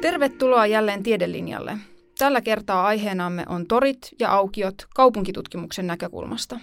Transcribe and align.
Tervetuloa 0.00 0.66
jälleen 0.66 1.02
tiedelinjalle. 1.02 1.78
Tällä 2.18 2.40
kertaa 2.40 2.86
aiheenamme 2.86 3.44
on 3.48 3.66
torit 3.66 3.98
ja 4.18 4.30
aukiot 4.30 4.74
kaupunkitutkimuksen 4.94 5.86
näkökulmasta. 5.86 6.60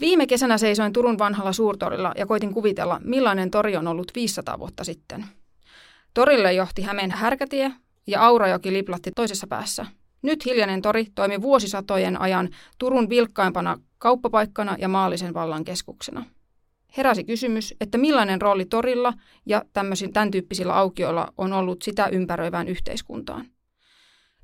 Viime 0.00 0.26
kesänä 0.26 0.58
seisoin 0.58 0.92
Turun 0.92 1.18
vanhalla 1.18 1.52
suurtorilla 1.52 2.12
ja 2.16 2.26
koitin 2.26 2.54
kuvitella, 2.54 3.00
millainen 3.04 3.50
tori 3.50 3.76
on 3.76 3.88
ollut 3.88 4.12
500 4.14 4.58
vuotta 4.58 4.84
sitten. 4.84 5.24
Torille 6.14 6.52
johti 6.52 6.82
Hämeen 6.82 7.10
härkätie 7.10 7.72
ja 8.06 8.26
Aurajoki 8.26 8.72
liplatti 8.72 9.10
toisessa 9.16 9.46
päässä. 9.46 9.86
Nyt 10.22 10.44
hiljainen 10.44 10.82
tori 10.82 11.06
toimi 11.14 11.42
vuosisatojen 11.42 12.20
ajan 12.20 12.48
Turun 12.78 13.08
vilkkaimpana 13.08 13.78
kauppapaikkana 13.98 14.76
ja 14.78 14.88
maallisen 14.88 15.34
vallan 15.34 15.64
keskuksena– 15.64 16.24
heräsi 16.96 17.24
kysymys, 17.24 17.74
että 17.80 17.98
millainen 17.98 18.42
rooli 18.42 18.64
torilla 18.64 19.12
ja 19.46 19.64
tämän 20.12 20.30
tyyppisillä 20.30 20.74
aukioilla 20.74 21.32
on 21.38 21.52
ollut 21.52 21.82
sitä 21.82 22.06
ympäröivään 22.06 22.68
yhteiskuntaan. 22.68 23.46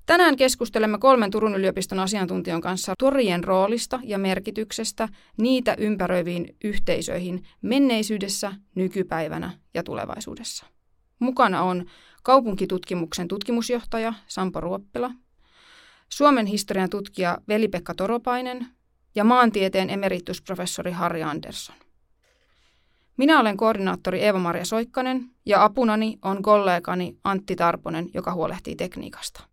Tänään 0.06 0.36
keskustelemme 0.36 0.98
kolmen 0.98 1.30
Turun 1.30 1.54
yliopiston 1.54 1.98
asiantuntijan 1.98 2.60
kanssa 2.60 2.94
torien 2.98 3.44
roolista 3.44 4.00
ja 4.02 4.18
merkityksestä 4.18 5.08
niitä 5.36 5.74
ympäröiviin 5.78 6.56
yhteisöihin 6.64 7.42
menneisyydessä, 7.62 8.52
nykypäivänä 8.74 9.50
ja 9.74 9.82
tulevaisuudessa. 9.82 10.66
Mukana 11.18 11.62
on 11.62 11.84
kaupunkitutkimuksen 12.22 13.28
tutkimusjohtaja 13.28 14.14
Sampo 14.26 14.60
Ruoppila, 14.60 15.10
Suomen 16.08 16.46
historian 16.46 16.90
tutkija 16.90 17.38
Veli-Pekka 17.48 17.94
Toropainen 17.94 18.66
ja 19.14 19.24
maantieteen 19.24 19.90
emeritusprofessori 19.90 20.90
Harri 20.90 21.22
Andersson. 21.22 21.76
Minä 23.16 23.40
olen 23.40 23.56
koordinaattori 23.56 24.20
Eeva-Maria 24.20 24.64
Soikkanen 24.64 25.30
ja 25.46 25.64
apunani 25.64 26.18
on 26.22 26.42
kollegani 26.42 27.16
Antti 27.24 27.56
Tarponen, 27.56 28.08
joka 28.14 28.34
huolehtii 28.34 28.76
tekniikasta. 28.76 29.44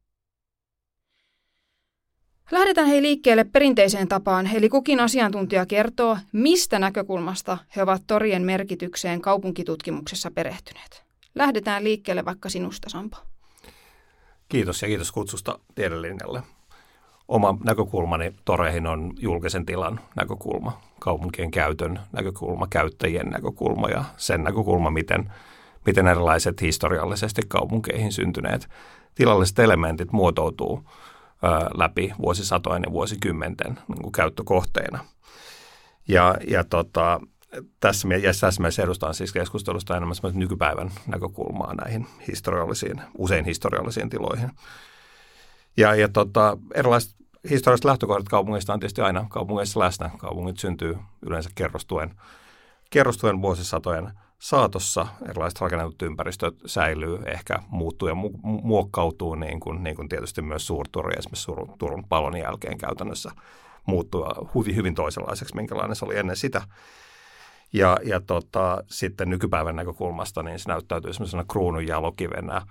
Lähdetään 2.52 2.88
hei 2.88 3.02
liikkeelle 3.02 3.44
perinteiseen 3.44 4.08
tapaan, 4.08 4.50
eli 4.56 4.70
kukin 4.70 5.00
asiantuntija 5.00 5.66
kertoo, 5.66 6.18
mistä 6.32 6.80
näkökulmasta 6.80 7.58
he 7.76 7.84
ovat 7.84 8.04
torien 8.08 8.42
merkitykseen 8.42 9.22
kaupunkitutkimuksessa 9.22 10.32
perehtyneet. 10.32 11.04
Lähdetään 11.36 11.84
liikkeelle 11.84 12.26
vaikka 12.26 12.50
sinusta, 12.50 12.90
Sampo. 12.90 13.18
Kiitos 14.50 14.82
ja 14.82 14.88
kiitos 14.88 15.12
kutsusta 15.12 15.60
tiedelinjalle. 15.76 16.44
Oma 17.32 17.58
näkökulmani 17.64 18.34
toreihin 18.46 18.88
on 18.88 19.14
julkisen 19.20 19.66
tilan 19.66 20.00
näkökulma 20.16 20.82
kaupunkien 21.00 21.52
käytön 21.52 22.00
näkökulma, 22.12 22.68
käyttäjien 22.70 23.30
näkökulma 23.30 23.90
ja 23.90 24.04
sen 24.18 24.44
näkökulma, 24.44 24.90
miten, 24.90 25.34
miten 25.86 26.08
erilaiset 26.08 26.62
historiallisesti 26.62 27.42
kaupunkeihin 27.48 28.12
syntyneet 28.12 28.70
tilalliset 29.16 29.60
elementit 29.60 30.12
muotoutuu 30.12 30.84
ö, 30.84 31.48
läpi 31.78 32.14
vuosisatojen 32.22 32.84
ja 32.86 32.92
vuosikymmenten 32.92 33.80
niin 33.88 34.02
kuin 34.02 34.12
käyttökohteina. 34.12 35.00
Ja, 36.08 36.36
ja 36.48 36.64
tota, 36.64 37.20
tässä, 37.80 38.08
tässä 38.42 38.62
mielessä 38.62 38.84
edustan 38.84 39.14
siis 39.14 39.34
keskustelusta 39.34 39.98
enemmän 39.98 40.16
nykypäivän 40.34 40.92
näkökulmaa 41.08 41.74
näihin 41.74 42.08
historiallisiin, 42.28 43.02
usein 43.18 43.46
historiallisiin 43.46 44.10
tiloihin. 44.10 44.52
Ja, 45.78 45.96
ja 45.96 46.10
tota, 46.10 46.58
erilaiset 46.74 47.21
historialliset 47.50 47.86
lähtökohdat 47.86 48.30
kaupungeista 48.30 48.74
on 48.74 48.80
tietysti 48.80 49.02
aina 49.02 49.26
kaupungeissa 49.30 49.80
läsnä. 49.80 50.10
Kaupungit 50.18 50.60
syntyy 50.60 50.98
yleensä 51.22 51.50
kerrostuen, 51.56 52.16
kerrostuen 52.90 53.42
vuosisatojen 53.42 54.12
saatossa. 54.40 55.08
Erilaiset 55.30 55.62
rakennetut 55.62 56.02
ympäristöt 56.02 56.56
säilyy, 56.66 57.20
ehkä 57.26 57.60
muuttuu 57.68 58.08
ja 58.08 58.14
mu- 58.14 58.40
muokkautuu, 58.44 59.36
niin 59.36 59.60
kuin, 59.60 59.84
niin 59.84 59.96
kuin 59.96 60.10
tietysti 60.10 60.42
myös 60.42 60.68
suurturi, 60.68 61.16
esimerkiksi 61.18 61.46
Turun, 61.46 61.78
Turun 61.78 62.06
palon 62.10 62.38
jälkeen 62.38 62.78
käytännössä 62.78 63.32
muuttuu 63.86 64.26
hyvin, 64.56 64.76
hyvin 64.76 64.96
toisenlaiseksi, 64.96 65.56
minkälainen 65.56 65.96
se 65.96 66.06
oli 66.06 66.18
ennen 66.18 66.36
sitä. 66.36 66.62
Ja, 67.74 67.98
ja 68.04 68.22
tota, 68.22 68.84
sitten 68.88 69.30
nykypäivän 69.30 69.76
näkökulmasta 69.76 70.44
niin 70.44 70.60
se 70.60 70.70
näyttäytyy 70.70 71.14
sellaisena 71.14 71.46
kruunun 71.52 71.88
jalokivenä 71.88 72.62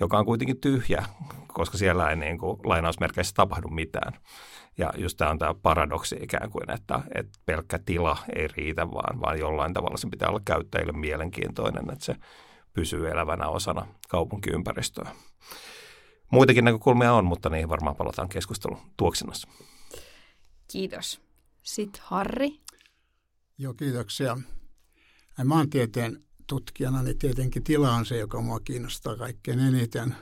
joka 0.00 0.18
on 0.18 0.24
kuitenkin 0.24 0.60
tyhjä, 0.60 1.04
koska 1.48 1.78
siellä 1.78 2.10
ei 2.10 2.16
niin 2.16 2.38
kuin, 2.38 2.60
lainausmerkeissä 2.64 3.34
tapahdu 3.34 3.68
mitään. 3.68 4.12
Ja 4.78 4.92
just 4.96 5.16
tämä 5.16 5.30
on 5.30 5.38
tämä 5.38 5.54
paradoksi 5.54 6.16
ikään 6.20 6.50
kuin, 6.50 6.70
että, 6.70 7.00
että 7.14 7.38
pelkkä 7.46 7.78
tila 7.78 8.18
ei 8.36 8.48
riitä, 8.48 8.90
vaan, 8.90 9.20
vaan 9.20 9.38
jollain 9.38 9.74
tavalla 9.74 9.96
se 9.96 10.08
pitää 10.10 10.28
olla 10.28 10.40
käyttäjille 10.44 10.92
mielenkiintoinen, 10.92 11.90
että 11.92 12.04
se 12.04 12.16
pysyy 12.72 13.10
elävänä 13.10 13.48
osana 13.48 13.86
kaupunkiympäristöä. 14.08 15.10
Muitakin 16.30 16.64
näkökulmia 16.64 17.12
on, 17.12 17.24
mutta 17.24 17.50
niihin 17.50 17.68
varmaan 17.68 17.96
palataan 17.96 18.28
keskustelun 18.28 18.78
tuoksinnassa. 18.96 19.48
Kiitos. 20.72 21.20
Sitten 21.62 22.02
Harri. 22.04 22.60
Joo, 23.58 23.74
kiitoksia. 23.74 24.38
Maantieteen 25.44 26.24
tutkijana, 26.52 27.02
niin 27.02 27.18
tietenkin 27.18 27.64
tila 27.64 27.94
on 27.94 28.06
se, 28.06 28.16
joka 28.16 28.40
mua 28.40 28.60
kiinnostaa 28.60 29.16
kaikkein 29.16 29.60
eniten. 29.60 30.16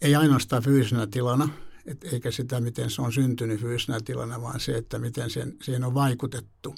Ei 0.00 0.14
ainoastaan 0.14 0.62
fyysisenä 0.62 1.06
tilana, 1.06 1.48
et 1.86 2.04
eikä 2.04 2.30
sitä, 2.30 2.60
miten 2.60 2.90
se 2.90 3.02
on 3.02 3.12
syntynyt 3.12 3.60
fyysisenä 3.60 3.98
tilana, 4.04 4.42
vaan 4.42 4.60
se, 4.60 4.76
että 4.76 4.98
miten 4.98 5.30
sen, 5.30 5.56
siihen 5.62 5.84
on 5.84 5.94
vaikutettu. 5.94 6.74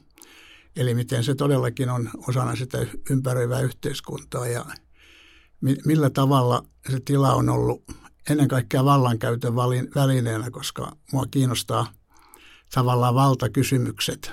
Eli 0.77 0.95
miten 0.95 1.25
se 1.25 1.35
todellakin 1.35 1.91
on 1.91 2.11
osana 2.29 2.57
sitä 2.57 2.87
ympäröivää 3.11 3.61
yhteiskuntaa 3.61 4.47
ja 4.47 4.65
mi- 5.61 5.79
millä 5.85 6.11
tavalla 6.11 6.65
se 6.91 7.01
tila 7.01 7.35
on 7.35 7.49
ollut 7.49 7.85
ennen 8.31 8.49
kaikkea 8.49 8.85
vallankäytön 8.85 9.57
välineenä, 9.95 10.51
koska 10.51 10.97
mua 11.13 11.27
kiinnostaa 11.31 11.93
tavallaan 12.75 13.15
valtakysymykset, 13.15 14.33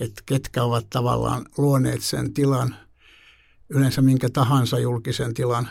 että 0.00 0.22
ketkä 0.26 0.62
ovat 0.62 0.90
tavallaan 0.90 1.46
luoneet 1.58 2.02
sen 2.02 2.34
tilan– 2.34 2.76
yleensä 3.68 4.02
minkä 4.02 4.28
tahansa 4.32 4.78
julkisen 4.78 5.34
tilan 5.34 5.68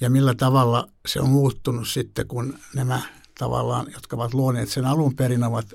ja 0.00 0.10
millä 0.10 0.34
tavalla 0.34 0.88
se 1.06 1.20
on 1.20 1.28
muuttunut 1.28 1.88
sitten, 1.88 2.26
kun 2.26 2.58
nämä 2.74 3.00
tavallaan, 3.38 3.86
jotka 3.92 4.16
ovat 4.16 4.34
luoneet 4.34 4.68
sen 4.68 4.84
alun 4.84 5.16
perin, 5.16 5.44
ovat 5.44 5.66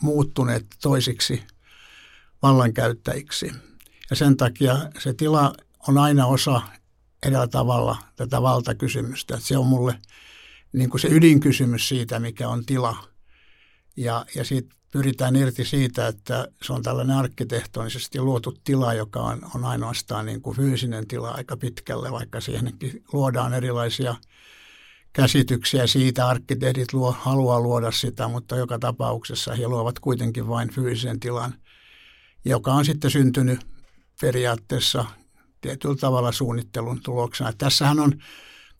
muuttuneet 0.00 0.66
toisiksi 0.82 1.42
vallankäyttäjiksi. 2.42 3.52
Ja 4.10 4.16
sen 4.16 4.36
takia 4.36 4.90
se 4.98 5.14
tila 5.14 5.54
on 5.88 5.98
aina 5.98 6.26
osa 6.26 6.62
edellä 7.26 7.48
tavalla 7.48 7.96
tätä 8.16 8.42
valtakysymystä. 8.42 9.34
Että 9.34 9.46
se 9.46 9.58
on 9.58 9.66
mulle 9.66 9.98
niin 10.72 10.90
kuin 10.90 11.00
se 11.00 11.08
ydinkysymys 11.08 11.88
siitä, 11.88 12.18
mikä 12.20 12.48
on 12.48 12.66
tila. 12.66 12.96
Ja, 13.96 14.26
ja 14.34 14.44
siitä 14.44 14.75
pyritään 14.90 15.36
irti 15.36 15.64
siitä, 15.64 16.08
että 16.08 16.48
se 16.62 16.72
on 16.72 16.82
tällainen 16.82 17.16
arkkitehtonisesti 17.16 18.20
luotu 18.20 18.54
tila, 18.64 18.94
joka 18.94 19.20
on, 19.20 19.50
on 19.54 19.64
ainoastaan 19.64 20.26
niin 20.26 20.42
kuin 20.42 20.56
fyysinen 20.56 21.08
tila 21.08 21.30
aika 21.30 21.56
pitkälle, 21.56 22.12
vaikka 22.12 22.40
siihenkin 22.40 23.04
luodaan 23.12 23.54
erilaisia 23.54 24.14
käsityksiä 25.12 25.86
siitä. 25.86 26.28
Arkkitehdit 26.28 26.92
luo, 26.92 27.12
haluaa 27.12 27.60
luoda 27.60 27.90
sitä, 27.90 28.28
mutta 28.28 28.56
joka 28.56 28.78
tapauksessa 28.78 29.54
he 29.54 29.68
luovat 29.68 29.98
kuitenkin 29.98 30.48
vain 30.48 30.70
fyysisen 30.70 31.20
tilan, 31.20 31.54
joka 32.44 32.72
on 32.72 32.84
sitten 32.84 33.10
syntynyt 33.10 33.66
periaatteessa 34.20 35.04
tietyllä 35.60 35.96
tavalla 35.96 36.32
suunnittelun 36.32 37.00
tuloksena. 37.02 37.52
Tässähän 37.58 38.00
on 38.00 38.12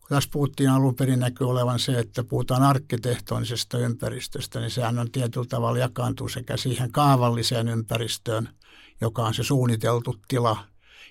tässä 0.09 0.31
puhuttiin 0.33 0.71
alun 0.71 0.95
perin 0.95 1.21
näkyy 1.21 1.51
olevan 1.51 1.79
se, 1.79 1.99
että 1.99 2.25
puhutaan 2.25 2.63
arkkitehtonisesta 2.63 3.79
ympäristöstä, 3.79 4.61
niin 4.61 4.71
sehän 4.71 4.99
on 4.99 5.11
tietyllä 5.11 5.47
tavalla 5.49 5.79
jakaantuu 5.79 6.29
sekä 6.29 6.57
siihen 6.57 6.93
kaavalliseen 6.93 7.69
ympäristöön, 7.69 8.49
joka 9.01 9.23
on 9.23 9.35
se 9.35 9.43
suunniteltu 9.43 10.17
tila, 10.29 10.57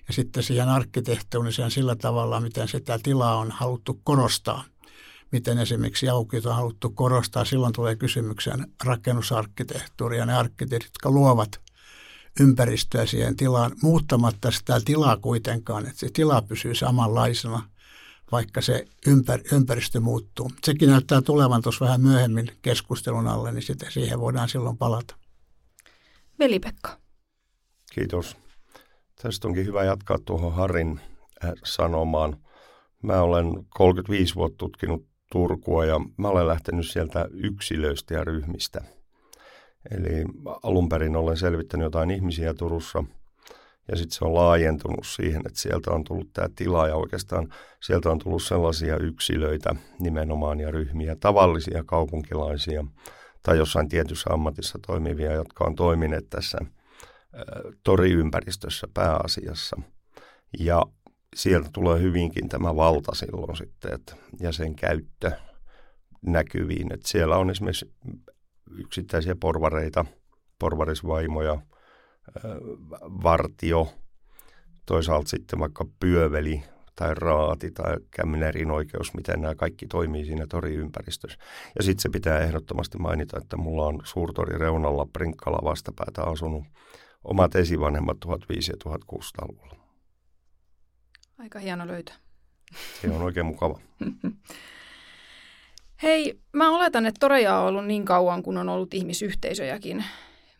ja 0.07 0.13
sitten 0.13 0.43
siihen 0.43 0.69
arkkitehtoniseen 0.69 1.71
sillä 1.71 1.95
tavalla, 1.95 2.39
miten 2.39 2.67
sitä 2.67 2.99
tilaa 3.03 3.37
on 3.37 3.51
haluttu 3.51 4.01
korostaa. 4.03 4.63
Miten 5.31 5.57
esimerkiksi 5.57 6.09
aukiot 6.09 6.45
on 6.45 6.55
haluttu 6.55 6.89
korostaa. 6.89 7.45
Silloin 7.45 7.73
tulee 7.73 7.95
kysymykseen 7.95 8.67
rakennusarkkitehtuuri 8.83 10.17
ja 10.17 10.25
ne 10.25 10.33
arkkitehdit, 10.33 10.87
jotka 10.87 11.11
luovat 11.11 11.61
ympäristöä 12.39 13.05
siihen 13.05 13.35
tilaan, 13.35 13.71
muuttamatta 13.81 14.51
sitä 14.51 14.81
tilaa 14.85 15.17
kuitenkaan, 15.17 15.85
että 15.85 15.99
se 15.99 16.09
tila 16.13 16.41
pysyy 16.41 16.75
samanlaisena– 16.75 17.61
vaikka 18.31 18.61
se 18.61 18.85
ympär, 19.07 19.39
ympäristö 19.51 19.99
muuttuu. 19.99 20.51
Sekin 20.63 20.89
näyttää 20.89 21.21
tulevan 21.21 21.61
tuossa 21.61 21.85
vähän 21.85 22.01
myöhemmin 22.01 22.51
keskustelun 22.61 23.27
alle, 23.27 23.51
niin 23.51 23.61
sitä, 23.61 23.85
siihen 23.89 24.19
voidaan 24.19 24.49
silloin 24.49 24.77
palata. 24.77 25.15
Veli-Pekka. 26.39 26.97
Kiitos. 27.93 28.37
Tästä 29.21 29.47
onkin 29.47 29.65
hyvä 29.65 29.83
jatkaa 29.83 30.17
tuohon 30.25 30.53
Harin 30.53 30.99
äh, 31.45 31.51
sanomaan. 31.63 32.37
Mä 33.03 33.21
olen 33.21 33.45
35 33.69 34.35
vuotta 34.35 34.57
tutkinut 34.57 35.07
Turkua 35.31 35.85
ja 35.85 35.99
mä 36.17 36.27
olen 36.27 36.47
lähtenyt 36.47 36.89
sieltä 36.89 37.27
yksilöistä 37.31 38.13
ja 38.13 38.23
ryhmistä. 38.23 38.81
Eli 39.91 40.25
alun 40.63 40.89
perin 40.89 41.15
olen 41.15 41.37
selvittänyt 41.37 41.83
jotain 41.83 42.11
ihmisiä 42.11 42.53
Turussa 42.53 43.03
Ja 43.91 43.97
sitten 43.97 44.17
se 44.17 44.25
on 44.25 44.33
laajentunut 44.33 45.05
siihen, 45.05 45.41
että 45.45 45.59
sieltä 45.59 45.91
on 45.91 46.03
tullut 46.03 46.33
tämä 46.33 46.49
tila 46.55 46.87
ja 46.87 46.95
oikeastaan 46.95 47.53
sieltä 47.81 48.09
on 48.09 48.19
tullut 48.19 48.43
sellaisia 48.43 48.97
yksilöitä 48.97 49.75
nimenomaan 49.99 50.59
ja 50.59 50.71
ryhmiä, 50.71 51.15
tavallisia 51.15 51.83
kaupunkilaisia 51.83 52.85
tai 53.43 53.57
jossain 53.57 53.89
tietyssä 53.89 54.29
ammatissa 54.33 54.79
toimivia, 54.87 55.33
jotka 55.33 55.65
on 55.65 55.75
toimineet 55.75 56.29
tässä 56.29 56.57
toriympäristössä 57.83 58.87
pääasiassa. 58.93 59.81
Ja 60.59 60.81
sieltä 61.35 61.69
tulee 61.73 62.01
hyvinkin 62.01 62.49
tämä 62.49 62.75
valta 62.75 63.15
silloin 63.15 63.57
sitten 63.57 63.93
että, 63.93 64.15
ja 64.39 64.51
sen 64.51 64.75
käyttö 64.75 65.31
näkyviin. 66.21 66.93
Että 66.93 67.07
siellä 67.07 67.37
on 67.37 67.49
esimerkiksi 67.49 67.93
yksittäisiä 68.77 69.35
porvareita, 69.39 70.05
porvarisvaimoja, 70.59 71.61
vartio, 73.23 73.93
toisaalta 74.85 75.29
sitten 75.29 75.59
vaikka 75.59 75.85
pyöveli 75.99 76.63
tai 76.95 77.15
raati 77.15 77.71
tai 77.71 77.95
kämmenerin 78.11 78.71
oikeus, 78.71 79.13
miten 79.13 79.41
nämä 79.41 79.55
kaikki 79.55 79.87
toimii 79.87 80.25
siinä 80.25 80.45
toriympäristössä. 80.49 81.37
Ja 81.77 81.83
sitten 81.83 82.01
se 82.01 82.09
pitää 82.09 82.39
ehdottomasti 82.39 82.97
mainita, 82.97 83.37
että 83.37 83.57
mulla 83.57 83.85
on 83.85 84.01
suurtori 84.03 84.57
reunalla 84.57 85.07
Prinkkala 85.13 85.59
vastapäätä 85.63 86.23
asunut 86.23 86.63
omat 87.23 87.55
esivanhemmat 87.55 88.17
1500- 88.25 88.29
ja 88.67 88.91
1600-luvulla. 88.91 89.75
Aika 91.37 91.59
hieno 91.59 91.87
löytö. 91.87 92.11
Se 93.01 93.11
on 93.11 93.21
oikein 93.21 93.45
mukava. 93.45 93.79
Hei, 96.03 96.39
mä 96.53 96.75
oletan, 96.75 97.05
että 97.05 97.19
toreja 97.19 97.57
on 97.57 97.67
ollut 97.67 97.85
niin 97.85 98.05
kauan, 98.05 98.43
kun 98.43 98.57
on 98.57 98.69
ollut 98.69 98.93
ihmisyhteisöjäkin. 98.93 100.05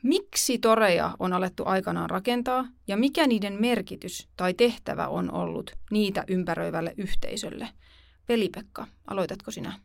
Miksi 0.06 0.58
toreja 0.58 1.16
on 1.20 1.34
alettu 1.34 1.64
aikanaan 1.66 2.10
rakentaa 2.10 2.68
ja 2.88 2.98
mikä 2.98 3.28
niiden 3.28 3.62
merkitys 3.62 4.28
tai 4.38 4.54
tehtävä 4.54 5.08
on 5.08 5.32
ollut 5.32 5.76
niitä 5.92 6.24
ympäröivälle 6.28 6.94
yhteisölle? 6.98 7.70
Veli-Pekka, 8.30 8.88
aloitatko 9.08 9.52
sinä? 9.52 9.80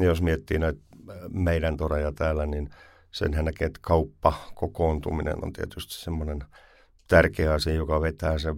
Jos 0.00 0.22
miettii 0.22 0.58
näitä 0.58 0.80
meidän 1.28 1.76
toreja 1.76 2.12
täällä, 2.12 2.46
niin 2.46 2.70
senhän 3.10 3.44
näkee, 3.44 3.66
että 3.66 3.80
kauppa, 3.82 4.32
kokoontuminen 4.54 5.44
on 5.44 5.52
tietysti 5.52 5.94
semmoinen– 5.94 6.38
tärkeä 7.08 7.52
asia, 7.52 7.74
joka 7.74 8.00
vetää 8.00 8.38
se 8.38 8.48
äh, 8.48 8.54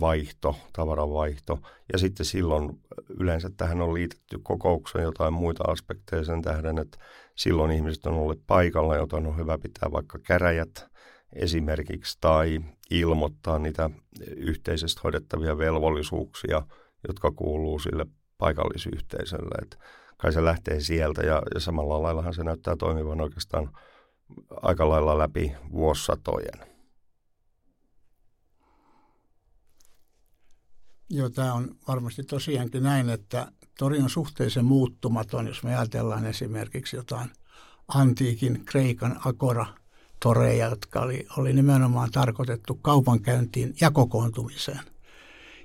vaihto, 0.00 0.56
tavaranvaihto. 0.72 1.58
Ja 1.92 1.98
sitten 1.98 2.26
silloin 2.26 2.80
yleensä 3.18 3.50
tähän 3.56 3.80
on 3.80 3.94
liitetty 3.94 4.38
kokoukseen 4.42 5.04
jotain 5.04 5.34
muita 5.34 5.64
aspekteja 5.66 6.24
sen 6.24 6.42
tähden, 6.42 6.78
että 6.78 6.98
silloin 7.40 7.70
ihmiset 7.70 8.06
on 8.06 8.14
olleet 8.14 8.42
paikalla, 8.46 8.96
joten 8.96 9.26
on 9.26 9.36
hyvä 9.36 9.58
pitää 9.58 9.92
vaikka 9.92 10.18
käräjät 10.18 10.86
esimerkiksi 11.32 12.18
tai 12.20 12.60
ilmoittaa 12.90 13.58
niitä 13.58 13.90
yhteisesti 14.36 15.00
hoidettavia 15.04 15.58
velvollisuuksia, 15.58 16.62
jotka 17.08 17.30
kuuluu 17.30 17.78
sille 17.78 18.06
paikallisyhteisölle. 18.38 19.62
Että 19.62 19.76
kai 20.16 20.32
se 20.32 20.44
lähtee 20.44 20.80
sieltä 20.80 21.22
ja, 21.22 21.42
ja 21.54 21.60
samalla 21.60 22.02
laillahan 22.02 22.34
se 22.34 22.44
näyttää 22.44 22.76
toimivan 22.76 23.20
oikeastaan 23.20 23.70
aika 24.62 24.88
lailla 24.88 25.18
läpi 25.18 25.52
vuosisatojen. 25.72 26.70
Joo, 31.10 31.30
tämä 31.30 31.54
on 31.54 31.74
varmasti 31.88 32.22
tosiaankin 32.22 32.82
näin, 32.82 33.10
että 33.10 33.52
tori 33.80 33.98
on 33.98 34.10
suhteellisen 34.10 34.64
muuttumaton, 34.64 35.46
jos 35.46 35.62
me 35.62 35.76
ajatellaan 35.76 36.26
esimerkiksi 36.26 36.96
jotain 36.96 37.30
antiikin 37.88 38.64
Kreikan 38.64 39.20
agora 39.24 39.66
toreja, 40.22 40.68
jotka 40.68 41.00
oli, 41.00 41.26
oli 41.36 41.52
nimenomaan 41.52 42.10
tarkoitettu 42.10 42.74
kaupankäyntiin 42.74 43.74
ja 43.80 43.90
kokoontumiseen. 43.90 44.80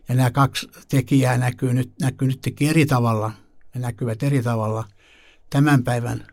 Ja 0.10 0.16
nämä 0.16 0.32
kaksi 0.32 0.68
tekijää 0.90 1.38
näkyy 1.38 1.74
nyt, 1.74 1.92
näkyy 2.02 2.28
nyt 2.28 2.40
eri 2.62 2.86
tavalla, 2.86 3.32
ne 3.74 3.82
näkyvät 3.82 4.24
eri 4.24 4.44
tavalla 4.44 4.84
tämän 5.50 5.84
päivän 5.84 6.28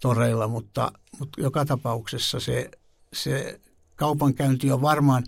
toreilla, 0.00 0.48
mutta, 0.48 0.92
mutta 1.18 1.40
joka 1.40 1.64
tapauksessa 1.64 2.40
se, 2.40 2.70
se 3.12 3.60
kaupankäynti 3.96 4.72
on 4.72 4.82
varmaan, 4.82 5.24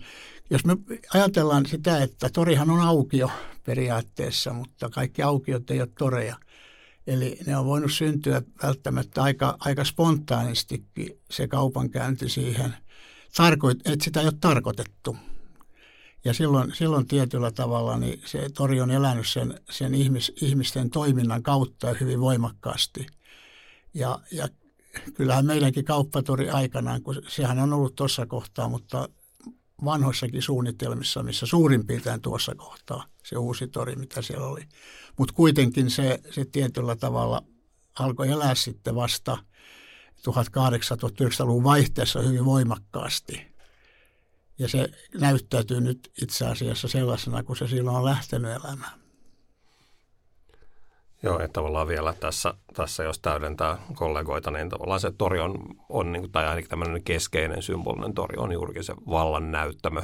jos 0.49 0.65
me 0.65 0.77
ajatellaan 1.13 1.65
sitä, 1.65 2.03
että 2.03 2.29
torihan 2.29 2.69
on 2.69 2.79
aukio 2.79 3.29
periaatteessa, 3.63 4.53
mutta 4.53 4.89
kaikki 4.89 5.21
aukiot 5.21 5.71
ei 5.71 5.81
ole 5.81 5.89
toreja. 5.97 6.35
Eli 7.07 7.39
ne 7.45 7.57
on 7.57 7.65
voinut 7.65 7.91
syntyä 7.91 8.41
välttämättä 8.63 9.23
aika, 9.23 9.57
aika 9.59 9.83
spontaanistikin 9.83 11.19
se 11.31 11.47
kaupankäynti 11.47 12.29
siihen, 12.29 12.75
Tarkoit, 13.37 13.87
että 13.87 14.03
sitä 14.03 14.19
ei 14.19 14.25
ole 14.25 14.33
tarkoitettu. 14.41 15.17
Ja 16.25 16.33
silloin, 16.33 16.75
silloin 16.75 17.07
tietyllä 17.07 17.51
tavalla 17.51 17.97
niin 17.97 18.21
se 18.25 18.49
tori 18.57 18.81
on 18.81 18.91
elänyt 18.91 19.27
sen, 19.27 19.59
sen 19.69 19.95
ihmis, 19.95 20.31
ihmisten 20.41 20.89
toiminnan 20.89 21.43
kautta 21.43 21.93
hyvin 21.99 22.19
voimakkaasti. 22.19 23.07
Ja, 23.93 24.19
ja 24.31 24.47
kyllähän 25.13 25.45
meidänkin 25.45 25.85
kauppatori 25.85 26.49
aikanaan, 26.49 27.01
kun 27.01 27.21
sehän 27.27 27.59
on 27.59 27.73
ollut 27.73 27.95
tuossa 27.95 28.25
kohtaa, 28.25 28.69
mutta 28.69 29.09
vanhoissakin 29.85 30.41
suunnitelmissa, 30.41 31.23
missä 31.23 31.45
suurin 31.45 31.87
piirtein 31.87 32.21
tuossa 32.21 32.55
kohtaa 32.55 33.05
se 33.23 33.37
uusi 33.37 33.67
tori, 33.67 33.95
mitä 33.95 34.21
siellä 34.21 34.47
oli. 34.47 34.67
Mutta 35.17 35.33
kuitenkin 35.33 35.89
se, 35.89 36.19
se 36.31 36.45
tietyllä 36.45 36.95
tavalla 36.95 37.43
alkoi 37.99 38.29
elää 38.29 38.55
sitten 38.55 38.95
vasta 38.95 39.37
1800-1900-luvun 40.17 41.63
vaihteessa 41.63 42.21
hyvin 42.21 42.45
voimakkaasti. 42.45 43.57
Ja 44.59 44.67
se 44.67 44.89
näyttäytyy 45.13 45.81
nyt 45.81 46.11
itse 46.21 46.45
asiassa 46.45 46.87
sellaisena, 46.87 47.43
kun 47.43 47.57
se 47.57 47.67
silloin 47.67 47.97
on 47.97 48.05
lähtenyt 48.05 48.51
elämään. 48.51 49.06
Joo, 51.23 51.39
että 51.39 51.53
tavallaan 51.53 51.87
vielä 51.87 52.13
tässä, 52.13 52.53
tässä 52.73 53.03
jos 53.03 53.19
täydentää 53.19 53.77
kollegoita, 53.95 54.51
niin 54.51 54.69
tavallaan 54.69 54.99
se 54.99 55.11
tori 55.17 55.39
on, 55.39 55.55
on 55.89 56.11
niin 56.11 56.21
kuin, 56.21 56.31
tai 56.31 56.47
ainakin 56.47 56.69
tämmöinen 56.69 57.03
keskeinen 57.03 57.61
symbolinen 57.61 58.13
tori 58.13 58.37
on 58.37 58.51
juurikin 58.51 58.83
se 58.83 58.93
vallan 59.09 59.51
näyttämö. 59.51 60.01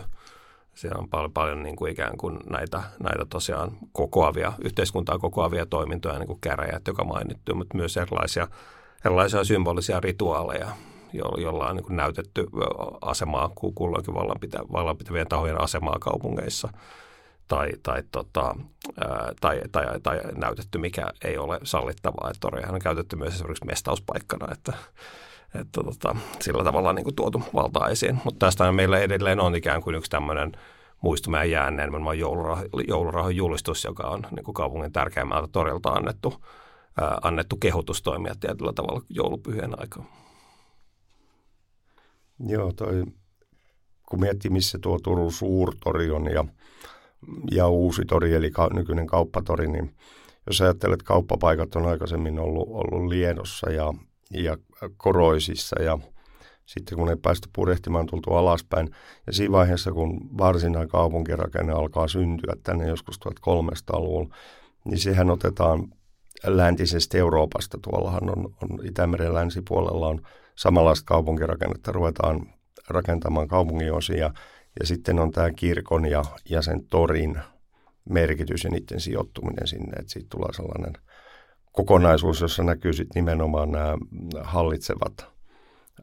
Siellä 0.75 0.99
on 0.99 1.09
paljon, 1.09 1.31
paljon 1.31 1.63
niin 1.63 1.75
kuin 1.75 1.91
ikään 1.91 2.17
kuin 2.17 2.39
näitä, 2.49 2.83
näitä 3.03 3.25
tosiaan 3.29 3.71
kokoavia, 3.91 4.53
yhteiskuntaa 4.63 5.19
kokoavia 5.19 5.65
toimintoja, 5.65 6.19
niin 6.19 6.27
kuin 6.27 6.41
käräjät, 6.41 6.87
joka 6.87 7.03
mainittu, 7.03 7.55
mutta 7.55 7.77
myös 7.77 7.97
erilaisia, 7.97 8.47
erilaisia 9.05 9.43
symbolisia 9.43 9.99
rituaaleja, 9.99 10.71
jo, 11.13 11.25
jolla 11.37 11.67
on 11.67 11.75
niin 11.75 11.85
kuin 11.85 11.97
näytetty 11.97 12.47
asemaa, 13.01 13.51
kulloinkin 13.75 14.13
vallanpitä, 14.13 14.59
vallanpitävien 14.71 15.27
tahojen 15.27 15.61
asemaa 15.61 15.97
kaupungeissa– 15.99 16.69
tai, 17.47 17.69
tai, 17.83 18.03
tota, 18.11 18.55
ää, 19.01 19.33
tai, 19.41 19.61
tai, 19.71 19.99
tai 20.03 20.19
näytetty, 20.35 20.77
mikä 20.77 21.05
ei 21.23 21.37
ole 21.37 21.59
sallittavaa. 21.63 22.29
Että 22.29 22.39
torejahan 22.39 22.75
on 22.75 22.81
käytetty 22.81 23.15
myös 23.15 23.33
esimerkiksi 23.33 23.65
mestauspaikkana, 23.65 24.47
että, 24.51 24.73
että 25.55 25.83
tota, 25.83 26.15
sillä 26.41 26.63
tavalla 26.63 26.93
niin 26.93 27.03
kuin 27.03 27.15
tuotu 27.15 27.43
valtaa 27.53 27.89
esiin. 27.89 28.19
Mutta 28.23 28.45
tästä 28.45 28.71
meillä 28.71 28.99
edelleen 28.99 29.39
on 29.39 29.55
ikään 29.55 29.81
kuin 29.81 29.95
yksi 29.95 30.11
tämmöinen 30.11 30.51
muistumään 31.01 31.49
jääneen 31.49 31.91
jouluraho, 32.17 32.63
joulurahon 32.87 33.35
julistus, 33.35 33.83
joka 33.83 34.03
on 34.03 34.21
niin 34.35 34.43
kuin 34.43 34.55
kaupungin 34.55 34.91
tärkeimmältä 34.91 35.47
torilta 35.51 35.89
annettu, 35.89 36.43
ää, 37.01 37.17
annettu 37.21 37.57
kehotustoimia 37.57 38.33
tietyllä 38.39 38.73
tavalla 38.73 39.01
joulupyhien 39.09 39.79
aikaa. 39.79 40.05
Joo, 42.47 42.71
toi, 42.71 43.03
kun 44.09 44.19
miettii, 44.19 44.51
missä 44.51 44.79
tuo 44.81 44.99
Turun 44.99 45.31
suurtori 45.31 46.11
on 46.11 46.25
ja 46.25 46.45
ja 47.51 47.67
uusi 47.67 48.01
tori, 48.05 48.33
eli 48.33 48.51
ka- 48.51 48.69
nykyinen 48.73 49.07
kauppatori, 49.07 49.67
niin 49.67 49.95
jos 50.47 50.61
ajattelet, 50.61 51.03
kauppapaikat 51.03 51.75
on 51.75 51.85
aikaisemmin 51.85 52.39
ollut, 52.39 52.67
ollut 52.67 53.07
Liedossa 53.07 53.71
ja, 53.71 53.93
ja 54.31 54.57
Koroisissa 54.97 55.81
ja 55.81 55.99
sitten 56.65 56.97
kun 56.97 57.09
ei 57.09 57.15
päästy 57.15 57.49
purehtimaan, 57.55 58.05
tultu 58.05 58.33
alaspäin. 58.33 58.89
Ja 59.27 59.33
siinä 59.33 59.51
vaiheessa, 59.51 59.91
kun 59.91 60.37
varsinainen 60.37 60.89
kaupunkirakenne 60.89 61.73
alkaa 61.73 62.07
syntyä 62.07 62.53
tänne 62.63 62.87
joskus 62.87 63.19
1300-luvulla, 63.19 64.35
niin 64.85 64.99
sehän 64.99 65.29
otetaan 65.29 65.87
läntisestä 66.43 67.17
Euroopasta. 67.17 67.77
Tuollahan 67.81 68.29
on, 68.29 68.55
on 68.61 68.85
Itämeren 68.85 69.33
länsipuolella 69.33 70.07
on 70.07 70.21
samanlaista 70.55 71.05
kaupunkirakennetta, 71.05 71.91
ruvetaan 71.91 72.47
rakentamaan 72.89 73.47
kaupunginosia 73.47 74.33
ja 74.79 74.85
sitten 74.85 75.19
on 75.19 75.31
tämä 75.31 75.51
kirkon 75.51 76.05
ja, 76.05 76.23
ja 76.49 76.61
sen 76.61 76.87
torin 76.87 77.39
merkitys 78.09 78.63
ja 78.63 78.69
niiden 78.69 78.99
sijoittuminen 78.99 79.67
sinne, 79.67 79.93
että 79.99 80.11
siitä 80.11 80.27
tulee 80.29 80.53
sellainen 80.53 80.93
kokonaisuus, 81.71 82.41
jossa 82.41 82.63
näkyy 82.63 82.93
sitten 82.93 83.19
nimenomaan 83.21 83.71
nämä 83.71 83.97
hallitsevat 84.41 85.25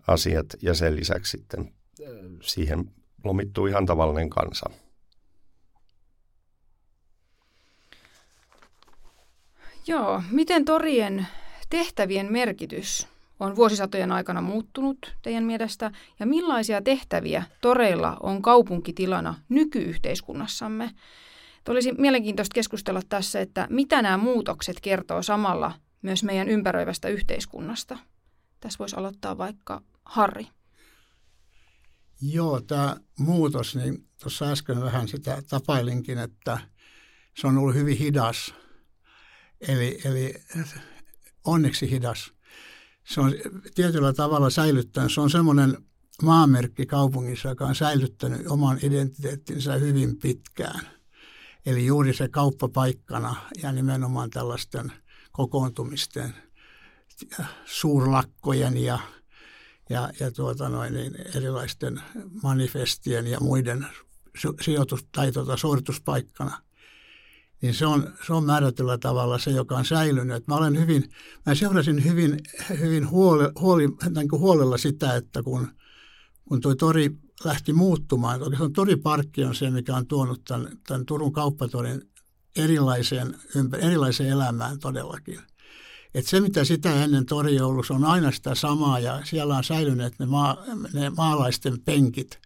asiat 0.06 0.46
ja 0.62 0.74
sen 0.74 0.96
lisäksi 0.96 1.30
sitten 1.30 1.60
äh, 1.60 2.08
siihen 2.42 2.90
lomittuu 3.24 3.66
ihan 3.66 3.86
tavallinen 3.86 4.30
kansa. 4.30 4.70
Joo, 9.86 10.22
miten 10.30 10.64
torien 10.64 11.26
tehtävien 11.70 12.32
merkitys 12.32 13.08
on 13.40 13.56
vuosisatojen 13.56 14.12
aikana 14.12 14.40
muuttunut 14.40 15.14
teidän 15.22 15.44
mielestä 15.44 15.90
ja 16.20 16.26
millaisia 16.26 16.82
tehtäviä 16.82 17.42
toreilla 17.60 18.16
on 18.22 18.42
kaupunkitilana 18.42 19.34
nykyyhteiskunnassamme? 19.48 20.90
Olisi 21.68 21.92
mielenkiintoista 21.92 22.54
keskustella 22.54 23.00
tässä, 23.08 23.40
että 23.40 23.66
mitä 23.70 24.02
nämä 24.02 24.16
muutokset 24.16 24.80
kertoo 24.80 25.22
samalla 25.22 25.72
myös 26.02 26.24
meidän 26.24 26.48
ympäröivästä 26.48 27.08
yhteiskunnasta. 27.08 27.98
Tässä 28.60 28.78
voisi 28.78 28.96
aloittaa 28.96 29.38
vaikka 29.38 29.82
Harri. 30.04 30.46
Joo, 32.22 32.60
tämä 32.60 32.96
muutos, 33.18 33.76
niin 33.76 34.06
tuossa 34.22 34.50
äsken 34.50 34.80
vähän 34.80 35.08
sitä 35.08 35.42
tapailinkin, 35.50 36.18
että 36.18 36.58
se 37.36 37.46
on 37.46 37.58
ollut 37.58 37.74
hyvin 37.74 37.96
hidas. 37.96 38.54
Eli, 39.68 40.00
eli 40.04 40.34
onneksi 41.44 41.90
hidas. 41.90 42.32
Se 43.14 43.20
on 43.20 43.34
tietyllä 43.74 44.12
tavalla 44.12 44.50
säilyttänyt, 44.50 45.12
se 45.12 45.20
on 45.20 45.30
semmoinen 45.30 45.76
maamerkki 46.22 46.86
kaupungissa, 46.86 47.48
joka 47.48 47.66
on 47.66 47.74
säilyttänyt 47.74 48.46
oman 48.46 48.78
identiteettinsä 48.82 49.74
hyvin 49.74 50.16
pitkään. 50.16 50.80
Eli 51.66 51.86
juuri 51.86 52.14
se 52.14 52.28
kauppapaikkana 52.28 53.36
ja 53.62 53.72
nimenomaan 53.72 54.30
tällaisten 54.30 54.92
kokoontumisten, 55.32 56.34
suurlakkojen 57.64 58.76
ja, 58.76 58.98
ja, 59.88 60.10
ja 60.20 60.30
tuota 60.30 60.68
noin, 60.68 60.94
niin 60.94 61.14
erilaisten 61.36 62.02
manifestien 62.42 63.26
ja 63.26 63.40
muiden 63.40 63.86
sijoitus- 64.60 65.06
tai 65.12 65.32
tuota, 65.32 65.56
suorituspaikkana– 65.56 66.62
niin 67.62 67.74
se 67.74 67.86
on, 67.86 68.12
se 68.26 68.32
on 68.32 68.44
määrätyllä 68.44 68.98
tavalla 68.98 69.38
se, 69.38 69.50
joka 69.50 69.76
on 69.76 69.84
säilynyt. 69.84 70.46
mä, 70.46 70.54
olen 70.54 70.78
hyvin, 70.78 71.10
mä 71.46 71.54
seurasin 71.54 72.04
hyvin, 72.04 72.40
hyvin 72.78 73.10
huole, 73.10 73.52
huoli, 73.60 73.88
niin 74.16 74.28
kuin 74.28 74.40
huolella 74.40 74.78
sitä, 74.78 75.14
että 75.14 75.42
kun, 75.42 75.68
kun 76.48 76.60
tuo 76.60 76.74
tori 76.74 77.10
lähti 77.44 77.72
muuttumaan, 77.72 78.42
oikeastaan 78.42 78.72
toriparkki 78.72 79.44
on 79.44 79.54
se, 79.54 79.70
mikä 79.70 79.96
on 79.96 80.06
tuonut 80.06 80.44
tämän, 80.44 80.78
tämän 80.86 81.06
Turun 81.06 81.32
kauppatorin 81.32 82.02
erilaiseen, 82.56 83.34
ympär, 83.56 83.80
erilaiseen 83.80 84.30
elämään 84.30 84.78
todellakin. 84.78 85.40
Et 86.14 86.26
se, 86.26 86.40
mitä 86.40 86.64
sitä 86.64 87.04
ennen 87.04 87.26
tori 87.26 87.60
ollut, 87.60 87.90
on 87.90 88.04
aina 88.04 88.32
sitä 88.32 88.54
samaa 88.54 88.98
ja 88.98 89.20
siellä 89.24 89.56
on 89.56 89.64
säilyneet 89.64 90.18
ne, 90.18 90.26
maa, 90.26 90.64
ne 90.92 91.10
maalaisten 91.10 91.80
penkit– 91.80 92.38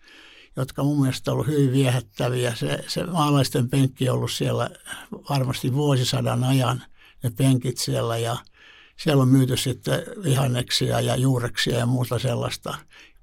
jotka 0.56 0.84
mun 0.84 1.00
mielestä 1.00 1.30
on 1.30 1.32
ollut 1.32 1.46
hyvin 1.46 1.72
viehättäviä. 1.72 2.54
Se, 2.54 2.84
se 2.88 3.06
maalaisten 3.06 3.70
penkki 3.70 4.08
on 4.08 4.16
ollut 4.16 4.32
siellä 4.32 4.70
varmasti 5.30 5.74
vuosisadan 5.74 6.44
ajan, 6.44 6.82
ne 7.22 7.30
penkit 7.30 7.78
siellä 7.78 8.18
ja 8.18 8.36
siellä 8.96 9.22
on 9.22 9.28
myyty 9.28 9.56
sitten 9.56 10.02
vihanneksia 10.22 11.00
ja 11.00 11.16
juureksia 11.16 11.78
ja 11.78 11.86
muuta 11.86 12.18
sellaista. 12.18 12.74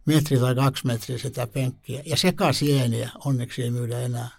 Metri 0.06 0.40
tai 0.40 0.56
kaksi 0.56 0.88
metriä 0.88 1.18
sitä 1.18 1.48
penkkiä. 1.48 2.04
Ja 2.06 2.18
sekasieniä 2.18 3.10
onneksi 3.26 3.64
ei 3.64 3.72
myydä 3.72 4.00
enää. 4.00 4.30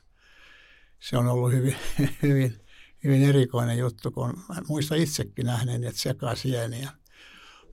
Se 1.00 1.16
on 1.16 1.28
ollut 1.28 1.52
hyvin, 1.52 1.76
hyvin, 2.22 2.60
hyvin 3.04 3.22
erikoinen 3.22 3.78
juttu, 3.78 4.10
kun 4.10 4.44
muista 4.68 4.94
itsekin 4.94 5.46
nähneen, 5.46 5.84
että 5.84 6.00
sekasieniä. 6.00 6.90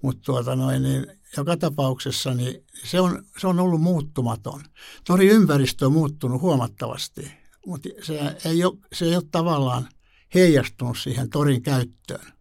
Mutta 0.01 0.21
tuota 0.23 0.55
noin, 0.55 0.83
niin 0.83 1.18
joka 1.37 1.57
tapauksessa 1.57 2.33
niin 2.33 2.65
se, 2.83 3.01
on, 3.01 3.23
se 3.37 3.47
on 3.47 3.59
ollut 3.59 3.81
muuttumaton. 3.81 4.63
Tori 5.03 5.27
ympäristö 5.27 5.85
on 5.85 5.93
muuttunut 5.93 6.41
huomattavasti, 6.41 7.31
mutta 7.65 7.89
se 8.03 8.35
ei, 8.45 8.63
ole, 8.63 8.77
se 8.93 9.05
ei 9.05 9.15
ole 9.15 9.23
tavallaan 9.31 9.89
heijastunut 10.33 10.97
siihen 10.97 11.29
torin 11.29 11.61
käyttöön. 11.61 12.33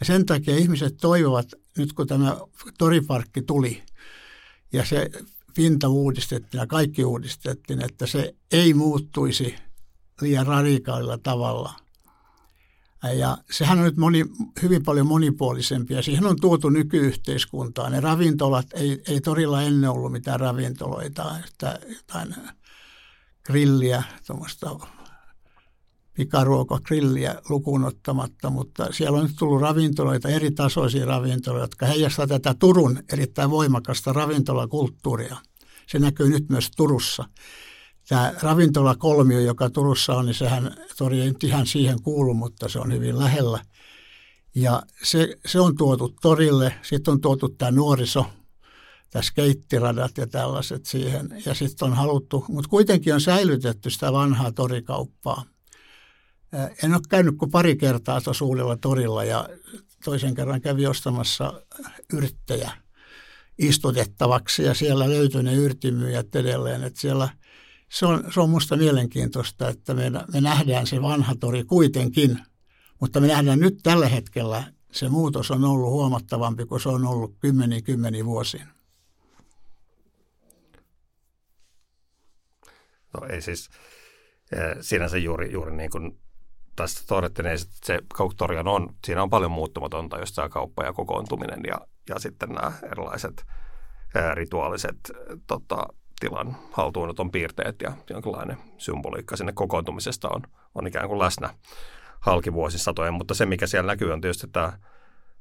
Ja 0.00 0.06
sen 0.06 0.26
takia 0.26 0.56
ihmiset 0.56 0.96
toivovat, 1.00 1.48
nyt 1.78 1.92
kun 1.92 2.06
tämä 2.06 2.36
toriparkki 2.78 3.42
tuli 3.42 3.82
ja 4.72 4.84
se 4.84 5.10
pinta 5.54 5.88
uudistettiin 5.88 6.58
ja 6.58 6.66
kaikki 6.66 7.04
uudistettiin, 7.04 7.84
että 7.84 8.06
se 8.06 8.34
ei 8.52 8.74
muuttuisi 8.74 9.54
liian 10.20 10.46
radikaalilla 10.46 11.18
tavalla– 11.18 11.74
ja 13.12 13.38
sehän 13.50 13.78
on 13.78 13.84
nyt 13.84 13.96
moni, 13.96 14.24
hyvin 14.62 14.84
paljon 14.84 15.06
monipuolisempi 15.06 15.94
ja 15.94 16.02
siihen 16.02 16.26
on 16.26 16.36
tuotu 16.40 16.68
nykyyhteiskuntaan. 16.68 17.92
Ne 17.92 18.00
ravintolat, 18.00 18.66
ei, 18.74 19.02
ei 19.08 19.20
torilla 19.20 19.62
ennen 19.62 19.90
ollut 19.90 20.12
mitään 20.12 20.40
ravintoloita, 20.40 21.38
että 21.44 21.78
jotain 21.88 22.34
grilliä, 23.46 24.02
tuommoista 24.26 24.76
pikaruokagrilliä 26.14 27.34
lukuun 27.48 27.84
ottamatta, 27.84 28.50
mutta 28.50 28.92
siellä 28.92 29.18
on 29.18 29.24
nyt 29.24 29.36
tullut 29.38 29.60
ravintoloita, 29.60 30.28
eri 30.28 30.50
tasoisia 30.50 31.06
ravintoloita, 31.06 31.64
jotka 31.64 31.86
heijastavat 31.86 32.28
tätä 32.28 32.54
Turun 32.58 33.02
erittäin 33.12 33.50
voimakasta 33.50 34.12
ravintolakulttuuria. 34.12 35.36
Se 35.88 35.98
näkyy 35.98 36.28
nyt 36.28 36.48
myös 36.48 36.70
Turussa 36.76 37.24
tämä 38.08 38.34
ravintolakolmio, 38.42 39.40
joka 39.40 39.70
Turussa 39.70 40.14
on, 40.14 40.26
niin 40.26 40.34
sehän 40.34 40.76
tori 40.98 41.20
ei 41.20 41.28
nyt 41.28 41.44
ihan 41.44 41.66
siihen 41.66 42.02
kuulu, 42.02 42.34
mutta 42.34 42.68
se 42.68 42.78
on 42.78 42.92
hyvin 42.92 43.18
lähellä. 43.18 43.64
Ja 44.54 44.82
se, 45.02 45.36
se 45.46 45.60
on 45.60 45.76
tuotu 45.76 46.14
torille. 46.22 46.74
Sitten 46.82 47.12
on 47.12 47.20
tuotu 47.20 47.48
tämä 47.48 47.70
nuoriso, 47.70 48.26
tämä 49.10 49.22
skeittiradat 49.22 50.18
ja 50.18 50.26
tällaiset 50.26 50.86
siihen. 50.86 51.42
Ja 51.46 51.54
sitten 51.54 51.88
on 51.88 51.94
haluttu, 51.94 52.44
mutta 52.48 52.70
kuitenkin 52.70 53.14
on 53.14 53.20
säilytetty 53.20 53.90
sitä 53.90 54.12
vanhaa 54.12 54.52
torikauppaa. 54.52 55.44
En 56.82 56.92
ole 56.92 57.00
käynyt 57.08 57.34
kuin 57.38 57.50
pari 57.50 57.76
kertaa 57.76 58.20
tuossa 58.20 58.44
uudella 58.44 58.76
torilla 58.76 59.24
ja 59.24 59.48
toisen 60.04 60.34
kerran 60.34 60.60
kävi 60.60 60.86
ostamassa 60.86 61.62
yrttejä 62.12 62.72
istutettavaksi 63.58 64.62
ja 64.62 64.74
siellä 64.74 65.08
löytyi 65.08 65.42
ne 65.42 65.54
yrtimyyjät 65.54 66.34
edelleen, 66.34 66.84
että 66.84 67.00
siellä– 67.00 67.28
se 67.94 68.06
on, 68.06 68.32
se 68.32 68.40
on 68.40 68.48
minusta 68.48 68.76
mielenkiintoista, 68.76 69.68
että 69.68 69.94
me, 69.94 70.10
me 70.32 70.40
nähdään 70.40 70.86
se 70.86 71.02
vanha 71.02 71.34
tori 71.40 71.64
kuitenkin, 71.64 72.38
mutta 73.00 73.20
me 73.20 73.26
nähdään 73.26 73.60
nyt 73.60 73.78
tällä 73.82 74.08
hetkellä 74.08 74.64
se 74.92 75.08
muutos 75.08 75.50
on 75.50 75.64
ollut 75.64 75.90
huomattavampi 75.90 76.66
kuin 76.66 76.80
se 76.80 76.88
on 76.88 77.06
ollut 77.06 77.36
kymmeniä 77.40 77.82
kymmeniä 77.82 78.24
vuosiin. 78.24 78.66
No 83.14 83.26
ei 83.28 83.42
siis, 83.42 83.70
eh, 84.52 84.76
sinänsä 84.80 85.18
juuri, 85.18 85.52
juuri 85.52 85.76
niin 85.76 85.90
kuin 85.90 86.20
tästä 86.76 87.02
todettiin, 87.06 87.46
niin 87.46 87.58
se 87.58 87.98
kauppatorian 88.14 88.68
on, 88.68 88.94
siinä 89.06 89.22
on 89.22 89.30
paljon 89.30 89.50
muuttumatonta, 89.50 90.18
jos 90.18 90.32
tämä 90.32 90.48
kauppa 90.48 90.84
ja 90.84 90.92
kokoontuminen 90.92 91.60
ja, 91.66 91.80
ja 92.08 92.18
sitten 92.18 92.48
nämä 92.48 92.72
erilaiset 92.92 93.44
eh, 94.14 94.34
rituaaliset 94.34 94.96
tota, 95.46 95.86
tilan 96.24 96.56
haltuunoton 96.70 97.30
piirteet 97.30 97.82
ja 97.82 97.92
jonkinlainen 98.10 98.56
symboliikka 98.78 99.36
sinne 99.36 99.52
kokoontumisesta 99.52 100.28
on, 100.28 100.42
on 100.74 100.86
ikään 100.86 101.08
kuin 101.08 101.18
läsnä 101.18 101.54
halki 102.20 102.52
vuosisatojen, 102.52 103.14
mutta 103.14 103.34
se 103.34 103.46
mikä 103.46 103.66
siellä 103.66 103.92
näkyy 103.92 104.12
on 104.12 104.20
tietysti 104.20 104.46
tämä, 104.52 104.72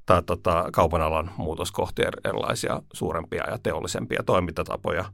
tämä 0.06 0.22
tota, 0.22 0.70
kaupan 0.72 1.02
alan 1.02 1.32
muutos 1.38 1.72
kohti 1.72 2.02
erilaisia 2.26 2.82
suurempia 2.94 3.44
ja 3.52 3.58
teollisempia 3.58 4.24
toimintatapoja, 4.26 5.06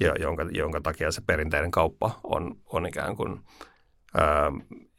ja 0.00 0.14
jonka, 0.20 0.46
jonka 0.50 0.80
takia 0.80 1.12
se 1.12 1.22
perinteinen 1.26 1.70
kauppa 1.70 2.20
on, 2.24 2.56
on 2.66 2.86
ikään 2.86 3.16
kuin 3.16 3.40
ää, 4.14 4.52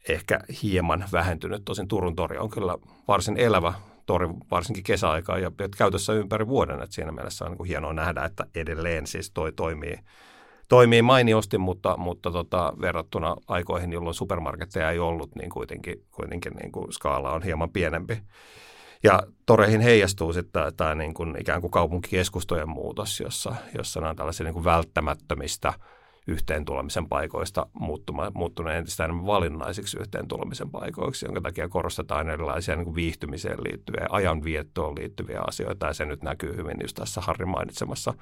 ehkä 0.08 0.40
hieman 0.62 1.04
vähentynyt. 1.12 1.64
Tosin 1.64 1.88
Turun 1.88 2.16
tori 2.16 2.38
on 2.38 2.50
kyllä 2.50 2.78
varsin 3.08 3.36
elävä 3.36 3.72
tori 4.08 4.28
varsinkin 4.50 4.84
kesäaikaa 4.84 5.38
ja 5.38 5.50
käytössä 5.78 6.12
ympäri 6.12 6.46
vuoden. 6.46 6.82
että 6.82 6.94
siinä 6.94 7.12
mielessä 7.12 7.44
on 7.44 7.50
niin 7.50 7.56
kuin 7.56 7.68
hienoa 7.68 7.92
nähdä, 7.92 8.24
että 8.24 8.46
edelleen 8.54 9.06
siis 9.06 9.30
toi 9.30 9.52
toimii, 9.52 9.98
toimii 10.68 11.02
mainiosti, 11.02 11.58
mutta, 11.58 11.96
mutta 11.96 12.30
tota, 12.30 12.72
verrattuna 12.80 13.36
aikoihin, 13.48 13.92
jolloin 13.92 14.14
supermarketteja 14.14 14.90
ei 14.90 14.98
ollut, 14.98 15.34
niin 15.34 15.50
kuitenkin, 15.50 16.04
kuitenkin 16.10 16.52
niin 16.52 16.72
kuin 16.72 16.92
skaala 16.92 17.32
on 17.32 17.42
hieman 17.42 17.70
pienempi. 17.70 18.22
Ja 19.02 19.22
toreihin 19.46 19.80
heijastuu 19.80 20.32
sitten 20.32 20.74
tämä 20.76 20.94
niin 20.94 21.14
kuin 21.14 21.36
ikään 21.40 21.60
kuin 21.60 21.70
kaupunkikeskustojen 21.70 22.68
muutos, 22.68 23.20
jossa, 23.20 23.54
jossa 23.78 24.00
nämä 24.00 24.14
tällaisia 24.14 24.44
niin 24.44 24.54
kuin 24.54 24.64
välttämättömistä– 24.64 25.72
yhteen 26.28 26.64
tulemisen 26.64 27.08
paikoista 27.08 27.66
muuttunut 28.34 28.72
entistä 28.72 29.04
enemmän 29.04 29.26
valinnaisiksi 29.26 29.98
yhteen 30.00 30.28
tulemisen 30.28 30.70
paikoiksi, 30.70 31.26
jonka 31.26 31.40
takia 31.40 31.68
korostetaan 31.68 32.30
erilaisia 32.30 32.76
niin 32.76 32.84
kuin 32.84 32.94
viihtymiseen 32.94 33.58
liittyviä, 33.64 34.06
ajanviettoon 34.10 34.94
liittyviä 34.98 35.40
asioita, 35.46 35.86
ja 35.86 35.92
se 35.92 36.04
nyt 36.04 36.22
näkyy 36.22 36.56
hyvin 36.56 36.76
just 36.82 36.96
tässä 36.96 37.20
Harri 37.20 37.46
mainitsemassa 37.46 38.14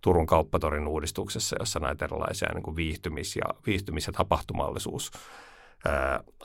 Turun 0.00 0.26
kauppatorin 0.26 0.88
uudistuksessa, 0.88 1.56
jossa 1.58 1.80
näitä 1.80 2.04
erilaisia 2.04 2.48
niin 2.54 2.62
kuin 2.62 2.76
viihtymis- 2.76 3.36
ja, 3.36 3.54
viihtymis- 3.66 4.06
ja 4.06 4.12
tapahtumallisuus 4.12 5.10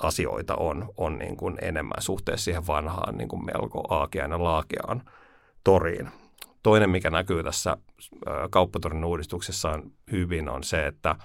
asioita 0.03 0.55
on, 0.55 0.89
on 0.97 1.19
niin 1.19 1.37
kuin 1.37 1.57
enemmän 1.61 2.01
suhteessa 2.01 2.43
siihen 2.43 2.67
vanhaan 2.67 3.17
niin 3.17 3.27
kuin 3.27 3.45
melko 3.45 3.83
aakeaan 3.89 4.31
ja 4.31 4.43
laakeaan 4.43 5.01
toriin. 5.63 6.09
Toinen, 6.63 6.89
mikä 6.89 7.09
näkyy 7.09 7.43
tässä 7.43 7.77
kauppatorin 8.49 9.05
uudistuksessa 9.05 9.69
on 9.69 9.91
hyvin, 10.11 10.49
on 10.49 10.63
se, 10.63 10.87
että 10.87 11.15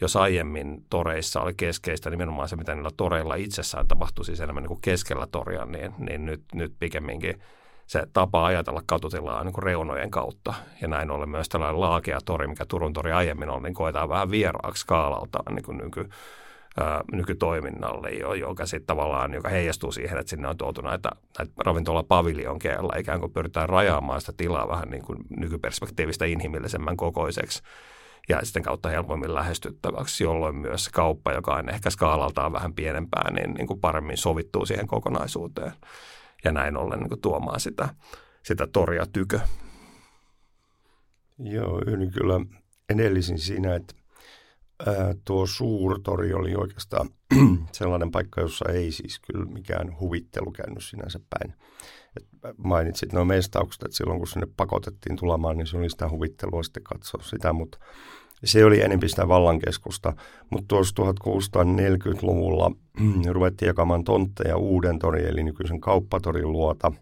jos 0.00 0.16
aiemmin 0.16 0.84
toreissa 0.90 1.40
oli 1.40 1.54
keskeistä 1.54 2.10
nimenomaan 2.10 2.48
se, 2.48 2.56
mitä 2.56 2.74
niillä 2.74 2.90
toreilla 2.96 3.34
itsessään 3.34 3.88
tapahtui, 3.88 4.24
siis 4.24 4.40
enemmän 4.40 4.62
niin 4.62 4.68
kuin 4.68 4.80
keskellä 4.80 5.26
toria, 5.26 5.64
niin, 5.64 5.94
niin 5.98 6.26
nyt, 6.26 6.42
nyt 6.54 6.74
pikemminkin 6.78 7.42
se 7.86 8.06
tapa 8.12 8.46
ajatella 8.46 8.82
katutilaa 8.86 9.44
niin 9.44 9.52
kuin 9.52 9.62
reunojen 9.62 10.10
kautta. 10.10 10.54
Ja 10.82 10.88
näin 10.88 11.10
ollen 11.10 11.28
myös 11.28 11.48
tällainen 11.48 11.80
laakea 11.80 12.18
tori, 12.24 12.46
mikä 12.46 12.64
Turun 12.68 12.92
tori 12.92 13.12
aiemmin 13.12 13.50
on, 13.50 13.62
niin 13.62 13.74
koetaan 13.74 14.08
vähän 14.08 14.30
vieraaksi 14.30 14.80
skaalaltaan 14.80 15.54
niin 15.54 15.64
kuin 15.64 15.78
nyky, 15.78 16.08
nykytoiminnalle, 17.12 18.10
joka 18.40 18.66
sitten 18.66 18.86
tavallaan 18.86 19.34
joka 19.34 19.48
heijastuu 19.48 19.92
siihen, 19.92 20.18
että 20.18 20.30
sinne 20.30 20.48
on 20.48 20.56
tuotu 20.56 20.80
näitä, 20.80 21.10
näitä 21.38 21.52
ravintolapaviljonkeilla, 21.64 22.92
ikään 22.98 23.20
kuin 23.20 23.32
pyritään 23.32 23.68
rajaamaan 23.68 24.20
sitä 24.20 24.32
tilaa 24.36 24.68
vähän 24.68 24.90
niin 24.90 25.02
kuin 25.02 25.18
nykyperspektiivistä 25.40 26.24
inhimillisemmän 26.24 26.96
kokoiseksi 26.96 27.62
ja 28.28 28.40
sitten 28.42 28.62
kautta 28.62 28.88
helpommin 28.88 29.34
lähestyttäväksi, 29.34 30.24
jolloin 30.24 30.56
myös 30.56 30.88
kauppa, 30.88 31.32
joka 31.32 31.54
on 31.54 31.68
ehkä 31.68 31.90
skaalaltaan 31.90 32.52
vähän 32.52 32.74
pienempää, 32.74 33.30
niin, 33.30 33.54
niin 33.54 33.66
kuin 33.66 33.80
paremmin 33.80 34.16
sovittuu 34.16 34.66
siihen 34.66 34.86
kokonaisuuteen 34.86 35.72
ja 36.44 36.52
näin 36.52 36.76
ollen 36.76 36.98
niin 36.98 37.08
kuin 37.08 37.20
tuomaan 37.20 37.60
sitä, 37.60 37.88
sitä 38.42 38.66
toria 38.66 39.06
tykö. 39.12 39.40
Joo, 41.38 41.82
yhdyn 41.86 42.10
kyllä 42.10 42.40
edellisin 42.88 43.38
siinä, 43.38 43.74
että 43.74 43.94
ää, 44.86 45.14
tuo 45.24 45.46
suurtori 45.46 46.32
oli 46.32 46.54
oikeastaan 46.54 47.08
sellainen 47.72 48.10
paikka, 48.10 48.40
jossa 48.40 48.72
ei 48.72 48.92
siis 48.92 49.20
kyllä 49.20 49.44
mikään 49.44 50.00
huvittelu 50.00 50.50
käynyt 50.50 50.84
sinänsä 50.84 51.20
päin. 51.30 51.54
Et 52.16 52.26
mainitsit 52.56 53.12
nuo 53.12 53.24
mestaukset, 53.24 53.82
että 53.82 53.96
silloin 53.96 54.18
kun 54.18 54.28
sinne 54.28 54.46
pakotettiin 54.56 55.16
tulemaan, 55.16 55.56
niin 55.56 55.66
se 55.66 55.76
oli 55.76 55.90
sitä 55.90 56.08
huvittelua 56.08 56.62
sitten 56.62 56.82
katsoa 56.82 57.22
sitä, 57.22 57.52
mutta 57.52 57.78
se 58.44 58.64
oli 58.64 58.80
enemmän 58.80 59.08
sitä 59.08 59.28
vallankeskusta, 59.28 60.12
mutta 60.50 60.68
tuossa 60.68 60.94
1640-luvulla 61.02 62.70
ruvettiin 63.32 63.66
jakamaan 63.66 64.04
tontteja 64.04 64.56
uuden 64.56 64.98
torin, 64.98 65.26
eli 65.26 65.42
nykyisen 65.42 65.80
kauppatorin 65.80 66.52
luota, 66.52 66.92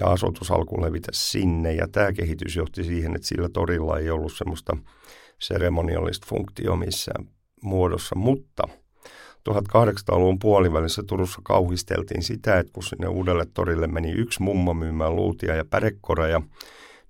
ja 0.00 0.06
asutus 0.06 0.50
alkuun 0.50 0.82
levitä 0.82 1.08
sinne, 1.12 1.72
ja 1.72 1.88
tämä 1.88 2.12
kehitys 2.12 2.56
johti 2.56 2.84
siihen, 2.84 3.14
että 3.14 3.28
sillä 3.28 3.48
torilla 3.48 3.98
ei 3.98 4.10
ollut 4.10 4.32
semmoista 4.32 4.76
seremoniallista 5.38 6.26
funktio 6.28 6.76
missään 6.76 7.26
muodossa, 7.62 8.14
mutta 8.16 8.62
1800-luvun 9.50 10.38
puolivälissä 10.38 11.02
Turussa 11.06 11.40
kauhisteltiin 11.44 12.22
sitä, 12.22 12.58
että 12.58 12.72
kun 12.72 12.82
sinne 12.82 13.08
uudelle 13.08 13.46
torille 13.54 13.86
meni 13.86 14.10
yksi 14.10 14.42
mummo 14.42 14.74
myymään 14.74 15.16
luutia 15.16 15.54
ja 15.54 15.64
pärekoreja, 15.64 16.42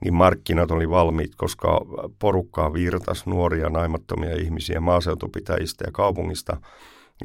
niin 0.05 0.15
markkinat 0.15 0.71
oli 0.71 0.91
valmiit, 0.91 1.35
koska 1.37 1.81
porukkaa 2.19 2.73
virtas 2.73 3.27
nuoria 3.27 3.69
naimattomia 3.69 4.37
ihmisiä 4.37 4.81
maaseutupitäjistä 4.81 5.85
ja 5.87 5.93
kaupungista. 5.93 6.57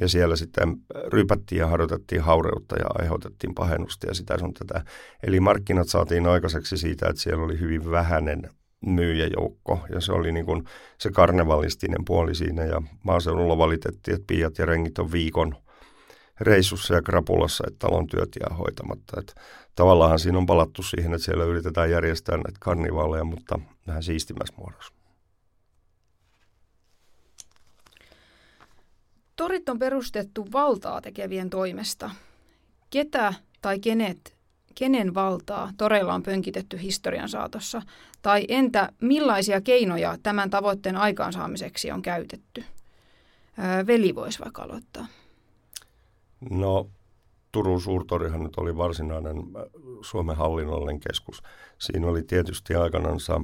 Ja 0.00 0.08
siellä 0.08 0.36
sitten 0.36 0.76
rypättiin 1.06 1.58
ja 1.58 1.66
harjoitettiin 1.66 2.20
haureutta 2.20 2.76
ja 2.78 2.84
aiheutettiin 2.98 3.54
pahennusta 3.54 4.06
ja 4.06 4.14
sitä 4.14 4.38
sun 4.38 4.54
tätä. 4.54 4.84
Eli 5.22 5.40
markkinat 5.40 5.88
saatiin 5.88 6.26
aikaiseksi 6.26 6.76
siitä, 6.76 7.08
että 7.08 7.22
siellä 7.22 7.44
oli 7.44 7.60
hyvin 7.60 7.90
vähäinen 7.90 8.50
myyjäjoukko 8.86 9.80
ja 9.94 10.00
se 10.00 10.12
oli 10.12 10.32
niin 10.32 10.46
kuin 10.46 10.64
se 10.98 11.10
karnevalistinen 11.10 12.04
puoli 12.06 12.34
siinä 12.34 12.64
ja 12.64 12.82
maaseudulla 13.02 13.58
valitettiin, 13.58 14.14
että 14.14 14.26
piiat 14.26 14.58
ja 14.58 14.66
rengit 14.66 14.98
on 14.98 15.12
viikon– 15.12 15.54
reissussa 16.40 16.94
ja 16.94 17.02
krapulassa, 17.02 17.64
että 17.66 17.78
talon 17.78 18.06
työt 18.06 18.28
jää 18.40 18.56
hoitamatta. 18.56 19.20
Että 19.20 19.32
tavallaan 19.74 20.18
siinä 20.18 20.38
on 20.38 20.46
palattu 20.46 20.82
siihen, 20.82 21.14
että 21.14 21.24
siellä 21.24 21.44
yritetään 21.44 21.90
järjestää 21.90 22.36
näitä 22.36 22.58
karnivaaleja, 22.60 23.24
mutta 23.24 23.60
vähän 23.86 24.02
siistimässä 24.02 24.54
muodossa. 24.56 24.92
Torit 29.36 29.68
on 29.68 29.78
perustettu 29.78 30.46
valtaa 30.52 31.00
tekevien 31.00 31.50
toimesta. 31.50 32.10
Ketä 32.90 33.34
tai 33.62 33.78
kenet, 33.78 34.36
kenen 34.80 35.14
valtaa 35.14 35.70
toreilla 35.76 36.14
on 36.14 36.22
pönkitetty 36.22 36.82
historian 36.82 37.28
saatossa? 37.28 37.82
Tai 38.22 38.44
entä 38.48 38.92
millaisia 39.00 39.60
keinoja 39.60 40.16
tämän 40.22 40.50
tavoitteen 40.50 40.96
aikaansaamiseksi 40.96 41.90
on 41.90 42.02
käytetty? 42.02 42.64
veli 43.86 44.14
voisi 44.14 44.38
vaikka 44.38 44.62
aloittaa. 44.62 45.06
No 46.50 46.86
Turun 47.52 47.80
suurtorihan 47.80 48.42
nyt 48.42 48.56
oli 48.56 48.76
varsinainen 48.76 49.36
äh, 49.36 49.62
Suomen 50.00 50.36
hallinnollinen 50.36 51.00
keskus. 51.00 51.42
Siinä 51.78 52.06
oli 52.06 52.22
tietysti 52.22 52.74
aikanansa 52.74 53.40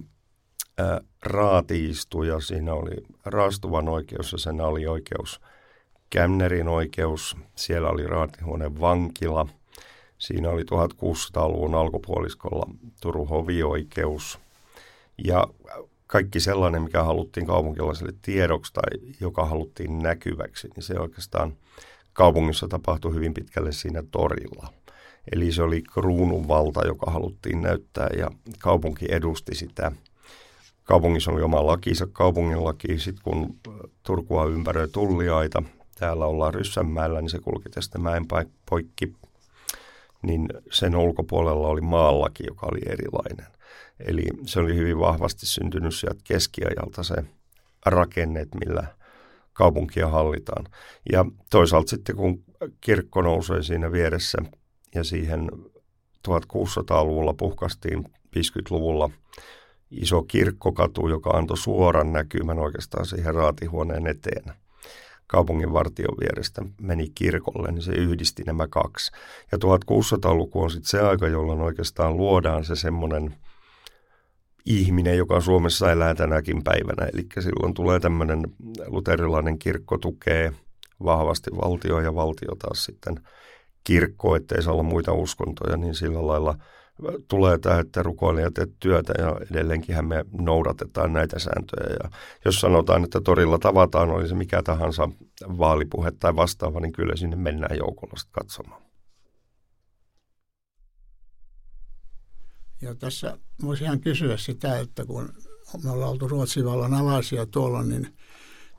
äh, 0.81 0.87
raatiistuja, 1.23 2.41
siinä 2.41 2.75
oli 2.75 2.97
raastuvan 3.25 3.89
oikeus 3.89 4.33
ja 4.33 4.39
sen 4.39 4.61
oli 4.61 4.87
oikeus 4.87 5.41
Kämnerin 6.11 6.69
oikeus, 6.69 7.37
siellä 7.57 7.89
oli 7.89 8.07
raatihuoneen 8.07 8.81
vankila, 8.81 9.47
siinä 10.19 10.51
oli 10.51 10.63
1600-luvun 10.63 11.75
alkupuoliskolla 11.75 12.67
Turun 13.01 13.29
hovioikeus 13.29 14.39
ja 15.25 15.47
kaikki 16.07 16.41
sellainen, 16.41 16.83
mikä 16.83 17.03
haluttiin 17.03 17.47
kaupunkilaiselle 17.47 18.13
tiedoksi 18.23 18.73
tai 18.73 19.13
joka 19.21 19.45
haluttiin 19.45 19.99
näkyväksi, 19.99 20.69
niin 20.77 20.83
se 20.83 21.01
oikeastaan– 21.01 21.53
kaupungissa 22.17 22.69
tapahtui 22.69 23.15
hyvin 23.15 23.35
pitkälle 23.35 23.73
siinä 23.73 24.03
torilla. 24.11 24.73
Eli 25.33 25.53
se 25.53 25.63
oli 25.63 25.83
kruunun 25.83 26.49
valta, 26.49 26.87
joka 26.87 27.11
haluttiin 27.11 27.63
näyttää 27.63 28.09
ja 28.19 28.31
kaupunki 28.59 29.07
edusti 29.09 29.55
sitä. 29.55 29.93
Kaupungissa 30.85 31.31
oli 31.31 31.43
oma 31.43 31.67
lakinsa, 31.67 32.07
kaupungin 32.13 32.65
laki. 32.65 32.99
Sitten 32.99 33.25
kun 33.25 33.57
Turkua 34.03 34.45
ympäröi 34.45 34.89
tulliaita, 34.89 35.63
täällä 35.99 36.27
ollaan 36.27 36.55
Ryssänmäellä, 36.55 37.21
niin 37.21 37.31
se 37.31 37.39
kulki 37.39 37.69
tästä 37.69 37.99
mäen 37.99 38.27
poikki. 38.71 39.13
Niin 40.23 40.49
sen 40.73 40.97
ulkopuolella 40.97 41.69
oli 41.69 41.81
maallaki, 41.81 42.45
joka 42.47 42.67
oli 42.73 42.81
erilainen. 42.87 43.47
Eli 44.01 44.23
se 44.47 44.61
oli 44.61 44.75
hyvin 44.75 44.99
vahvasti 44.99 45.47
syntynyt 45.47 45.95
sieltä 45.95 46.21
keskiajalta 46.25 47.03
se 47.03 47.15
rakennet, 47.87 48.49
millä– 48.55 48.87
kaupunkia 49.57 50.09
hallitaan. 50.09 50.67
Ja 51.13 51.25
toisaalta 51.51 51.91
sitten 51.91 52.17
kun 52.17 52.45
kirkko 52.81 53.23
nousee 53.23 53.63
siinä 53.63 53.93
vieressä 53.93 54.39
ja 54.95 55.05
siihen 55.05 55.49
1600-luvulla 56.29 57.35
puhkastiin 57.35 58.05
50-luvulla 58.37 59.11
iso 59.91 60.23
kirkkokatu, 60.23 61.09
joka 61.09 61.31
antoi 61.31 61.57
suoran 61.57 62.13
näkymän 62.13 62.59
oikeastaan 62.59 63.07
siihen 63.07 63.35
raatihuoneen 63.35 64.07
eteen. 64.07 64.45
Kaupungin 65.27 65.73
vartion 65.73 66.17
vierestä 66.21 66.62
meni 66.81 67.09
kirkolle, 67.15 67.73
niin 67.73 67.83
se 67.83 67.93
yhdisti 67.93 68.43
nämä 68.47 68.67
kaksi. 68.69 69.12
Ja 69.53 69.59
1600-luku 69.59 70.62
on 70.62 70.71
sitten 70.71 70.91
se 70.91 71.01
aika, 71.01 71.29
jolloin 71.29 71.61
oikeastaan 71.61 72.17
luodaan 72.17 72.65
se 72.65 72.77
semmoinen– 72.77 73.35
ihminen, 74.67 75.19
joka 75.19 75.41
Suomessa 75.41 75.93
elää 75.93 76.15
tänäkin 76.15 76.65
päivänä. 76.65 77.07
Eli 77.12 77.27
silloin 77.41 77.75
tulee 77.75 78.01
tämmöinen 78.01 78.43
luterilainen 78.87 79.59
kirkko 79.59 79.99
tukee 79.99 80.53
vahvasti 81.05 81.51
valtio 81.51 82.01
ja 82.01 82.15
valtio 82.15 82.55
taas 82.59 82.85
sitten 82.85 83.15
kirkko, 83.85 84.37
ettei 84.37 84.62
saa 84.62 84.73
olla 84.73 84.83
muita 84.83 85.12
uskontoja, 85.12 85.77
niin 85.77 85.95
sillä 85.95 86.27
lailla 86.27 86.55
tulee 87.29 87.59
tämä, 87.59 87.81
että 87.81 88.03
rukoilijat 88.03 88.55
teet 88.55 88.71
työtä 88.81 89.13
ja 89.19 89.37
edelleenkin 89.51 90.09
me 90.09 90.25
noudatetaan 90.33 91.13
näitä 91.13 91.39
sääntöjä. 91.39 91.97
Ja 92.03 92.11
jos 92.45 92.61
sanotaan, 92.61 93.05
että 93.05 93.21
torilla 93.21 93.59
tavataan, 93.59 94.11
oli 94.11 94.29
se 94.29 94.35
mikä 94.35 94.63
tahansa 94.63 95.09
vaalipuhe 95.59 96.11
tai 96.11 96.37
vastaava, 96.37 96.81
niin 96.81 96.93
kyllä 96.93 97.17
sinne 97.17 97.37
mennään 97.37 97.77
joukolla 97.77 98.15
katsomaan. 98.31 98.83
Ja 102.83 102.95
tässä 102.95 103.39
voisi 103.63 103.85
ihan 103.85 104.01
kysyä 104.01 104.37
sitä, 104.37 104.79
että 104.79 105.05
kun 105.05 105.33
me 105.85 105.91
ollaan 105.91 106.11
oltu 106.11 106.29
Ruotsin 106.29 106.65
vallan 106.65 106.95
alaisia 106.95 107.47
tuolla, 107.47 107.83
niin 107.83 108.17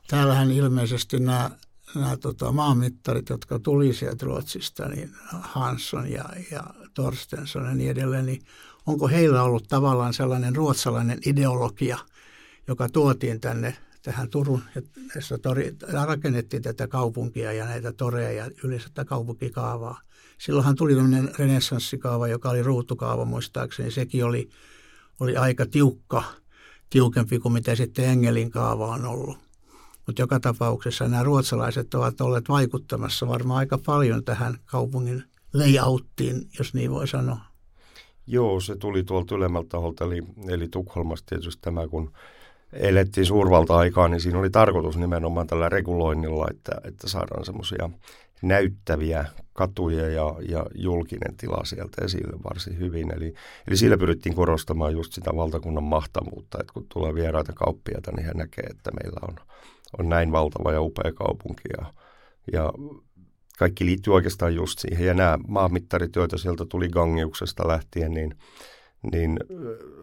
täällähän 0.08 0.50
ilmeisesti 0.50 1.20
nämä, 1.20 1.50
nämä 1.94 2.16
tota, 2.16 2.52
maanmittarit, 2.52 3.28
jotka 3.28 3.58
tuli 3.58 3.94
sieltä 3.94 4.26
Ruotsista, 4.26 4.88
niin 4.88 5.10
Hansson 5.24 6.10
ja, 6.10 6.24
ja 6.50 6.64
Torstensson 6.94 7.64
ja 7.64 7.74
niin 7.74 7.90
edelleen, 7.90 8.26
niin 8.26 8.42
onko 8.86 9.08
heillä 9.08 9.42
ollut 9.42 9.68
tavallaan 9.68 10.14
sellainen 10.14 10.56
ruotsalainen 10.56 11.18
ideologia, 11.26 11.98
joka 12.68 12.88
tuotiin 12.88 13.40
tänne 13.40 13.76
tähän 14.02 14.30
Turun, 14.30 14.62
jossa 15.14 15.38
tori, 15.38 15.76
rakennettiin 15.92 16.62
tätä 16.62 16.88
kaupunkia 16.88 17.52
ja 17.52 17.64
näitä 17.64 17.92
toreja 17.92 18.32
ja 18.32 18.50
yleensä 18.64 18.88
tätä 18.88 19.04
kaupunkikaavaa. 19.04 20.00
Silloinhan 20.38 20.74
tuli 20.74 20.94
tämmöinen 20.94 21.30
renessanssikaava, 21.38 22.28
joka 22.28 22.50
oli 22.50 22.62
ruutukaava 22.62 23.24
muistaakseni. 23.24 23.90
Sekin 23.90 24.24
oli, 24.24 24.48
oli 25.20 25.36
aika 25.36 25.66
tiukka, 25.66 26.24
tiukempi 26.90 27.38
kuin 27.38 27.52
mitä 27.52 27.74
sitten 27.74 28.04
Engelin 28.04 28.50
kaava 28.50 28.86
on 28.86 29.04
ollut. 29.04 29.47
Mutta 30.08 30.22
joka 30.22 30.40
tapauksessa 30.40 31.08
nämä 31.08 31.22
ruotsalaiset 31.22 31.94
ovat 31.94 32.20
olleet 32.20 32.48
vaikuttamassa 32.48 33.28
varmaan 33.28 33.58
aika 33.58 33.78
paljon 33.86 34.24
tähän 34.24 34.58
kaupungin 34.66 35.24
layouttiin, 35.54 36.48
jos 36.58 36.74
niin 36.74 36.90
voi 36.90 37.08
sanoa. 37.08 37.40
Joo, 38.26 38.60
se 38.60 38.76
tuli 38.76 39.04
tuolta 39.04 39.34
ylemmältä 39.34 39.68
taholta, 39.68 40.04
eli, 40.04 40.22
eli 40.48 40.68
Tukholmasta 40.68 41.26
tietysti 41.28 41.62
tämä, 41.62 41.88
kun 41.88 42.12
elettiin 42.72 43.26
suurvalta-aikaa, 43.26 44.08
niin 44.08 44.20
siinä 44.20 44.38
oli 44.38 44.50
tarkoitus 44.50 44.96
nimenomaan 44.96 45.46
tällä 45.46 45.68
reguloinnilla, 45.68 46.46
että, 46.50 46.72
että 46.84 47.08
saadaan 47.08 47.44
semmoisia 47.44 47.90
näyttäviä 48.42 49.24
katuja 49.52 50.08
ja, 50.08 50.34
ja 50.48 50.66
julkinen 50.74 51.36
tila 51.36 51.64
sieltä 51.64 52.04
esille 52.04 52.38
varsin 52.44 52.78
hyvin. 52.78 53.14
Eli, 53.16 53.34
eli 53.68 53.76
sillä 53.76 53.98
pyrittiin 53.98 54.34
korostamaan 54.34 54.92
just 54.92 55.12
sitä 55.12 55.30
valtakunnan 55.36 55.84
mahtavuutta, 55.84 56.58
että 56.60 56.72
kun 56.72 56.86
tulee 56.88 57.14
vieraita 57.14 57.52
kauppiaita, 57.52 58.12
niin 58.12 58.26
he 58.26 58.32
näkee, 58.34 58.64
että 58.70 58.90
meillä 58.90 59.20
on, 59.28 59.36
on 59.98 60.08
näin 60.08 60.32
valtava 60.32 60.72
ja 60.72 60.80
upea 60.80 61.12
kaupunki. 61.12 61.62
Ja, 61.78 61.92
ja 62.52 62.72
kaikki 63.58 63.86
liittyy 63.86 64.14
oikeastaan 64.14 64.54
just 64.54 64.78
siihen. 64.78 65.06
Ja 65.06 65.14
nämä 65.14 65.38
maamittarit, 65.48 66.16
joita 66.16 66.38
sieltä 66.38 66.64
tuli 66.68 66.88
Gangiuksesta 66.88 67.68
lähtien, 67.68 68.10
niin, 68.10 68.34
niin 69.12 69.40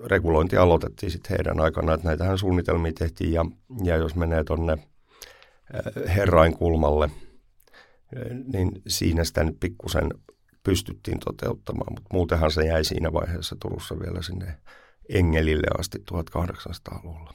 regulointi 0.06 0.58
aloitettiin 0.58 1.12
sitten 1.12 1.38
heidän 1.38 1.60
aikana. 1.60 1.94
Että 1.94 2.08
näitähän 2.08 2.38
suunnitelmia 2.38 2.92
tehtiin 3.00 3.34
ja, 3.34 3.46
ja 3.84 3.96
jos 3.98 4.16
menee 4.16 4.44
tuonne 4.44 4.78
Herrainkulmalle– 6.16 7.10
niin 8.54 8.72
siinä 8.88 9.24
sitä 9.24 9.44
nyt 9.44 9.60
pikkusen 9.60 10.10
pystyttiin 10.64 11.20
toteuttamaan, 11.20 11.94
mutta 11.94 12.10
muutenhan 12.14 12.52
se 12.52 12.66
jäi 12.66 12.84
siinä 12.84 13.14
vaiheessa 13.14 13.56
Turussa 13.62 14.00
vielä 14.00 14.22
sinne 14.22 14.58
Engelille 15.10 15.68
asti 15.80 15.98
1800-luvulla. 16.12 17.34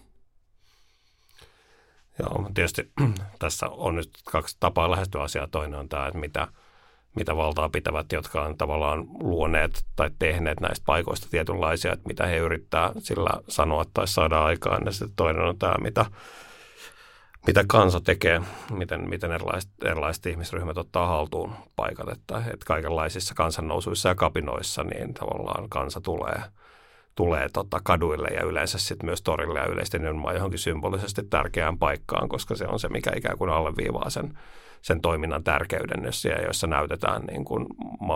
Joo, 2.18 2.50
tietysti 2.54 2.92
tässä 3.38 3.68
on 3.68 3.94
nyt 3.94 4.10
kaksi 4.24 4.56
tapaa 4.60 4.90
lähestyä 4.90 5.22
asiaa. 5.22 5.46
Toinen 5.46 5.78
on 5.78 5.88
tämä, 5.88 6.06
että 6.06 6.18
mitä, 6.18 6.48
mitä 7.16 7.36
valtaa 7.36 7.68
pitävät, 7.68 8.12
jotka 8.12 8.42
on 8.42 8.56
tavallaan 8.56 9.06
luoneet 9.20 9.84
tai 9.96 10.10
tehneet 10.18 10.60
näistä 10.60 10.84
paikoista 10.86 11.26
tietynlaisia, 11.30 11.92
että 11.92 12.08
mitä 12.08 12.26
he 12.26 12.36
yrittää 12.36 12.92
sillä 12.98 13.30
sanoa 13.48 13.84
tai 13.94 14.08
saada 14.08 14.44
aikaan. 14.44 14.82
Ja 14.86 14.92
sitten 14.92 15.16
toinen 15.16 15.42
on 15.42 15.58
tämä, 15.58 15.74
mitä 15.80 16.06
mitä 17.46 17.64
kansa 17.68 18.00
tekee, 18.00 18.42
miten, 18.70 19.08
miten 19.08 19.32
erilaiset, 19.32 19.70
erilaiset 19.84 20.26
ihmisryhmät 20.26 20.78
ottaa 20.78 21.06
haltuun 21.06 21.52
paikat, 21.76 22.08
että, 22.08 22.38
että 22.38 22.66
kaikenlaisissa 22.66 23.34
kansannousuissa 23.34 24.08
ja 24.08 24.14
kapinoissa 24.14 24.84
niin 24.84 25.14
tavallaan 25.14 25.68
kansa 25.68 26.00
tulee, 26.00 26.42
tulee 27.14 27.48
tota 27.52 27.80
kaduille 27.84 28.28
ja 28.28 28.44
yleensä 28.44 28.78
sitten 28.78 29.06
myös 29.06 29.22
torille 29.22 29.58
ja 29.58 29.66
yleisesti 29.66 29.98
nimenomaan 29.98 30.34
johonkin 30.34 30.58
symbolisesti 30.58 31.22
tärkeään 31.22 31.78
paikkaan, 31.78 32.28
koska 32.28 32.54
se 32.54 32.66
on 32.66 32.80
se, 32.80 32.88
mikä 32.88 33.10
ikään 33.16 33.38
kuin 33.38 33.50
alleviivaa 33.50 34.10
sen, 34.10 34.38
sen 34.82 35.00
toiminnan 35.00 35.44
tärkeyden, 35.44 36.04
jossa 36.46 36.66
näytetään 36.66 37.22
niin 37.22 37.44
kuin 37.44 37.66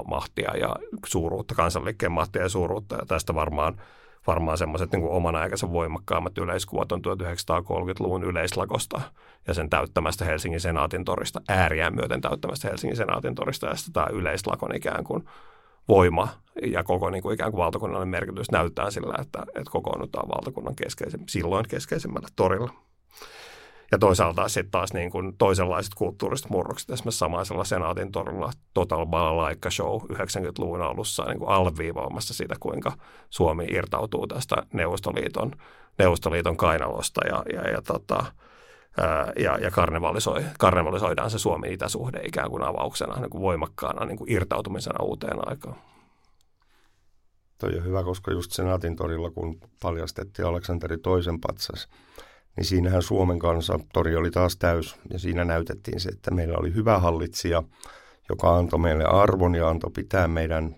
mahtia 0.06 0.56
ja 0.56 0.76
suuruutta, 1.06 1.54
kansanliikkeen 1.54 2.12
mahtia 2.12 2.42
ja 2.42 2.48
suuruutta. 2.48 2.96
Ja 2.96 3.06
tästä 3.06 3.34
varmaan 3.34 3.80
varmaan 4.26 4.58
semmoiset 4.58 4.92
niin 4.92 5.08
oman 5.08 5.36
aikansa 5.36 5.72
voimakkaammat 5.72 6.38
yleiskuvat 6.38 6.92
on 6.92 7.00
1930-luvun 7.00 8.24
yleislakosta 8.24 9.00
ja 9.46 9.54
sen 9.54 9.70
täyttämästä 9.70 10.24
Helsingin 10.24 10.60
senaatin 10.60 11.04
torista, 11.04 11.40
ääriään 11.48 11.94
myöten 11.94 12.20
täyttämästä 12.20 12.68
Helsingin 12.68 12.96
senaatin 12.96 13.34
torista 13.34 13.66
ja 13.66 13.74
sitten 13.76 13.92
tämä 13.92 14.06
yleislakon 14.12 14.74
ikään 14.74 15.04
kuin 15.04 15.24
voima 15.88 16.28
ja 16.62 16.84
koko 16.84 17.10
niin 17.10 17.22
kuin 17.22 17.34
ikään 17.34 17.50
kuin 17.50 17.58
valtakunnallinen 17.58 18.08
merkitys 18.08 18.50
näyttää 18.50 18.90
sillä, 18.90 19.14
että, 19.20 19.42
että 19.48 19.70
kokoonnutaan 19.70 20.28
valtakunnan 20.28 20.76
keskeisen, 20.76 21.20
silloin 21.28 21.64
keskeisimmällä 21.68 22.28
torilla. 22.36 22.72
Ja 23.92 23.98
toisaalta 23.98 24.48
sitten 24.48 24.70
taas 24.70 24.92
niin 24.92 25.10
kuin 25.10 25.36
toisenlaiset 25.38 25.94
kulttuuriset 25.94 26.50
murrokset, 26.50 26.90
esimerkiksi 26.90 27.18
samaisella 27.18 27.64
Senaatin 27.64 28.12
torilla 28.12 28.50
Total 28.74 29.06
Balalaika 29.06 29.70
Show 29.70 30.00
90-luvun 30.12 30.82
alussa 30.82 31.24
niin 31.24 31.38
kuin 31.38 31.50
alviivaamassa 31.50 32.34
sitä, 32.34 32.54
kuinka 32.60 32.92
Suomi 33.30 33.64
irtautuu 33.64 34.26
tästä 34.26 34.56
Neuvostoliiton, 34.72 35.52
Neuvostoliiton 35.98 36.56
kainalosta 36.56 37.20
ja, 37.26 37.42
ja, 37.52 37.70
ja, 37.70 37.82
tota, 37.82 38.24
ja, 39.38 39.58
ja 39.58 39.70
karnevalisoi, 39.70 40.44
karnevalisoidaan 40.58 41.30
se 41.30 41.38
Suomi-itäsuhde 41.38 42.20
ikään 42.24 42.50
kuin 42.50 42.62
avauksena, 42.62 43.20
niin 43.20 43.30
kuin 43.30 43.42
voimakkaana 43.42 44.06
niin 44.06 44.18
kuin 44.18 44.32
irtautumisena 44.32 45.04
uuteen 45.04 45.48
aikaan. 45.48 45.76
Toi 47.58 47.78
on 47.78 47.84
hyvä, 47.84 48.02
koska 48.02 48.32
just 48.32 48.52
Senaatin 48.52 48.96
torilla, 48.96 49.30
kun 49.30 49.60
paljastettiin 49.82 50.46
Aleksanteri 50.46 50.98
toisen 50.98 51.40
patsas, 51.40 51.88
niin 52.56 52.64
siinähän 52.64 53.02
Suomen 53.02 53.38
kanssa 53.38 53.78
tori 53.92 54.16
oli 54.16 54.30
taas 54.30 54.56
täys 54.56 54.96
ja 55.10 55.18
siinä 55.18 55.44
näytettiin 55.44 56.00
se, 56.00 56.08
että 56.08 56.30
meillä 56.30 56.58
oli 56.58 56.74
hyvä 56.74 56.98
hallitsija, 56.98 57.62
joka 58.28 58.56
antoi 58.56 58.78
meille 58.78 59.04
arvon 59.04 59.54
ja 59.54 59.68
antoi 59.68 59.90
pitää 59.94 60.28
meidän 60.28 60.76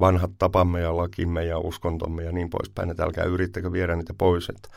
vanhat 0.00 0.30
tapamme 0.38 0.80
ja 0.80 0.96
lakimme 0.96 1.44
ja 1.44 1.58
uskontomme 1.58 2.22
ja 2.22 2.32
niin 2.32 2.50
poispäin, 2.50 2.90
että 2.90 3.04
älkää 3.04 3.24
yrittäkö 3.24 3.72
viedä 3.72 3.96
niitä 3.96 4.14
pois, 4.18 4.48
että 4.48 4.68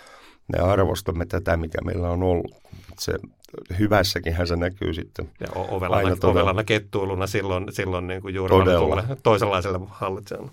me 0.47 0.59
arvostamme 0.59 1.25
tätä, 1.25 1.57
mikä 1.57 1.81
meillä 1.81 2.09
on 2.09 2.23
ollut. 2.23 2.51
Se 2.99 3.13
hyvässäkin 3.79 4.47
se 4.47 4.55
näkyy 4.55 4.93
sitten. 4.93 5.31
Ja 5.39 5.47
ovelana, 5.53 6.17
ovelana 6.23 6.63
kettuiluna 6.63 7.27
silloin, 7.27 7.65
silloin 7.69 8.07
niin 8.07 8.21
kuin 8.21 8.35
juuri 8.35 8.55
toisenlaiselle 9.23 9.79
hallitsijalle. 9.87 10.51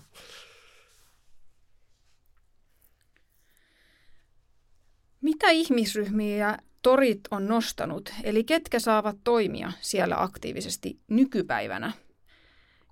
Mitä 5.21 5.49
ihmisryhmiä 5.49 6.57
torit 6.81 7.19
on 7.31 7.47
nostanut, 7.47 8.13
eli 8.23 8.43
ketkä 8.43 8.79
saavat 8.79 9.15
toimia 9.23 9.71
siellä 9.81 10.15
aktiivisesti 10.23 10.99
nykypäivänä? 11.07 11.91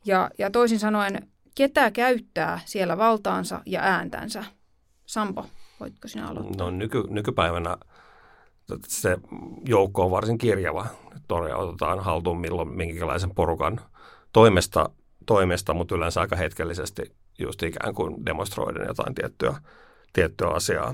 Ja, 0.05 0.29
ja 0.37 0.51
toisin 0.51 0.79
sanoen, 0.79 1.27
ketä 1.55 1.91
käyttää 1.91 2.59
siellä 2.65 2.97
valtaansa 2.97 3.61
ja 3.65 3.81
ääntänsä? 3.81 4.43
Sampo, 5.05 5.45
voitko 5.82 6.08
sinä 6.08 6.28
aloittaa? 6.28 6.65
No 6.65 6.78
nyky, 6.78 7.04
nykypäivänä 7.10 7.78
se 8.88 9.17
joukko 9.65 10.06
on 10.06 10.12
varsin 10.12 10.38
kirjava. 10.38 10.86
Toria 11.28 11.58
otetaan 11.58 12.00
haltuun 12.00 12.39
milloin 12.39 12.67
minkälaisen 12.67 13.36
porukan 13.36 13.82
toimesta, 14.34 14.89
toimesta, 15.26 15.74
mutta 15.74 15.96
yleensä 15.96 16.22
aika 16.22 16.36
hetkellisesti 16.36 17.15
just 17.39 17.63
ikään 17.63 17.96
kuin 17.96 18.26
demonstroiden 18.26 18.88
jotain 18.88 19.15
tiettyä, 19.15 19.56
tiettyä 20.13 20.48
asiaa. 20.48 20.94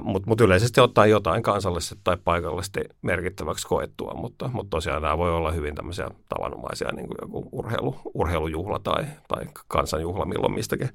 Mutta 0.00 0.28
mut 0.28 0.40
yleisesti 0.40 0.80
ottaa 0.80 1.06
jotain 1.06 1.42
kansallisesti 1.42 2.00
tai 2.04 2.16
paikallisesti 2.24 2.80
merkittäväksi 3.02 3.66
koettua, 3.66 4.14
mutta, 4.14 4.50
mutta 4.52 4.70
tosiaan 4.70 5.02
nämä 5.02 5.18
voi 5.18 5.30
olla 5.30 5.50
hyvin 5.50 5.74
tämmöisiä 5.74 6.10
tavanomaisia, 6.28 6.92
niin 6.92 7.06
kuin 7.06 7.16
joku 7.22 7.48
urheilu, 7.52 7.96
urheilujuhla 8.14 8.78
tai, 8.78 9.04
tai 9.28 9.44
kansanjuhla 9.68 10.24
milloin 10.24 10.54
mistäkin 10.54 10.88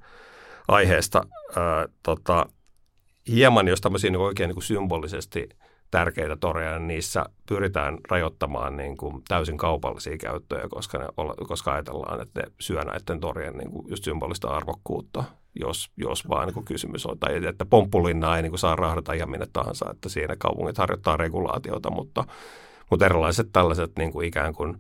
aiheesta. 0.68 1.28
Ää, 1.56 1.88
tota, 2.04 2.46
hieman, 3.28 3.68
jos 3.68 3.82
tämmöisiä 3.82 4.10
niin 4.10 4.22
oikein 4.22 4.48
niin 4.48 4.56
kuin 4.56 4.64
symbolisesti 4.64 5.50
tärkeitä 5.92 6.38
toreja, 6.38 6.80
niin 6.80 6.88
niissä 6.88 7.26
pyritään 7.50 7.98
rajoittamaan 8.10 8.78
niin 8.78 8.98
kuin 8.98 9.24
täysin 9.28 9.58
kaupallisia 9.58 10.18
käyttöjä, 10.18 10.68
koska, 10.70 10.98
ne, 10.98 11.06
koska 11.48 11.74
ajatellaan, 11.74 12.22
että 12.22 12.42
ne 12.42 12.52
syö 12.60 12.84
näiden 12.84 13.20
torien 13.20 13.58
niin 13.58 13.72
kuin 13.72 13.86
just 13.90 14.04
symbolista 14.04 14.48
arvokkuutta 14.48 15.24
jos, 15.60 15.92
jos 15.98 16.30
vaan 16.30 16.48
niin 16.48 16.54
kuin 16.54 16.66
kysymys 16.66 17.06
on. 17.06 17.20
Tai 17.20 17.46
että 17.46 17.66
pomppulinnaa 17.66 18.36
ei 18.38 18.42
niin 18.42 18.52
kuin 18.52 18.60
saa 18.60 18.76
rahdata 18.76 19.14
ihan 19.14 19.30
minne 19.30 19.48
tahansa, 19.54 19.92
että 19.92 20.10
siinä 20.10 20.36
kaupungit 20.40 20.78
harjoittaa 20.78 21.18
regulaatiota, 21.18 21.92
mutta, 21.92 22.24
mutta 22.90 23.06
erilaiset 23.06 23.50
tällaiset 23.54 23.92
niin 23.98 24.12
kuin 24.12 24.28
ikään 24.28 24.54
kuin 24.54 24.78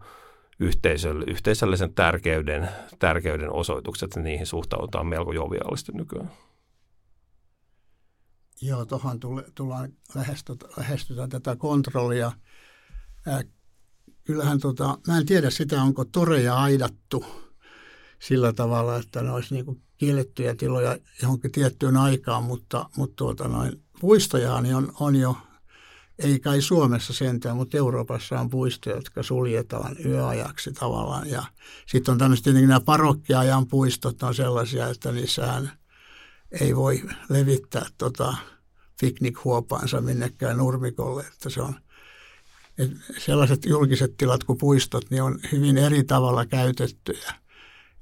yhteisöll, 0.60 1.24
yhteisöllisen 1.28 1.94
tärkeyden, 1.94 2.70
tärkeyden 3.00 3.54
osoitukset, 3.54 4.16
niin 4.16 4.24
niihin 4.24 4.46
suhtaudutaan 4.46 5.08
melko 5.08 5.34
joviaalisti 5.34 5.92
nykyään. 5.92 6.32
Joo, 8.62 8.86
tuohon 8.86 9.20
tullaan 9.56 9.94
lähestytä, 10.16 10.68
lähestytään 10.78 11.30
tätä 11.30 11.56
kontrollia. 11.56 12.32
Äh, 13.28 13.46
kyllähän 14.24 14.60
tota, 14.60 14.98
mä 15.08 15.18
en 15.18 15.26
tiedä 15.26 15.50
sitä, 15.50 15.84
onko 15.84 16.06
toreja 16.06 16.56
aidattu 16.56 17.26
sillä 18.20 18.54
tavalla, 18.54 18.98
että 18.98 19.22
ne 19.22 19.32
olisi 19.32 19.54
niin 19.54 19.82
kiellettyjä 19.98 20.56
tiloja 20.56 20.98
johonkin 21.22 21.52
tiettyyn 21.52 21.98
aikaan, 21.98 22.44
mutta, 22.44 22.90
mutta 22.98 23.16
tuota 23.16 23.48
noin, 23.48 23.84
puistojahan 24.00 24.76
on, 24.76 24.94
on 25.00 25.16
jo, 25.16 25.38
ei 26.20 26.40
kai 26.40 26.62
Suomessa 26.62 27.14
sentään, 27.14 27.56
mutta 27.56 27.78
Euroopassa 27.78 28.40
on 28.40 28.50
puistoja, 28.50 28.96
jotka 28.96 29.24
suljetaan 29.24 29.96
yöajaksi 30.06 30.72
tavallaan. 30.72 31.30
Ja 31.30 31.44
sitten 31.88 32.12
on 32.12 32.18
tämmöiset 32.18 32.44
tietenkin 32.44 32.70
nämä 32.70 32.82
parokkiajan 32.82 33.68
puistot 33.68 34.24
on 34.24 34.36
sellaisia, 34.36 34.88
että 34.88 35.12
niissähän 35.12 35.81
ei 36.62 36.76
voi 36.76 37.04
levittää 37.30 37.86
tota 37.98 38.34
piknikhuopaansa 39.02 40.02
minnekään 40.02 40.58
nurmikolle, 40.58 41.24
että 41.24 41.50
se 41.50 41.62
on 41.62 41.76
että 42.78 42.98
sellaiset 43.18 43.66
julkiset 43.66 44.18
tilat 44.18 44.44
kuin 44.44 44.58
puistot, 44.58 45.10
niin 45.10 45.24
on 45.24 45.40
hyvin 45.52 45.78
eri 45.78 46.04
tavalla 46.04 46.46
käytettyjä 46.46 47.42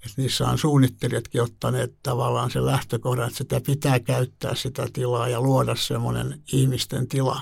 että 0.06 0.22
niissä 0.22 0.48
on 0.48 0.58
suunnittelijatkin 0.58 1.42
ottaneet 1.42 1.96
tavallaan 2.04 2.52
sen 2.52 2.66
lähtökohdan, 2.66 3.28
että 3.28 3.38
sitä 3.38 3.62
pitää 3.66 4.00
käyttää 4.00 4.56
sitä 4.56 4.88
tilaa 4.94 5.30
ja 5.30 5.42
luoda 5.42 5.76
semmoinen 5.76 6.42
ihmisten 6.54 7.08
tila 7.08 7.42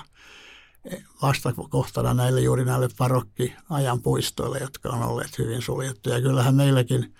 vastakohtana 1.22 2.14
näille 2.14 2.40
juuri 2.40 2.64
näille 2.64 2.88
parokkiajan 2.98 4.02
puistoille, 4.02 4.58
jotka 4.58 4.88
on 4.88 5.02
olleet 5.02 5.38
hyvin 5.38 5.62
suljettuja. 5.62 6.20
Kyllähän 6.20 6.54
meilläkin 6.54 7.14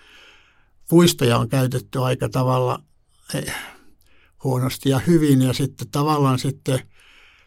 puistoja 0.88 1.38
on 1.38 1.48
käytetty 1.48 2.02
aika 2.02 2.28
tavalla 2.28 2.82
huonosti 4.44 4.88
ja 4.88 4.98
hyvin 4.98 5.42
ja 5.42 5.52
sitten 5.52 5.88
tavallaan 5.88 6.38
sitten 6.38 6.80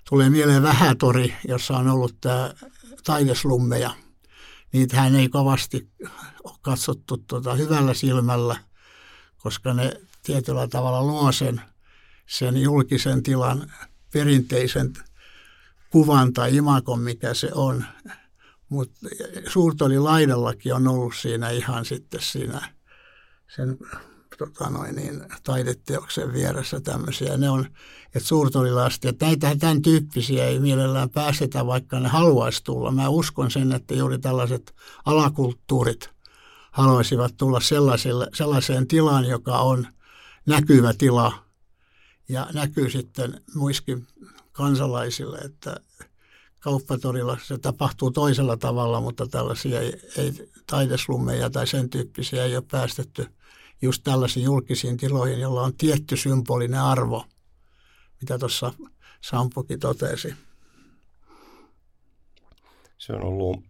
tulee 0.10 0.30
mieleen 0.30 0.64
Vähätori, 0.64 1.36
jossa 1.48 1.78
on 1.78 1.88
ollut 1.88 2.16
tämä 2.22 2.54
taideslummeja– 3.04 3.96
niitähän 4.74 5.16
ei 5.16 5.30
kovasti 5.30 5.90
ole 6.44 6.58
katsottu 6.62 7.18
tuota 7.18 7.54
hyvällä 7.54 7.94
silmällä, 7.94 8.58
koska 9.38 9.74
ne 9.74 10.02
tietyllä 10.24 10.68
tavalla 10.68 11.04
luo 11.04 11.32
sen, 11.32 11.62
sen 12.28 12.58
julkisen 12.58 13.24
tilan 13.24 13.72
perinteisen 14.14 14.94
kuvan 15.90 16.34
tai 16.34 16.56
imakon, 16.56 17.00
mikä 17.00 17.34
se 17.34 17.50
on. 17.54 17.86
Mutta 18.70 19.08
suurtoli 19.48 20.00
laidallakin 20.00 20.74
on 20.74 20.88
ollut 20.88 21.14
siinä 21.16 21.50
ihan 21.50 21.86
sitten 21.86 22.22
siinä 22.22 22.74
sen 23.56 23.78
tota 24.46 24.70
noin, 24.70 24.96
niin, 24.96 25.22
taideteoksen 25.44 26.34
vieressä 26.34 26.82
tämmöisiä. 26.82 27.38
Ne 27.38 27.50
on, 27.50 27.66
että 28.06 28.28
suurtolilasti, 28.30 29.08
että 29.08 29.26
näitä 29.26 29.56
tämän 29.56 29.82
tyyppisiä 29.82 30.46
ei 30.46 30.60
mielellään 30.60 31.10
päästetä, 31.10 31.66
vaikka 31.66 32.00
ne 32.00 32.10
haluaisi 32.10 32.64
tulla. 32.64 32.92
Mä 32.92 33.10
uskon 33.10 33.52
sen, 33.52 33.72
että 33.72 33.96
juuri 33.96 34.20
tällaiset 34.20 34.76
alakulttuurit 35.06 36.10
haluaisivat 36.72 37.38
tulla 37.38 37.60
sellaiseen 38.34 38.88
tilaan, 38.88 39.26
joka 39.26 39.60
on 39.60 39.88
näkyvä 40.46 40.94
tila 40.94 41.34
ja 42.30 42.48
näkyy 42.54 42.90
sitten 42.90 43.42
muiskin 43.56 44.08
kansalaisille, 44.52 45.38
että 45.38 45.76
kauppatorilla 46.60 47.38
se 47.44 47.58
tapahtuu 47.58 48.12
toisella 48.12 48.58
tavalla, 48.58 49.02
mutta 49.02 49.28
tällaisia 49.28 49.80
ei, 49.80 50.02
ei 50.18 50.52
taideslummeja 50.68 51.50
tai 51.50 51.68
sen 51.68 51.90
tyyppisiä 51.90 52.46
ei 52.46 52.56
ole 52.56 52.64
päästetty 52.72 53.28
just 53.82 54.04
tällaisiin 54.04 54.44
julkisiin 54.44 54.98
tiloihin, 54.98 55.39
jolla 55.39 55.62
on 55.62 55.74
tietty 55.78 56.17
symbolinen 56.17 56.82
arvo, 56.82 57.26
mitä 58.22 58.39
tuossa 58.39 58.74
Sampokin 59.22 59.80
totesi. 59.80 60.34
Se 62.98 63.13
on 63.13 63.24
ollut 63.24 63.63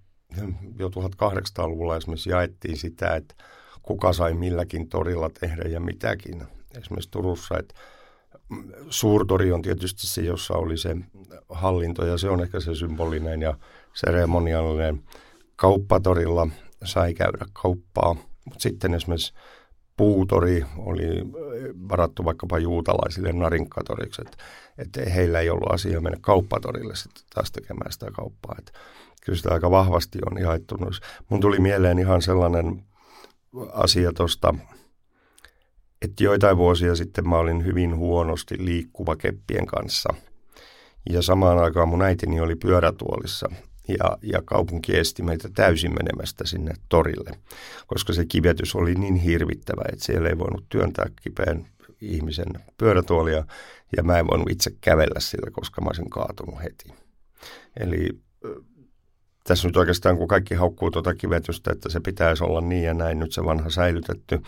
jo 0.79 0.87
1800-luvulla 0.87 1.97
esimerkiksi 1.97 2.29
jaettiin 2.29 2.77
sitä, 2.77 3.15
että 3.15 3.35
kuka 3.81 4.13
sai 4.13 4.33
milläkin 4.33 4.89
torilla 4.89 5.29
tehdä 5.29 5.69
ja 5.69 5.79
mitäkin. 5.79 6.43
Esimerkiksi 6.77 7.11
Turussa, 7.11 7.57
että 7.59 7.73
suurtori 8.89 9.51
on 9.51 9.61
tietysti 9.61 10.07
se, 10.07 10.21
jossa 10.21 10.53
oli 10.53 10.77
se 10.77 10.95
hallinto 11.49 12.05
ja 12.05 12.17
se 12.17 12.29
on 12.29 12.41
ehkä 12.41 12.59
se 12.59 12.75
symbolinen 12.75 13.41
ja 13.41 13.57
seremoniallinen. 13.93 15.03
Kauppatorilla 15.55 16.47
sai 16.83 17.13
käydä 17.13 17.45
kauppaa, 17.53 18.13
mutta 18.45 18.59
sitten 18.59 18.93
esimerkiksi 18.93 19.33
puutori 20.01 20.65
oli 20.77 21.07
varattu 21.89 22.25
vaikkapa 22.25 22.59
juutalaisille 22.59 23.33
narinkatoriksi, 23.33 24.21
että, 24.21 24.37
että 24.77 25.09
heillä 25.09 25.39
ei 25.39 25.49
ollut 25.49 25.71
asia 25.71 26.01
mennä 26.01 26.17
kauppatorille 26.21 26.95
sitten 26.95 27.23
taas 27.35 27.51
tekemään 27.51 27.91
sitä 27.91 28.11
kauppaa. 28.11 28.55
Että 28.59 28.71
kyllä 29.25 29.37
sitä 29.37 29.53
aika 29.53 29.71
vahvasti 29.71 30.19
on 30.31 30.41
jaettu. 30.41 30.77
Mun 31.29 31.39
tuli 31.39 31.59
mieleen 31.59 31.99
ihan 31.99 32.21
sellainen 32.21 32.83
asia 33.73 34.13
tuosta 34.13 34.55
että 36.01 36.23
joitain 36.23 36.57
vuosia 36.57 36.95
sitten 36.95 37.29
mä 37.29 37.37
olin 37.37 37.65
hyvin 37.65 37.95
huonosti 37.95 38.65
liikkuva 38.65 39.15
keppien 39.15 39.65
kanssa. 39.65 40.13
Ja 41.09 41.21
samaan 41.21 41.59
aikaan 41.59 41.89
mun 41.89 42.01
äitini 42.01 42.39
oli 42.39 42.55
pyörätuolissa 42.55 43.49
ja, 43.87 44.17
ja 44.21 44.41
kaupunki 44.45 44.97
esti 44.97 45.23
meitä 45.23 45.49
täysin 45.55 45.93
menemästä 45.93 46.47
sinne 46.47 46.73
torille, 46.89 47.31
koska 47.87 48.13
se 48.13 48.25
kivetys 48.25 48.75
oli 48.75 48.95
niin 48.95 49.15
hirvittävä, 49.15 49.81
että 49.93 50.05
siellä 50.05 50.29
ei 50.29 50.37
voinut 50.37 50.65
työntää 50.69 51.05
kipeän 51.21 51.67
ihmisen 52.01 52.47
pyörätuolia 52.77 53.45
ja 53.97 54.03
mä 54.03 54.19
en 54.19 54.27
voinut 54.27 54.51
itse 54.51 54.71
kävellä 54.81 55.19
sillä, 55.19 55.51
koska 55.51 55.81
mä 55.81 55.87
olisin 55.87 56.09
kaatunut 56.09 56.63
heti. 56.63 56.93
Eli 57.79 58.09
tässä 59.43 59.67
nyt 59.67 59.77
oikeastaan, 59.77 60.17
kun 60.17 60.27
kaikki 60.27 60.55
haukkuu 60.55 60.91
tuota 60.91 61.15
kivetystä, 61.15 61.71
että 61.71 61.89
se 61.89 61.99
pitäisi 61.99 62.43
olla 62.43 62.61
niin 62.61 62.83
ja 62.83 62.93
näin, 62.93 63.19
nyt 63.19 63.31
se 63.31 63.45
vanha 63.45 63.69
säilytetty, 63.69 64.41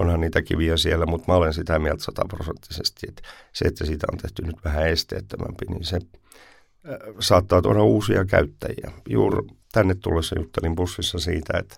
onhan 0.00 0.20
niitä 0.20 0.42
kiviä 0.42 0.76
siellä, 0.76 1.06
mutta 1.06 1.24
mä 1.28 1.36
olen 1.36 1.54
sitä 1.54 1.78
mieltä 1.78 2.04
sataprosenttisesti, 2.04 3.06
että 3.08 3.22
se, 3.52 3.64
että 3.64 3.86
siitä 3.86 4.06
on 4.12 4.18
tehty 4.18 4.42
nyt 4.42 4.56
vähän 4.64 4.88
esteettömämpi, 4.88 5.66
niin 5.68 5.84
se 5.84 5.98
saattaa 7.20 7.62
tuoda 7.62 7.82
uusia 7.82 8.24
käyttäjiä. 8.24 8.92
Juuri 9.08 9.38
tänne 9.72 9.94
tullessa 9.94 10.38
juttelin 10.38 10.74
bussissa 10.74 11.18
siitä, 11.18 11.58
että, 11.58 11.76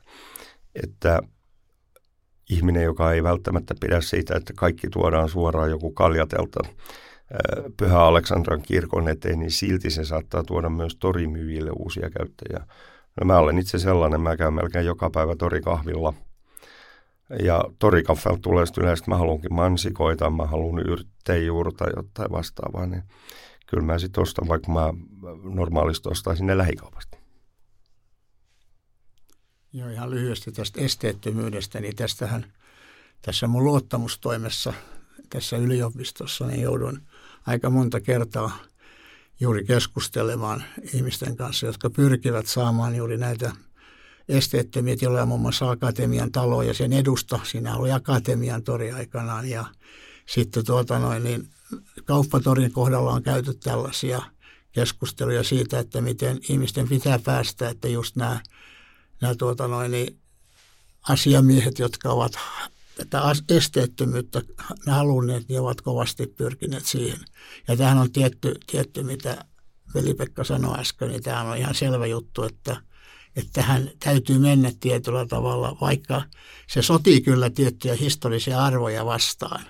että 0.85 1.21
ihminen, 2.51 2.83
joka 2.83 3.13
ei 3.13 3.23
välttämättä 3.23 3.75
pidä 3.81 4.01
siitä, 4.01 4.37
että 4.37 4.53
kaikki 4.57 4.89
tuodaan 4.89 5.29
suoraan 5.29 5.71
joku 5.71 5.91
kaljatelta 5.91 6.61
Pyhä 7.77 8.01
Aleksandran 8.01 8.63
kirkon 8.63 9.09
eteen, 9.09 9.39
niin 9.39 9.51
silti 9.51 9.91
se 9.91 10.05
saattaa 10.05 10.43
tuoda 10.43 10.69
myös 10.69 10.97
torimyyjille 10.97 11.71
uusia 11.79 12.11
käyttäjiä. 12.11 12.67
No 13.21 13.27
mä 13.27 13.39
olen 13.39 13.59
itse 13.59 13.79
sellainen, 13.79 14.21
mä 14.21 14.37
käyn 14.37 14.55
melkein 14.55 14.87
joka 14.87 15.11
päivä 15.11 15.37
torikahvilla. 15.37 16.15
Ja 17.43 17.65
torikaffella 17.79 18.39
tulee 18.43 18.67
sitten 18.67 18.85
yleensä, 18.85 19.03
että 19.03 19.11
mä 19.11 19.17
haluankin 19.17 19.55
mansikoita, 19.55 20.31
mä 20.31 20.47
haluan 20.47 20.79
yrtteijuurta 20.79 21.85
jotain 21.97 22.33
vastaavaa, 22.33 22.87
niin 22.87 23.03
kyllä 23.73 23.87
mä 23.87 23.99
sitten 23.99 24.23
ostan, 24.23 24.49
vaikka 24.49 24.73
mä 24.73 24.95
normaalisti 25.43 26.09
ostaisin 26.09 26.47
ne 26.47 26.59
lähikaupasta. 26.59 27.19
Joo, 29.73 29.89
ihan 29.89 30.11
lyhyesti 30.11 30.53
tästä 30.53 30.81
esteettömyydestä, 30.81 31.81
niin 31.81 31.97
tästähän 31.97 32.53
tässä 33.23 33.47
mun 33.47 33.65
luottamustoimessa 33.65 34.73
tässä 35.31 35.57
yliopistossa, 35.57 36.47
niin 36.47 36.61
joudun 36.61 37.03
aika 37.47 37.71
monta 37.71 38.01
kertaa 38.01 38.59
juuri 39.41 39.65
keskustelemaan 39.65 40.65
ihmisten 40.95 41.37
kanssa, 41.37 41.67
jotka 41.67 41.91
pyrkivät 41.91 42.47
saamaan 42.47 42.97
juuri 42.97 43.19
näitä 43.19 43.53
esteettömiä 44.29 44.97
tiloja, 44.97 45.27
muun 45.27 45.41
muassa 45.41 45.71
Akatemian 45.71 46.33
talo 46.33 46.63
ja 46.63 46.75
sen 46.75 46.93
edusta. 46.93 47.41
Siinä 47.45 47.77
oli 47.77 47.93
Akatemian 47.93 48.63
tori 48.63 48.93
aikanaan 48.93 49.49
ja 49.49 49.65
sitten 50.27 50.65
tuota 50.65 50.99
noin, 50.99 51.25
niin 51.25 51.49
kauppatorin 52.05 52.73
kohdalla 52.73 53.13
on 53.13 53.23
käyty 53.23 53.55
tällaisia 53.55 54.23
keskusteluja 54.73 55.43
siitä, 55.43 55.79
että 55.79 56.01
miten 56.01 56.41
ihmisten 56.49 56.89
pitää 56.89 57.19
päästä, 57.19 57.69
että 57.69 57.89
just 57.89 58.17
nämä, 58.17 58.41
nämä 59.21 59.35
tuota 59.35 59.69
noin, 59.69 59.91
niin 59.91 60.19
asiamiehet, 61.09 61.79
jotka 61.79 62.09
ovat 62.09 62.33
tätä 62.97 63.23
esteettömyyttä 63.49 64.43
ne 64.87 64.93
halunneet, 64.93 65.49
niin 65.49 65.61
ovat 65.61 65.81
kovasti 65.81 66.27
pyrkineet 66.27 66.87
siihen. 66.87 67.21
Ja 67.69 67.77
tämähän 67.77 67.99
on 67.99 68.13
tietty, 68.13 68.55
tietty 68.67 69.03
mitä 69.03 69.45
Veli-Pekka 69.95 70.45
sanoi 70.45 70.79
äsken, 70.79 71.09
niin 71.09 71.23
tämä 71.23 71.41
on 71.41 71.57
ihan 71.57 71.75
selvä 71.75 72.07
juttu, 72.07 72.43
että, 72.43 72.77
että 73.37 73.51
tähän 73.53 73.91
täytyy 73.99 74.39
mennä 74.39 74.73
tietyllä 74.81 75.27
tavalla, 75.27 75.77
vaikka 75.81 76.23
se 76.69 76.83
sotii 76.83 77.21
kyllä 77.21 77.51
tiettyjä 77.51 77.95
historiallisia 77.95 78.65
arvoja 78.65 79.07
vastaan. 79.07 79.65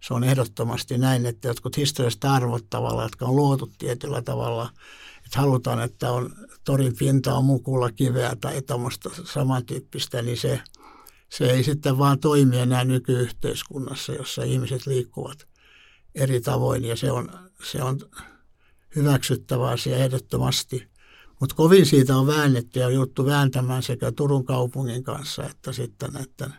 Se 0.00 0.14
on 0.14 0.24
ehdottomasti 0.24 0.98
näin, 0.98 1.26
että 1.26 1.48
jotkut 1.48 1.76
historialliset 1.76 2.24
arvot 2.24 2.64
tavalla, 2.70 3.02
jotka 3.02 3.26
on 3.26 3.36
luotu 3.36 3.72
tietyllä 3.78 4.22
tavalla, 4.22 4.70
että 5.26 5.40
halutaan, 5.40 5.80
että 5.80 6.12
on 6.12 6.32
torin 6.64 6.96
pinta 6.98 7.34
on 7.34 7.44
mukulla 7.44 7.92
kiveä 7.92 8.36
tai 8.40 8.62
tämmöistä 8.62 9.10
samantyyppistä, 9.24 10.22
niin 10.22 10.36
se– 10.36 10.60
se 11.28 11.50
ei 11.50 11.64
sitten 11.64 11.98
vaan 11.98 12.18
toimi 12.18 12.58
enää 12.58 12.84
nykyyhteiskunnassa, 12.84 14.12
jossa 14.12 14.42
ihmiset 14.42 14.86
liikkuvat 14.86 15.48
eri 16.14 16.40
tavoin 16.40 16.84
ja 16.84 16.96
se 16.96 17.12
on, 17.12 17.30
se 17.62 17.82
on 17.82 18.00
hyväksyttävä 18.96 19.68
asia 19.68 19.96
ehdottomasti. 19.96 20.88
Mutta 21.40 21.54
kovin 21.54 21.86
siitä 21.86 22.16
on 22.16 22.26
väännetty 22.26 22.80
ja 22.80 22.90
juttu 22.90 23.26
vääntämään 23.26 23.82
sekä 23.82 24.12
Turun 24.12 24.44
kaupungin 24.44 25.04
kanssa 25.04 25.44
että 25.44 25.72
sitten 25.72 26.12
näiden 26.12 26.54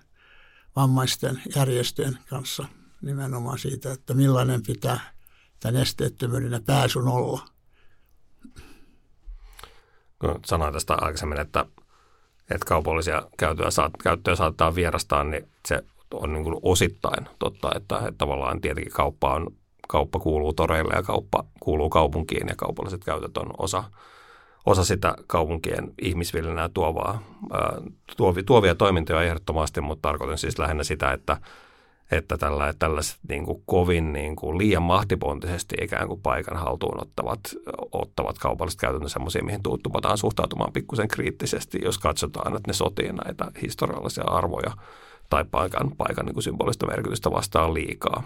vammaisten 0.75 1.41
järjestöjen 1.55 2.17
kanssa 2.29 2.65
nimenomaan 3.01 3.59
siitä, 3.59 3.93
että 3.93 4.13
millainen 4.13 4.63
pitää 4.63 4.99
tämän 5.59 5.81
esteettömyyden 5.81 6.63
pääsyn 6.63 7.07
olla. 7.07 7.45
sanoin 10.45 10.73
tästä 10.73 10.93
aikaisemmin, 10.93 11.39
että 11.39 11.65
että 12.49 12.65
kaupallisia 12.65 13.21
käyttöjä, 13.37 13.71
saat, 13.71 13.91
käyttöjä 14.03 14.35
saattaa 14.35 14.75
vierastaa, 14.75 15.23
niin 15.23 15.47
se 15.67 15.83
on 16.13 16.33
niin 16.33 16.43
kuin 16.43 16.55
osittain 16.61 17.27
totta, 17.39 17.71
että, 17.75 17.97
että 17.97 18.11
tavallaan 18.17 18.61
tietenkin 18.61 18.93
kauppa, 18.93 19.33
on, 19.33 19.47
kauppa 19.87 20.19
kuuluu 20.19 20.53
toreille 20.53 20.93
ja 20.95 21.03
kauppa 21.03 21.43
kuuluu 21.59 21.89
kaupunkiin 21.89 22.47
ja 22.47 22.55
kaupalliset 22.55 23.03
käytöt 23.03 23.37
on 23.37 23.51
osa, 23.57 23.83
osa 24.65 24.83
sitä 24.83 25.15
kaupunkien 25.27 25.93
ihmisvillinää 26.01 26.69
tuovaa, 26.69 27.23
ää, 27.53 27.81
tuovia, 28.17 28.43
tuovia 28.43 28.75
toimintoja 28.75 29.23
ehdottomasti, 29.23 29.81
mutta 29.81 30.09
tarkoitan 30.09 30.37
siis 30.37 30.59
lähinnä 30.59 30.83
sitä, 30.83 31.13
että 31.13 31.37
että 32.11 32.37
tällä, 32.37 32.73
tällaiset 32.79 33.19
niin 33.29 33.45
kuin 33.45 33.63
kovin 33.65 34.13
niin 34.13 34.35
kuin 34.35 34.57
liian 34.57 34.83
mahtipontisesti 34.83 35.75
ikään 35.81 36.07
kuin 36.07 36.21
paikan 36.21 36.57
haltuun 36.57 37.01
ottavat, 37.01 37.39
ottavat 37.91 38.37
kaupalliset 38.37 38.79
käytännöt 38.79 39.11
sellaisia, 39.11 39.43
mihin 39.43 39.63
tuuttumataan 39.63 40.17
suhtautumaan 40.17 40.73
pikkusen 40.73 41.07
kriittisesti, 41.07 41.79
jos 41.83 41.97
katsotaan, 41.97 42.55
että 42.55 42.69
ne 42.69 42.73
sotii 42.73 43.11
näitä 43.25 43.51
historiallisia 43.61 44.23
arvoja 44.23 44.71
tai 45.29 45.45
paikan, 45.51 45.91
paikan 45.97 46.25
niin 46.25 46.33
kuin 46.33 46.43
symbolista 46.43 46.87
merkitystä 46.87 47.31
vastaan 47.31 47.73
liikaa. 47.73 48.23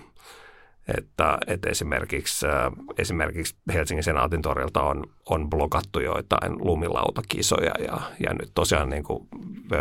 että, 0.98 1.38
että 1.48 1.70
esimerkiksi, 1.70 2.48
äh, 2.48 2.72
esimerkiksi 2.98 3.56
Helsingin 3.74 4.04
senaatin 4.04 4.42
torilta 4.42 4.82
on, 4.82 5.04
on 5.30 5.50
blokattu 5.50 6.00
joitain 6.00 6.58
lumilautakisoja 6.60 7.74
ja, 7.80 8.02
ja 8.20 8.34
nyt 8.34 8.52
tosiaan 8.54 8.90
niin 8.90 9.04
kuin 9.04 9.28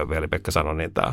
Veli-Pekka 0.08 0.50
sanoi, 0.50 0.74
niin 0.74 0.94
tämä, 0.94 1.12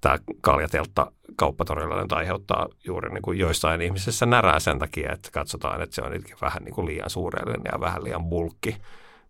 tämä 0.00 0.18
kaljateltta 0.40 1.12
kauppatorilla 1.36 2.02
nyt 2.02 2.12
aiheuttaa 2.12 2.68
juuri 2.86 3.10
niin 3.10 3.22
kuin 3.22 3.38
joissain 3.38 3.82
ihmisissä 3.82 4.26
närää 4.26 4.60
sen 4.60 4.78
takia, 4.78 5.12
että 5.12 5.30
katsotaan, 5.32 5.82
että 5.82 5.94
se 5.94 6.02
on 6.02 6.12
vähän 6.40 6.62
niin 6.64 6.74
kuin 6.74 6.86
liian 6.86 7.10
suurellinen 7.10 7.70
ja 7.72 7.80
vähän 7.80 8.04
liian 8.04 8.24
bulkki, 8.24 8.76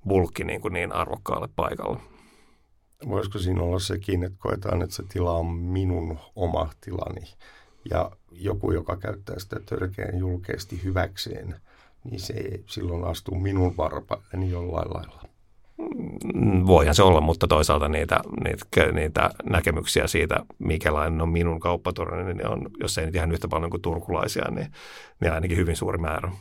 bulkki 0.09 0.45
niin, 0.45 0.61
kuin 0.61 0.73
niin 0.73 0.93
arvokkaalle 0.93 1.49
paikalle. 1.57 2.01
Voisiko 3.09 3.39
siinä 3.39 3.63
olla 3.63 3.79
sekin, 3.79 4.25
että 4.25 4.39
koetaan, 4.39 4.83
että 4.83 4.97
se 4.97 5.03
tila 5.09 5.33
on 5.33 5.47
minun 5.47 6.19
oma 6.37 6.71
tilani 6.81 7.27
ja 7.91 8.11
joku, 8.33 8.73
joka 8.73 8.97
käyttää 8.97 9.39
sitä 9.39 9.61
törkeän 9.67 10.19
julkeasti 10.19 10.85
hyväkseen, 10.85 11.61
niin 12.05 12.21
se 12.21 12.35
silloin 12.67 13.05
astuu 13.05 13.35
minun 13.35 13.77
varpailleni 13.77 14.51
jollain 14.51 14.95
lailla. 14.95 15.28
Voihan 16.67 16.95
se 16.95 17.03
olla, 17.03 17.21
mutta 17.21 17.47
toisaalta 17.47 17.89
niitä, 17.89 18.21
niitä, 18.45 18.93
niitä 18.93 19.31
näkemyksiä 19.51 20.07
siitä, 20.07 20.37
mikälainen 20.59 21.21
on 21.21 21.29
minun 21.29 21.61
kauppatorni, 21.61 22.35
niin 22.35 22.49
on, 22.49 22.71
jos 22.81 22.99
ei 22.99 23.07
nyt 23.07 23.15
ihan 23.15 23.33
yhtä 23.33 23.49
paljon 23.49 23.71
kuin 23.71 23.83
turkulaisia, 23.83 24.51
niin, 24.51 24.73
niin 25.21 25.33
ainakin 25.33 25.57
hyvin 25.57 25.77
suuri 25.77 25.99
määrä. 25.99 26.33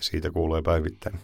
Siitä 0.00 0.30
kuulee 0.30 0.62
päivittäin. 0.62 1.18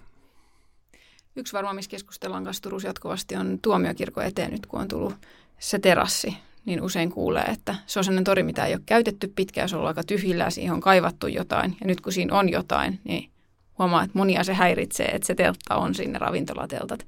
Yksi 1.36 1.52
varmaan, 1.52 1.76
missä 1.76 1.90
keskustellaan 1.90 2.44
kanssa 2.44 2.62
Turussa 2.62 2.88
jatkuvasti, 2.88 3.36
on 3.36 3.58
tuomiokirkon 3.62 4.24
eteen 4.24 4.50
nyt, 4.50 4.66
kun 4.66 4.80
on 4.80 4.88
tullut 4.88 5.14
se 5.58 5.78
terassi, 5.78 6.36
niin 6.64 6.82
usein 6.82 7.10
kuulee, 7.10 7.44
että 7.44 7.74
se 7.86 7.98
on 7.98 8.04
sellainen 8.04 8.24
tori, 8.24 8.42
mitä 8.42 8.66
ei 8.66 8.74
ole 8.74 8.82
käytetty 8.86 9.32
pitkään, 9.36 9.68
se 9.68 9.76
on 9.76 9.78
ollut 9.78 9.88
aika 9.88 10.04
tyhjillä 10.04 10.50
siihen 10.50 10.72
on 10.72 10.80
kaivattu 10.80 11.26
jotain. 11.26 11.76
Ja 11.80 11.86
nyt 11.86 12.00
kun 12.00 12.12
siinä 12.12 12.38
on 12.38 12.48
jotain, 12.48 13.00
niin 13.04 13.30
huomaa, 13.78 14.02
että 14.02 14.18
monia 14.18 14.44
se 14.44 14.54
häiritsee, 14.54 15.06
että 15.06 15.26
se 15.26 15.34
teltta 15.34 15.76
on 15.76 15.94
sinne 15.94 16.18
ravintolateltat 16.18 17.06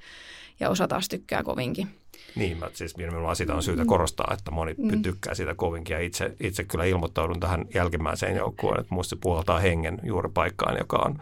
ja 0.60 0.70
osa 0.70 0.88
taas 0.88 1.08
tykkää 1.08 1.42
kovinkin. 1.42 1.88
Niin, 2.34 2.58
mä 2.58 2.70
siis 2.72 2.96
nimenomaan 2.96 3.36
sitä 3.36 3.54
on 3.54 3.62
syytä 3.62 3.82
mm. 3.82 3.86
korostaa, 3.86 4.34
että 4.38 4.50
moni 4.50 4.74
mm. 4.78 5.02
tykkää 5.02 5.34
siitä 5.34 5.54
kovinkin 5.54 5.94
ja 5.94 6.00
itse, 6.00 6.36
itse 6.40 6.64
kyllä 6.64 6.84
ilmoittaudun 6.84 7.40
tähän 7.40 7.64
jälkimmäiseen 7.74 8.36
joukkueen, 8.36 8.80
että 8.80 8.94
muista 8.94 9.10
se 9.10 9.20
puoltaa 9.20 9.58
hengen 9.58 9.98
juuri 10.02 10.30
paikkaan, 10.34 10.76
joka 10.78 10.96
on 10.96 11.18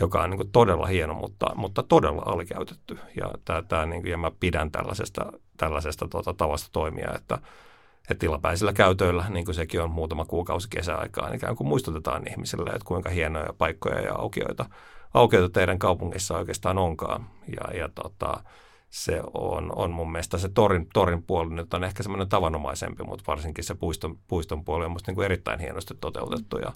joka 0.00 0.22
on 0.22 0.30
niin 0.30 0.50
todella 0.52 0.86
hieno, 0.86 1.14
mutta, 1.14 1.46
mutta 1.54 1.82
todella 1.82 2.22
alikäytetty. 2.26 2.98
Ja, 3.16 3.30
tää, 3.44 3.62
tää, 3.62 3.86
niin 3.86 4.02
kuin, 4.02 4.10
ja 4.10 4.16
mä 4.16 4.30
pidän 4.40 4.70
tällaisesta, 4.70 5.32
tällaisesta 5.56 6.08
tota, 6.08 6.34
tavasta 6.34 6.68
toimia, 6.72 7.12
että, 7.14 7.38
että 8.10 8.20
tilapäisillä 8.20 8.72
käytöillä, 8.72 9.26
niin 9.28 9.44
kuin 9.44 9.54
sekin 9.54 9.82
on 9.82 9.90
muutama 9.90 10.24
kuukausi 10.24 10.68
kesäaikaan, 10.70 11.30
niin 11.30 11.36
ikään 11.36 11.56
kuin 11.56 11.68
muistutetaan 11.68 12.28
ihmisille, 12.30 12.70
että 12.70 12.84
kuinka 12.84 13.10
hienoja 13.10 13.52
paikkoja 13.58 14.00
ja 14.00 14.14
aukioita, 14.14 14.66
aukioita 15.14 15.48
teidän 15.48 15.78
kaupungissa 15.78 16.38
oikeastaan 16.38 16.78
onkaan. 16.78 17.30
Ja, 17.56 17.76
ja 17.78 17.88
tota, 17.94 18.42
se 18.90 19.20
on, 19.34 19.72
on 19.76 19.90
mun 19.90 20.12
mielestä 20.12 20.38
se 20.38 20.48
torin, 20.48 20.86
torin 20.94 21.22
puoli 21.22 21.54
nyt 21.54 21.74
on 21.74 21.84
ehkä 21.84 22.02
semmoinen 22.02 22.28
tavanomaisempi, 22.28 23.02
mutta 23.02 23.24
varsinkin 23.26 23.64
se 23.64 23.74
puiston, 23.74 24.18
puiston 24.28 24.64
puoli 24.64 24.84
on 24.84 24.90
musta 24.90 25.10
niin 25.10 25.14
kuin 25.14 25.24
erittäin 25.24 25.60
hienosti 25.60 25.94
toteutettu 26.00 26.58
ja, 26.58 26.72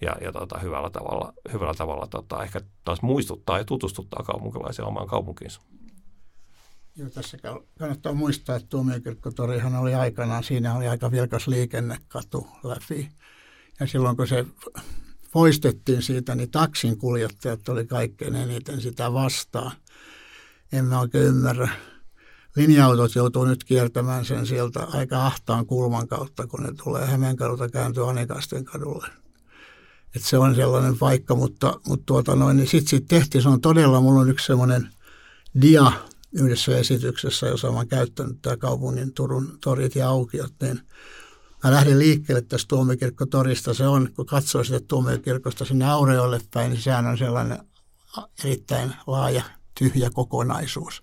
ja, 0.00 0.16
ja 0.20 0.32
tota, 0.32 0.58
hyvällä 0.58 0.90
tavalla, 0.90 1.32
hyvällä 1.52 1.74
tavalla 1.74 2.06
tota, 2.06 2.42
ehkä 2.42 2.60
taas 2.84 3.02
muistuttaa 3.02 3.58
ja 3.58 3.64
tutustuttaa 3.64 4.22
kaupunkilaisia 4.22 4.84
omaan 4.84 5.06
kaupunkiinsa. 5.06 5.60
Joo, 6.96 7.10
tässä 7.10 7.38
kannattaa 7.78 8.12
muistaa, 8.12 8.56
että 8.56 8.68
tuomiokirkkotorihan 8.68 9.76
oli 9.76 9.94
aikanaan, 9.94 10.44
siinä 10.44 10.74
oli 10.74 10.88
aika 10.88 11.10
vilkas 11.10 11.48
liikennekatu 11.48 12.46
läpi. 12.62 13.08
Ja 13.80 13.86
silloin 13.86 14.16
kun 14.16 14.28
se 14.28 14.46
poistettiin 15.32 16.02
siitä, 16.02 16.34
niin 16.34 16.50
taksin 16.50 16.98
kuljettajat 16.98 17.68
oli 17.68 17.86
kaikkein 17.86 18.34
eniten 18.36 18.80
sitä 18.80 19.12
vastaan. 19.12 19.72
En 20.72 20.84
mä 20.84 21.00
oikein 21.00 21.24
ymmärrä. 21.24 21.68
Linja-autot 22.56 23.14
joutuu 23.14 23.44
nyt 23.44 23.64
kiertämään 23.64 24.24
sen 24.24 24.46
sieltä 24.46 24.84
aika 24.84 25.26
ahtaan 25.26 25.66
kulman 25.66 26.08
kautta, 26.08 26.46
kun 26.46 26.62
ne 26.62 26.72
tulee 26.84 27.06
Hämeenkadulta 27.06 27.68
kääntyä 27.68 28.06
Anikasten 28.06 28.64
kadulle. 28.64 29.06
Et 30.16 30.22
se 30.22 30.38
on 30.38 30.54
sellainen 30.54 30.98
paikka, 30.98 31.34
mutta, 31.34 31.80
mutta 31.86 32.06
tuota 32.06 32.36
noin, 32.36 32.56
niin 32.56 32.68
sitten 32.68 32.88
sit 32.88 33.08
tehtiin, 33.08 33.42
se 33.42 33.48
on 33.48 33.60
todella, 33.60 34.00
mulla 34.00 34.20
on 34.20 34.30
yksi 34.30 34.46
semmoinen 34.46 34.88
dia 35.62 35.92
yhdessä 36.32 36.78
esityksessä, 36.78 37.46
jossa 37.46 37.68
olen 37.68 37.88
käyttänyt 37.88 38.42
tämä 38.42 38.56
kaupungin 38.56 39.14
Turun 39.14 39.58
torit 39.60 39.96
ja 39.96 40.08
aukiot, 40.08 40.52
niin 40.62 40.80
mä 41.64 41.70
lähdin 41.70 41.98
liikkeelle 41.98 42.42
tästä 42.42 42.68
tuomiokirkkotorista. 42.68 43.74
Se 43.74 43.86
on, 43.86 44.08
kun 44.16 44.26
katsoo 44.26 44.64
sitä 44.64 44.80
tuomiokirkosta 44.88 45.64
sinne 45.64 45.90
Aureolle 45.90 46.40
päin, 46.54 46.70
niin 46.70 46.82
sehän 46.82 47.06
on 47.06 47.18
sellainen 47.18 47.58
erittäin 48.44 48.94
laaja, 49.06 49.42
tyhjä 49.78 50.10
kokonaisuus. 50.10 51.02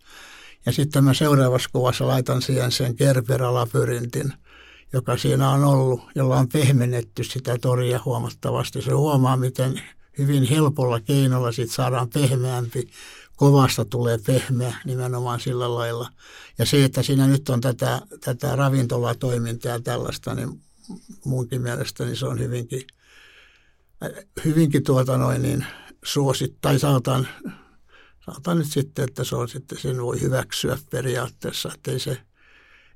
Ja 0.65 0.71
sitten 0.71 1.03
mä 1.03 1.13
seuraavassa 1.13 1.69
kuvassa 1.73 2.07
laitan 2.07 2.41
siihen 2.41 2.71
sen 2.71 2.95
Kerpera-labyryntin, 2.95 4.33
joka 4.93 5.17
siinä 5.17 5.49
on 5.49 5.63
ollut, 5.63 6.01
jolla 6.15 6.37
on 6.37 6.49
pehmennetty 6.49 7.23
sitä 7.23 7.57
toria 7.57 7.99
huomattavasti. 8.05 8.81
Se 8.81 8.91
huomaa, 8.91 9.37
miten 9.37 9.81
hyvin 10.17 10.43
helpolla 10.43 10.99
keinolla 10.99 11.51
siitä 11.51 11.73
saadaan 11.73 12.09
pehmeämpi 12.09 12.89
kovasta 13.39 13.86
tulee 13.86 14.19
pehmeä 14.25 14.75
nimenomaan 14.86 15.39
sillä 15.39 15.75
lailla. 15.75 16.10
Ja 16.58 16.65
se, 16.65 16.84
että 16.84 17.04
siinä 17.04 17.28
nyt 17.28 17.49
on 17.49 17.62
tätä, 17.62 18.02
tätä 18.21 18.56
ravintolatoimintaa 18.56 19.71
ja 19.71 19.80
tällaista, 19.80 20.36
niin 20.36 20.62
munkin 21.25 21.62
mielestä 21.62 22.06
niin 22.06 22.17
se 22.17 22.25
on 22.25 22.39
hyvinkin, 22.39 22.82
hyvinkin 24.45 24.84
tuota 24.84 25.17
noin 25.17 25.41
niin 25.41 25.65
suosit, 26.04 26.56
tai 26.62 26.80
sanotaan, 26.80 27.28
sanotaan 28.25 28.58
nyt 28.58 28.67
sitten, 28.67 29.06
että 29.06 29.23
se 29.23 29.36
on 29.36 29.49
sitten, 29.49 29.78
sen 29.78 30.02
voi 30.02 30.21
hyväksyä 30.21 30.78
periaatteessa, 30.89 31.71
että 31.73 31.99
se, 31.99 32.12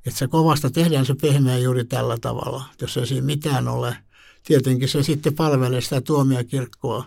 että 0.05 0.19
se 0.19 0.27
kovasta 0.27 0.69
tehdään 0.69 1.05
se 1.05 1.15
pehmeä 1.21 1.57
juuri 1.57 1.85
tällä 1.85 2.17
tavalla, 2.21 2.63
jos 2.81 2.97
ei 2.97 3.07
siinä 3.07 3.25
mitään 3.25 3.67
ole. 3.67 3.97
Tietenkin 4.43 4.89
se 4.89 5.03
sitten 5.03 5.35
palvelee 5.35 5.81
sitä 5.81 6.01
tuomiokirkkoa 6.01 7.05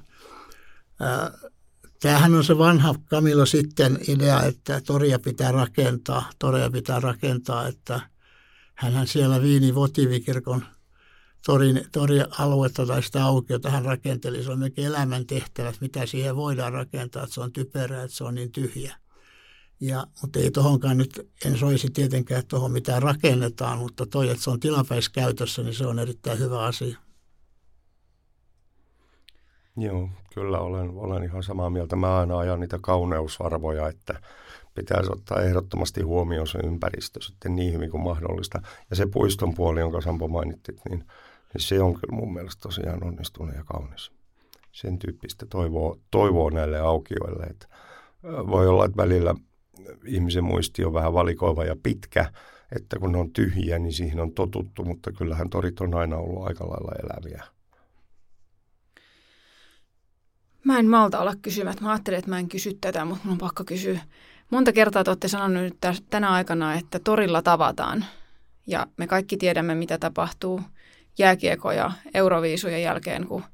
Tämähän 2.00 2.35
on 2.35 2.44
se 2.44 2.59
vanha 2.59 2.94
Kamilo 3.04 3.46
sitten 3.46 3.98
idea, 4.09 4.42
että 4.42 4.80
toria 4.80 5.18
pitää 5.18 5.52
rakentaa, 5.52 6.30
toria 6.38 6.70
pitää 6.70 7.00
rakentaa, 7.00 7.68
että 7.68 8.00
hän 8.74 9.06
siellä 9.06 9.42
Viini 9.42 9.74
Votivikirkon 9.74 10.64
torin, 11.46 11.85
torialuetta 11.92 12.87
tai 12.87 13.02
sitä 13.02 13.24
aukiota 13.24 13.70
hän 13.70 13.85
rakenteli. 13.85 14.44
Se 14.44 14.52
on 14.52 14.59
melkein 14.59 14.87
elämäntehtävä, 14.87 15.72
mitä 15.80 16.06
siihen 16.06 16.37
voidaan 16.37 16.72
rakentaa, 16.72 17.22
että 17.22 17.35
se 17.35 17.40
on 17.40 17.52
typerää, 17.52 18.02
että 18.02 18.16
se 18.16 18.24
on 18.24 18.35
niin 18.35 18.52
tyhjä. 18.52 18.96
Ja, 19.80 20.06
mutta 20.22 20.38
ei 20.38 20.50
tuohonkaan 20.50 20.98
nyt, 20.98 21.30
en 21.44 21.59
soisi 21.59 21.90
tietenkään, 21.90 22.38
että 22.38 22.48
tuohon 22.48 22.72
mitään 22.72 23.02
rakennetaan, 23.02 23.78
mutta 23.78 24.06
toi, 24.06 24.28
että 24.28 24.44
se 24.44 24.50
on 24.50 24.61
tilapäiskäytössä, 24.61 25.62
niin 25.62 25.74
se 25.74 25.87
on 25.87 25.98
erittäin 25.98 26.38
hyvä 26.38 26.62
asia. 26.62 26.98
Joo, 29.76 30.11
kyllä 30.37 30.59
olen, 30.59 30.90
olen 30.90 31.25
ihan 31.25 31.42
samaa 31.42 31.70
mieltä. 31.70 31.96
Mä 31.96 32.18
aina 32.18 32.38
ajan 32.38 32.61
niitä 32.61 32.79
kauneusarvoja, 32.83 33.88
että 33.88 34.20
pitäisi 34.75 35.12
ottaa 35.12 35.42
ehdottomasti 35.42 36.03
huomioon 36.03 36.46
se 36.46 36.59
ympäristö 36.59 37.20
sitten 37.22 37.57
niin 37.57 37.72
hyvin 37.72 37.90
kuin 37.90 38.03
mahdollista. 38.03 38.62
Ja 38.90 38.96
se 38.96 39.07
puiston 39.07 39.55
puoli, 39.55 39.81
jonka 39.81 40.01
Sampo 40.01 40.29
mainittit, 40.29 40.81
niin, 40.88 40.99
niin 40.99 41.62
se 41.62 41.83
on 41.83 41.94
kyllä 41.94 42.16
mun 42.16 42.35
mielestä 42.35 42.61
tosiaan 42.62 43.05
onnistunut 43.05 43.55
ja 43.55 43.64
kaunis. 43.64 44.12
Sen 44.72 44.99
tyyppistä 44.99 45.46
toivoo, 45.46 45.99
toivoo 46.11 46.51
näille 46.51 46.79
aukioille, 46.79 47.44
että 47.44 47.66
voi 48.22 48.68
olla, 48.68 48.85
että 48.85 48.96
välillä 48.96 49.35
ihmisen 50.05 50.44
muisti 50.44 50.85
on 50.85 50.94
vähän 50.94 51.12
valikoiva 51.12 51.64
ja 51.64 51.77
pitkä, 51.83 52.33
että 52.77 52.99
kun 52.99 53.12
ne 53.12 53.18
on 53.18 53.33
tyhjiä, 53.33 53.79
niin 53.79 53.92
siihen 53.92 54.20
on 54.20 54.33
totuttu, 54.33 54.85
mutta 54.85 55.12
kyllähän 55.12 55.51
torit 55.51 55.81
on 55.81 55.94
aina 55.94 56.16
ollut 56.16 56.46
aika 56.46 56.64
lailla 56.64 56.92
eläviä. 57.03 57.55
Mä 60.66 60.79
en 60.79 60.87
malta 60.87 61.18
olla 61.18 61.35
kysymättä. 61.42 61.83
Mä 61.83 61.90
ajattelin, 61.90 62.18
että 62.18 62.31
mä 62.31 62.38
en 62.38 62.48
kysy 62.48 62.79
tätä, 62.81 63.05
mutta 63.05 63.24
mun 63.24 63.33
on 63.33 63.38
pakko 63.38 63.64
kysyä. 63.64 64.00
Monta 64.50 64.72
kertaa 64.72 65.05
te 65.05 65.11
olette 65.11 65.29
sanonut 65.29 65.76
tänä 66.11 66.31
aikana, 66.31 66.74
että 66.74 66.98
torilla 66.98 67.42
tavataan. 67.42 68.05
Ja 68.66 68.87
me 68.96 69.07
kaikki 69.07 69.37
tiedämme, 69.37 69.74
mitä 69.74 69.98
tapahtuu 69.98 70.61
jääkiekko- 71.18 71.72
ja 71.72 71.92
euroviisujen 72.14 72.83
jälkeen, 72.83 73.26
kun 73.26 73.44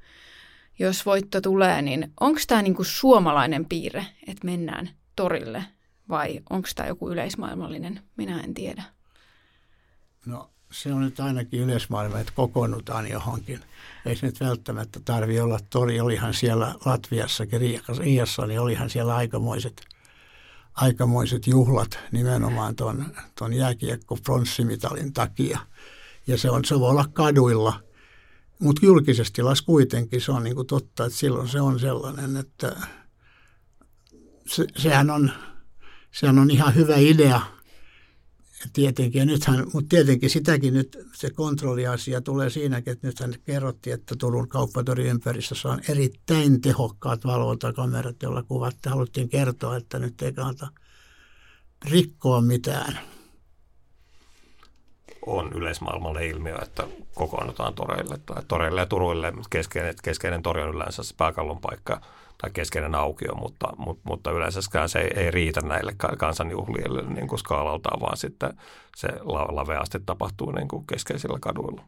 jos 0.79 1.07
voitto 1.07 1.41
tulee, 1.41 1.83
niin 1.83 2.13
onko 2.21 2.41
tämä 2.47 2.63
niinku 2.63 2.85
suomalainen 2.85 3.65
piirre, 3.65 4.07
että 4.27 4.47
mennään 4.47 4.91
torille 5.17 5.65
vai 6.09 6.41
onko 6.51 6.69
tämä 6.75 6.89
joku 6.89 7.11
yleismaailmallinen? 7.11 8.01
Minä 8.17 8.41
en 8.41 8.55
tiedä. 8.55 8.83
No 10.27 10.51
se 10.73 10.93
on 10.93 11.01
nyt 11.01 11.21
ainakin 11.21 11.61
yleismaailma, 11.61 12.19
että 12.19 12.33
kokoonnutaan 12.37 13.11
johonkin. 13.11 13.61
Ei 14.07 14.17
se 14.17 14.27
nyt 14.27 14.41
välttämättä 14.41 15.01
tarvi 15.05 15.41
olla 15.41 15.59
tori. 15.71 16.01
Olihan 16.01 16.35
siellä 16.35 16.75
Latviassakin, 16.85 17.61
Riassa, 17.99 18.47
niin 18.47 18.61
olihan 18.61 18.91
siellä 18.91 19.17
aikamoiset, 19.17 19.83
aikamoiset 20.75 21.47
juhlat 21.47 21.99
nimenomaan 22.13 22.77
tuon 22.77 23.07
ton 23.39 23.55
jääkiekko 23.55 24.17
pronssimitalin 24.17 25.13
takia. 25.13 25.59
Ja 26.27 26.39
se, 26.39 26.51
on, 26.51 26.65
se 26.65 26.81
voi 26.81 26.91
olla 26.91 27.05
kaduilla, 27.13 27.81
mutta 28.59 28.87
julkisesti 28.87 29.35
tilas 29.35 29.63
kuitenkin 29.63 30.21
se 30.21 30.33
on 30.33 30.45
niin 30.45 30.57
kuin 30.57 30.67
totta, 30.67 31.05
että 31.05 31.19
silloin 31.19 31.49
se 31.49 31.61
on 31.61 31.81
sellainen, 31.81 32.37
että 32.37 32.77
se, 34.47 34.67
sehän, 34.77 35.11
on, 35.11 35.31
sehän 36.13 36.39
on 36.39 36.51
ihan 36.51 36.75
hyvä 36.75 36.97
idea 36.97 37.41
tietenkin, 38.73 39.19
ja 39.19 39.27
nythän, 39.27 39.67
mutta 39.73 39.89
tietenkin 39.89 40.31
sitäkin 40.31 40.75
nyt 40.75 40.99
se 41.15 41.31
kontrolliasia 41.31 42.21
tulee 42.21 42.51
siinäkin, 42.51 42.93
että 42.93 43.07
nythän 43.07 43.35
kerrottiin, 43.45 43.95
että 43.95 44.15
Turun 44.19 44.49
kauppatori 44.49 45.09
ympäristössä 45.09 45.69
on 45.69 45.81
erittäin 45.89 46.61
tehokkaat 46.61 47.25
valvontakamerat, 47.25 48.23
joilla 48.23 48.43
kuvat 48.43 48.77
haluttiin 48.87 49.29
kertoa, 49.29 49.77
että 49.77 49.99
nyt 49.99 50.23
ei 50.23 50.33
kannata 50.33 50.69
rikkoa 51.91 52.41
mitään. 52.41 52.99
On 55.27 55.53
yleismaailmalle 55.53 56.27
ilmiö, 56.27 56.59
että 56.63 56.89
kokoonnutaan 57.15 57.75
toreille 57.75 58.19
tai 58.27 58.43
toreille 58.49 58.81
ja 58.81 58.87
turuille. 58.87 59.33
Keskeinen, 59.51 59.95
keskeinen 60.03 60.43
tori 60.43 60.63
on 60.63 60.75
yleensä 60.75 61.03
se 61.03 61.15
pääkallon 61.17 61.61
paikka 61.61 62.01
tai 62.43 62.51
keskeinen 62.51 62.95
aukio, 62.95 63.35
mutta, 63.35 63.69
mutta, 63.77 64.03
mutta 64.05 64.31
yleensäkään 64.31 64.89
se 64.89 64.99
ei, 64.99 65.11
ei 65.17 65.31
riitä 65.31 65.61
näille 65.61 65.95
kansanjuhlille 66.19 67.03
niin 67.03 67.29
kuin 67.29 67.39
skaalaltaan, 67.39 68.01
vaan 68.01 68.17
sitten 68.17 68.55
se 68.97 69.09
laveasti 69.25 69.99
tapahtuu 70.07 70.51
niin 70.51 70.69
kuin 70.69 70.87
keskeisillä 70.87 71.39
kaduilla. 71.41 71.83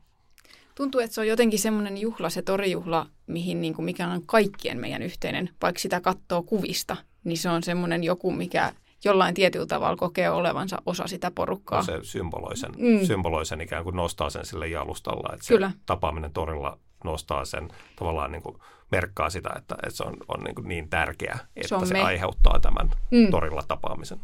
Tuntuu, 0.75 1.01
että 1.01 1.15
se 1.15 1.21
on 1.21 1.29
jotenkin 1.29 1.59
semmoinen 1.59 1.99
juhla, 1.99 2.31
se 2.31 2.43
torijuhla, 2.43 3.07
mihin 3.27 3.61
niin 3.61 3.75
kuin 3.75 3.85
mikä 3.85 4.09
on 4.09 4.23
kaikkien 4.27 4.81
meidän 4.81 5.03
yhteinen, 5.03 5.51
vaikka 5.63 5.79
sitä 5.79 6.01
katsoo 6.01 6.43
kuvista, 6.43 6.97
niin 7.25 7.39
se 7.39 7.49
on 7.51 7.63
semmoinen 7.63 8.05
joku, 8.05 8.31
mikä 8.31 8.73
jollain 9.05 9.35
tietyllä 9.35 9.67
tavalla 9.67 9.97
kokee 9.97 10.31
olevansa 10.31 10.83
osa 10.87 11.07
sitä 11.07 11.31
porukkaa. 11.31 11.79
No 11.79 11.85
se 11.85 11.99
symboloi 12.03 12.57
sen, 12.57 12.73
mm. 12.79 13.07
symboloi 13.07 13.47
sen 13.47 13.61
ikään 13.61 13.85
kuin 13.85 13.97
nostaa 13.97 14.31
sen 14.31 14.47
sille 14.47 14.69
jalustalla, 14.69 15.35
että 15.35 15.49
Kyllä. 15.49 15.71
se 15.71 15.77
tapaaminen 15.87 16.33
torilla 16.33 16.79
nostaa 17.05 17.45
sen 17.45 17.69
tavallaan 17.97 18.33
niin 18.33 18.43
kuin 18.43 18.57
merkkaa 18.95 19.31
sitä, 19.31 19.51
että, 19.57 19.75
että 19.83 19.97
se 19.97 20.05
on, 20.05 20.17
on 20.29 20.45
niin, 20.45 20.55
kuin 20.55 20.69
niin 20.69 20.91
tärkeä, 20.91 21.39
että 21.57 21.81
se, 21.81 21.87
se 21.87 22.01
aiheuttaa 22.01 22.61
tämän 22.61 22.91
mm. 23.11 23.31
torilla 23.31 23.63
tapaamisen. 23.69 24.21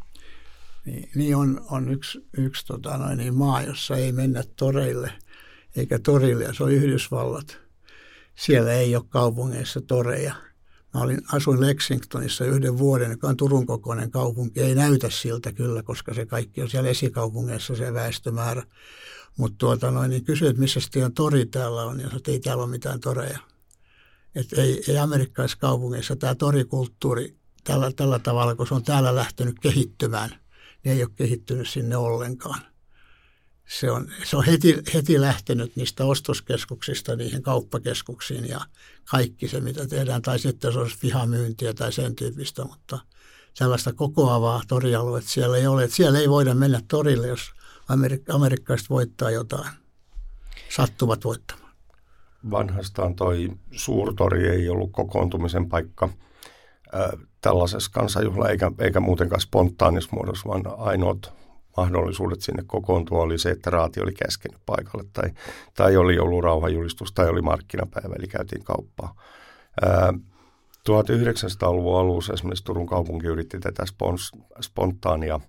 Niin, 0.86 1.10
niin 1.14 1.36
on, 1.36 1.66
on 1.70 1.90
yksi, 1.90 2.28
yksi 2.38 2.66
tota 2.66 2.98
noin, 2.98 3.18
niin 3.18 3.34
maa, 3.34 3.62
jossa 3.62 3.96
ei 3.96 4.12
mennä 4.12 4.42
toreille 4.56 5.12
eikä 5.76 5.98
torille, 5.98 6.44
ja 6.44 6.54
se 6.54 6.64
on 6.64 6.72
Yhdysvallat. 6.72 7.58
Siellä 8.34 8.72
ei 8.72 8.96
ole 8.96 9.04
kaupungeissa 9.08 9.80
toreja– 9.80 10.34
Mä 10.94 11.00
olin, 11.00 11.20
asuin 11.32 11.60
Lexingtonissa 11.60 12.44
yhden 12.44 12.78
vuoden, 12.78 13.10
joka 13.10 13.28
on 13.28 13.36
Turun 13.36 13.66
kokoinen 13.66 14.10
kaupunki. 14.10 14.60
Ei 14.60 14.74
näytä 14.74 15.10
siltä 15.10 15.52
kyllä, 15.52 15.82
koska 15.82 16.14
se 16.14 16.26
kaikki 16.26 16.62
on 16.62 16.70
siellä 16.70 16.90
esikaupungeissa 16.90 17.76
se 17.76 17.94
väestömäärä. 17.94 18.62
Mutta 19.36 19.58
tuota 19.58 19.90
noin, 19.90 20.10
niin 20.10 20.24
kysyin, 20.24 20.50
että 20.50 20.60
missä 20.60 20.80
sitten 20.80 21.12
tori 21.12 21.46
täällä 21.46 21.82
on, 21.82 21.96
ja 21.96 22.02
sanoin, 22.02 22.16
että 22.16 22.30
ei 22.30 22.40
täällä 22.40 22.62
ole 22.62 22.70
mitään 22.70 23.00
toreja. 23.00 23.38
Että 24.34 24.62
ei, 24.62 24.84
ei 24.88 24.98
amerikkalaiskaupungeissa 24.98 26.16
tämä 26.16 26.34
torikulttuuri 26.34 27.36
tällä, 27.64 27.92
tällä 27.96 28.18
tavalla, 28.18 28.54
kun 28.54 28.66
se 28.66 28.74
on 28.74 28.84
täällä 28.84 29.14
lähtenyt 29.14 29.58
kehittymään, 29.60 30.30
niin 30.84 30.96
ei 30.96 31.02
ole 31.02 31.10
kehittynyt 31.16 31.68
sinne 31.68 31.96
ollenkaan 31.96 32.70
se 33.78 33.90
on, 33.90 34.08
se 34.24 34.36
on 34.36 34.44
heti, 34.44 34.76
heti 34.94 35.20
lähtenyt 35.20 35.76
niistä 35.76 36.04
ostoskeskuksista 36.04 37.16
niihin 37.16 37.42
kauppakeskuksiin 37.42 38.48
ja 38.48 38.60
kaikki 39.10 39.48
se, 39.48 39.60
mitä 39.60 39.86
tehdään. 39.86 40.22
Tai 40.22 40.38
sitten 40.38 40.72
se 40.72 40.78
olisi 40.78 40.96
vihamyyntiä 41.02 41.74
tai 41.74 41.92
sen 41.92 42.16
tyyppistä, 42.16 42.64
mutta 42.64 42.98
sellaista 43.54 43.92
kokoavaa 43.92 44.62
torialuetta 44.68 45.30
siellä 45.30 45.56
ei 45.56 45.66
ole. 45.66 45.84
Että 45.84 45.96
siellä 45.96 46.18
ei 46.18 46.30
voida 46.30 46.54
mennä 46.54 46.80
torille, 46.88 47.28
jos 47.28 47.40
Amerik- 47.88 48.34
amerikkalaiset 48.34 48.90
voittaa 48.90 49.30
jotain. 49.30 49.70
Sattuvat 50.76 51.24
voittamaan. 51.24 51.59
Vanhastaan 52.50 53.14
toi 53.14 53.48
suurtori 53.70 54.48
ei 54.48 54.68
ollut 54.68 54.92
kokoontumisen 54.92 55.68
paikka 55.68 56.08
tällaisessa 57.40 57.90
kansanjuhla 57.94 58.48
eikä, 58.48 58.72
eikä 58.78 59.00
muutenkaan 59.00 59.40
spontaanisessa 59.40 60.16
muodossa, 60.16 60.48
vaan 60.48 60.62
ainoat 60.78 61.32
mahdollisuudet 61.76 62.40
sinne 62.40 62.62
kokoontua 62.66 63.22
oli 63.22 63.38
se, 63.38 63.50
että 63.50 63.70
raati 63.70 64.00
oli 64.00 64.12
käskenyt 64.12 64.60
paikalle 64.66 65.04
tai, 65.12 65.30
tai 65.74 65.96
oli 65.96 66.18
ollut 66.18 66.44
rauhanjulistus 66.44 67.12
tai 67.12 67.28
oli 67.28 67.42
markkinapäivä, 67.42 68.14
eli 68.18 68.26
käytiin 68.26 68.64
kauppaa. 68.64 69.14
Ää, 69.82 70.12
1900-luvun 70.88 72.00
alussa 72.00 72.32
esimerkiksi 72.32 72.64
Turun 72.64 72.86
kaupunki 72.86 73.26
yritti 73.26 73.58
tätä 73.58 73.86
spons, 73.86 74.32
spontaania 74.60 75.40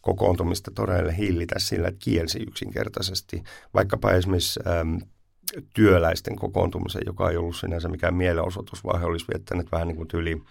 kokoontumista 0.00 0.70
todella 0.74 1.12
hillitä 1.12 1.54
sillä, 1.58 1.88
että 1.88 2.04
kielsi 2.04 2.42
yksinkertaisesti 2.48 3.42
vaikkapa 3.74 4.10
esimerkiksi 4.10 4.60
työläisten 5.74 6.36
kokoontumisen, 6.36 7.02
joka 7.06 7.30
ei 7.30 7.36
ollut 7.36 7.56
sinänsä 7.56 7.88
mikään 7.88 8.14
mielenosoitus, 8.14 8.84
vaan 8.84 9.00
he 9.00 9.06
olisivat 9.06 9.34
viettäneet 9.34 9.72
vähän 9.72 9.88
niin 9.88 9.96
kuin 9.96 10.08
tyyli 10.08 10.42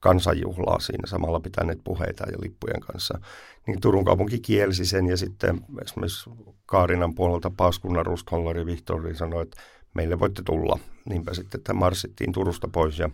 kansanjuhlaa 0.00 0.80
siinä 0.80 1.06
samalla 1.06 1.40
pitäneet 1.40 1.78
puheita 1.84 2.24
ja 2.30 2.38
lippujen 2.42 2.80
kanssa. 2.80 3.20
Niin 3.66 3.80
Turun 3.80 4.04
kaupunki 4.04 4.40
kielsi 4.40 4.86
sen 4.86 5.06
ja 5.06 5.16
sitten 5.16 5.60
esimerkiksi 5.82 6.30
Kaarinan 6.66 7.14
puolelta 7.14 7.50
Paaskunnan 7.56 8.06
Ruskollari 8.06 8.66
Vihtori 8.66 9.14
sanoi, 9.14 9.42
että 9.42 9.62
meille 9.94 10.18
voitte 10.18 10.42
tulla. 10.42 10.78
Niinpä 11.08 11.34
sitten 11.34 11.58
että 11.58 11.74
marssittiin 11.74 12.32
Turusta 12.32 12.68
pois 12.68 12.98
ja 12.98 13.10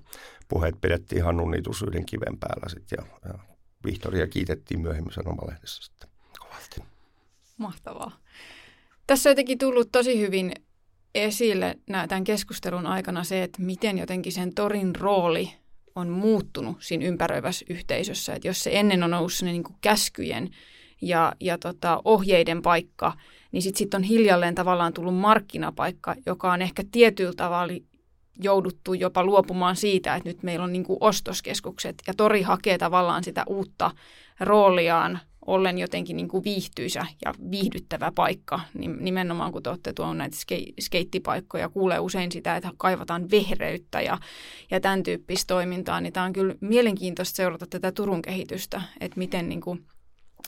puheet 0.49 0.75
pidettiin 0.81 1.25
Hannunitus 1.25 1.83
yhden 1.83 2.07
kiven 2.07 2.39
päällä 2.39 2.69
sitten 2.69 2.99
ja, 3.01 3.29
ja 3.29 3.39
Vihtoria 3.85 4.27
kiitettiin 4.27 4.81
myöhemmin 4.81 5.13
sanomalehdessä 5.13 5.83
sitten 5.83 6.09
kovasti. 6.39 6.83
Mahtavaa. 7.57 8.19
Tässä 9.07 9.29
on 9.29 9.31
jotenkin 9.31 9.59
tullut 9.59 9.93
tosi 9.93 10.21
hyvin 10.21 10.53
esille 11.25 11.79
tämän 12.09 12.25
keskustelun 12.25 12.87
aikana 12.87 13.25
se, 13.25 13.43
että 13.43 13.63
miten 13.63 13.99
jotenkin 13.99 14.33
sen 14.33 14.55
torin 14.55 14.97
rooli 14.97 15.53
on 15.95 16.09
muuttunut 16.09 16.77
siinä 16.81 17.05
ympäröivässä 17.05 17.65
yhteisössä. 17.71 18.35
Että 18.35 18.49
jos 18.49 18.65
se 18.65 18.71
ennen 18.73 19.03
on 19.03 19.15
ollut 19.15 19.33
niin 19.43 19.65
kuin 19.65 19.77
käskyjen 19.81 20.51
ja, 21.03 21.33
ja 21.41 21.59
tota, 21.59 22.03
ohjeiden 22.05 22.63
paikka, 22.63 23.13
niin 23.53 23.63
sitten 23.63 23.79
sit 23.79 23.95
on 23.95 24.03
hiljalleen 24.03 24.55
tavallaan 24.55 24.93
tullut 24.93 25.17
markkinapaikka, 25.17 26.15
joka 26.27 26.53
on 26.53 26.63
ehkä 26.63 26.83
tietyllä 26.93 27.33
tavalla 27.37 27.73
jouduttu 28.43 28.95
jopa 28.95 29.25
luopumaan 29.25 29.77
siitä, 29.77 30.15
että 30.15 30.29
nyt 30.29 30.43
meillä 30.43 30.65
on 30.65 30.73
niin 30.73 30.85
kuin 30.85 30.99
ostoskeskukset 31.01 32.03
ja 32.07 32.15
tori 32.17 32.43
hakee 32.43 32.79
tavallaan 32.79 33.25
sitä 33.25 33.45
uutta 33.47 33.91
rooliaan 34.41 35.19
ollen 35.47 35.79
jotenkin 35.79 36.17
niin 36.17 36.29
kuin 36.29 36.45
viihtyisä 36.45 37.07
ja 37.25 37.35
viihdyttävä 37.51 38.13
paikka. 38.15 38.61
Niin 38.75 38.97
nimenomaan 39.01 39.53
kun 39.53 39.63
te 39.63 39.71
olette 39.71 39.93
tuohon 39.93 40.19
näitä 40.19 40.37
ske- 40.37 40.73
skeittipaikkoja, 40.81 41.69
kuulee 41.69 41.99
usein 41.99 42.33
sitä, 42.33 42.57
että 42.57 42.71
kaivataan 42.77 43.31
vehreyttä 43.31 44.01
ja, 44.01 44.19
ja 44.71 44.81
tämän 44.81 45.03
tyyppistä 45.03 45.55
toimintaa, 45.55 46.01
niin 46.01 46.13
tämä 46.13 46.27
on 46.27 46.33
kyllä 46.33 46.55
mielenkiintoista 46.61 47.37
seurata 47.37 47.67
tätä 47.67 47.93
Turun 47.93 48.23
kehitystä, 48.23 48.83
että 49.01 49.19
miten 49.19 49.49
niin 49.49 49.61
kuin, 49.61 49.85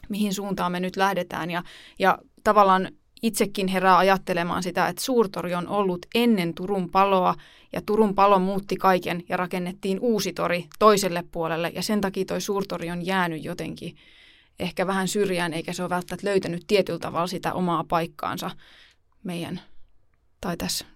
mihin 0.09 0.34
suuntaan 0.34 0.72
me 0.72 0.80
nyt 0.80 0.96
lähdetään 0.96 1.51
ja, 1.51 1.62
ja 1.99 2.18
tavallaan 2.44 2.88
itsekin 3.22 3.68
herää 3.68 3.99
ajattelemaan 3.99 4.62
sitä, 4.62 4.88
että 4.88 5.03
suurtori 5.03 5.55
on 5.55 5.68
ollut 5.68 6.07
ennen 6.14 6.55
Turun 6.55 6.90
paloa 6.90 7.34
ja 7.72 7.82
Turun 7.86 8.14
palo 8.14 8.38
muutti 8.38 8.76
kaiken 8.76 9.22
ja 9.28 9.36
rakennettiin 9.36 10.01
uusi 10.01 10.32
tori 10.32 10.66
toiselle 10.78 11.24
puolelle 11.32 11.72
ja 11.74 11.82
sen 11.82 12.01
takia 12.01 12.24
toi 12.24 12.40
suurtori 12.40 12.90
on 12.90 13.07
jäänyt 13.07 13.44
jotenkin 13.44 13.96
ehkä 14.61 14.86
vähän 14.86 15.09
syrjään, 15.09 15.52
eikä 15.52 15.72
se 15.72 15.82
ole 15.82 15.90
välttämättä 15.90 16.28
löytänyt 16.28 16.64
tietyllä 16.66 16.98
tavalla 16.98 17.26
sitä 17.26 17.52
omaa 17.52 17.84
paikkaansa 17.84 18.50
meidän, 19.24 19.61
tai 20.40 20.56
tässä 20.56 20.86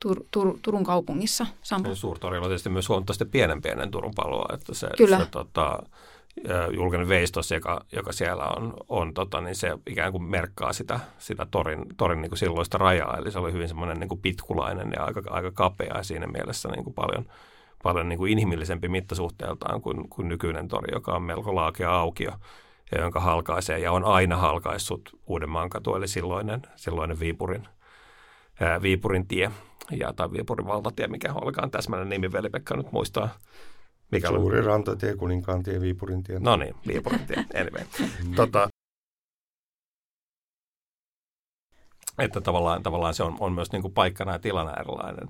Tur, 0.00 0.24
Tur, 0.30 0.58
Turun 0.62 0.84
kaupungissa. 0.84 1.46
Sampo. 1.62 1.94
Suurtorilla 1.94 2.46
on 2.46 2.50
tietysti 2.50 2.68
myös 2.68 2.88
huomattavasti 2.88 3.24
pienempi 3.24 3.68
ennen 3.68 3.90
Turun 3.90 4.12
paloa, 4.16 4.54
että 4.54 4.74
se, 4.74 4.88
Kyllä. 4.96 5.18
se 5.18 5.26
tota, 5.26 5.82
julkinen 6.74 7.08
veistos, 7.08 7.50
joka, 7.50 7.84
joka 7.92 8.12
siellä 8.12 8.44
on, 8.44 8.74
on 8.88 9.14
tota, 9.14 9.40
niin 9.40 9.56
se 9.56 9.78
ikään 9.86 10.12
kuin 10.12 10.22
merkkaa 10.22 10.72
sitä, 10.72 11.00
sitä 11.18 11.46
torin, 11.50 11.84
torin 11.96 12.22
niin 12.22 12.30
kuin 12.30 12.38
silloista 12.38 12.78
rajaa. 12.78 13.16
Eli 13.16 13.32
se 13.32 13.38
oli 13.38 13.52
hyvin 13.52 13.68
semmoinen 13.68 14.00
niin 14.00 14.08
kuin 14.08 14.20
pitkulainen 14.20 14.92
ja 14.96 15.04
aika, 15.04 15.22
aika 15.30 15.50
kapea 15.50 15.96
ja 15.96 16.02
siinä 16.02 16.26
mielessä 16.26 16.68
niin 16.68 16.84
kuin 16.84 16.94
paljon, 16.94 17.24
paljon 17.82 18.08
niin 18.08 18.18
kuin 18.18 18.32
inhimillisempi 18.32 18.88
mittasuhteeltaan 18.88 19.82
kuin, 19.82 20.08
kuin 20.08 20.28
nykyinen 20.28 20.68
tori, 20.68 20.94
joka 20.94 21.12
on 21.12 21.22
melko 21.22 21.54
laakea 21.54 21.96
aukio 21.96 22.32
ja 22.92 23.00
jonka 23.00 23.20
halkaisee 23.20 23.78
ja 23.78 23.92
on 23.92 24.04
aina 24.04 24.36
halkaissut 24.36 25.20
Uudenmaan 25.26 25.70
katu, 25.70 25.94
eli 25.94 26.08
silloinen, 26.08 26.62
silloinen 26.76 27.20
Viipurin, 27.20 27.68
ää, 28.60 28.82
Viipurin 28.82 29.28
tie 29.28 29.50
ja, 29.90 30.12
tai 30.12 30.32
Viipurin 30.32 30.66
valtatie, 30.66 31.06
mikä 31.06 31.32
olikaan 31.34 31.70
täsmällinen 31.70 32.10
nimi, 32.10 32.32
veli-Pekka 32.32 32.76
nyt 32.76 32.92
muistaa. 32.92 33.28
Mikä 34.12 34.28
Suuri 34.28 34.58
oli? 34.58 34.66
rantatie, 34.66 35.16
Kuninkaan 35.16 35.62
tie, 35.62 35.80
Viipurin 35.80 36.22
tie. 36.22 36.38
No 36.38 36.56
niin, 36.56 36.74
Viipurin 36.86 37.26
tie, 37.26 37.36
anyway. 37.60 37.84
tota, 38.36 38.68
että 42.18 42.40
tavallaan, 42.40 42.82
tavallaan 42.82 43.14
se 43.14 43.22
on, 43.22 43.36
on 43.40 43.52
myös 43.52 43.72
niin 43.72 43.82
kuin 43.82 43.94
paikkana 43.94 44.32
ja 44.32 44.38
tilana 44.38 44.76
erilainen. 44.80 45.28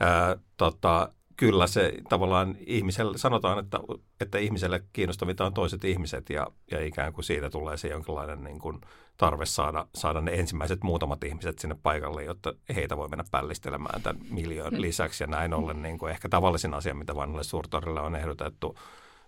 Ää, 0.00 0.36
tota, 0.56 1.12
kyllä 1.36 1.66
se 1.66 1.92
tavallaan 2.08 2.56
ihmiselle, 2.66 3.18
sanotaan, 3.18 3.58
että, 3.58 3.80
että 4.20 4.38
ihmiselle 4.38 4.82
kiinnostavinta 4.92 5.46
on 5.46 5.54
toiset 5.54 5.84
ihmiset 5.84 6.30
ja, 6.30 6.46
ja 6.70 6.84
ikään 6.84 7.12
kuin 7.12 7.24
siitä 7.24 7.50
tulee 7.50 7.76
se 7.76 7.88
jonkinlainen 7.88 8.44
niin 8.44 8.58
kuin 8.58 8.80
tarve 9.16 9.46
saada, 9.46 9.86
saada 9.94 10.20
ne 10.20 10.32
ensimmäiset 10.32 10.82
muutamat 10.82 11.24
ihmiset 11.24 11.58
sinne 11.58 11.76
paikalle, 11.82 12.24
jotta 12.24 12.54
heitä 12.74 12.96
voi 12.96 13.08
mennä 13.08 13.24
pällistelemään 13.30 14.02
tämän 14.02 14.22
miljoon 14.30 14.74
mm. 14.74 14.80
lisäksi 14.80 15.24
ja 15.24 15.28
näin 15.28 15.54
ollen 15.54 15.82
niin 15.82 15.98
kuin 15.98 16.10
ehkä 16.10 16.28
tavallisin 16.28 16.74
asia, 16.74 16.94
mitä 16.94 17.14
vanhalle 17.14 17.44
suurtorille 17.44 18.00
on 18.00 18.16
ehdotettu 18.16 18.78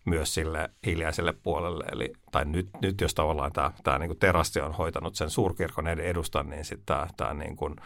myös 0.04 0.34
sille 0.34 0.70
hiljaiselle 0.86 1.32
puolelle. 1.32 1.84
Eli, 1.92 2.12
tai 2.32 2.44
nyt, 2.44 2.68
nyt 2.82 3.00
jos 3.00 3.14
tavallaan 3.14 3.52
tämä, 3.52 3.72
tämä 3.84 3.98
niin 3.98 4.08
kuin 4.08 4.18
terassi 4.18 4.60
on 4.60 4.72
hoitanut 4.72 5.14
sen 5.14 5.30
suurkirkon 5.30 5.88
edustan, 5.88 6.50
niin 6.50 6.64
sitten 6.64 6.86
tämä, 6.86 7.06
tämä 7.16 7.34
niin 7.34 7.56
kuin 7.56 7.76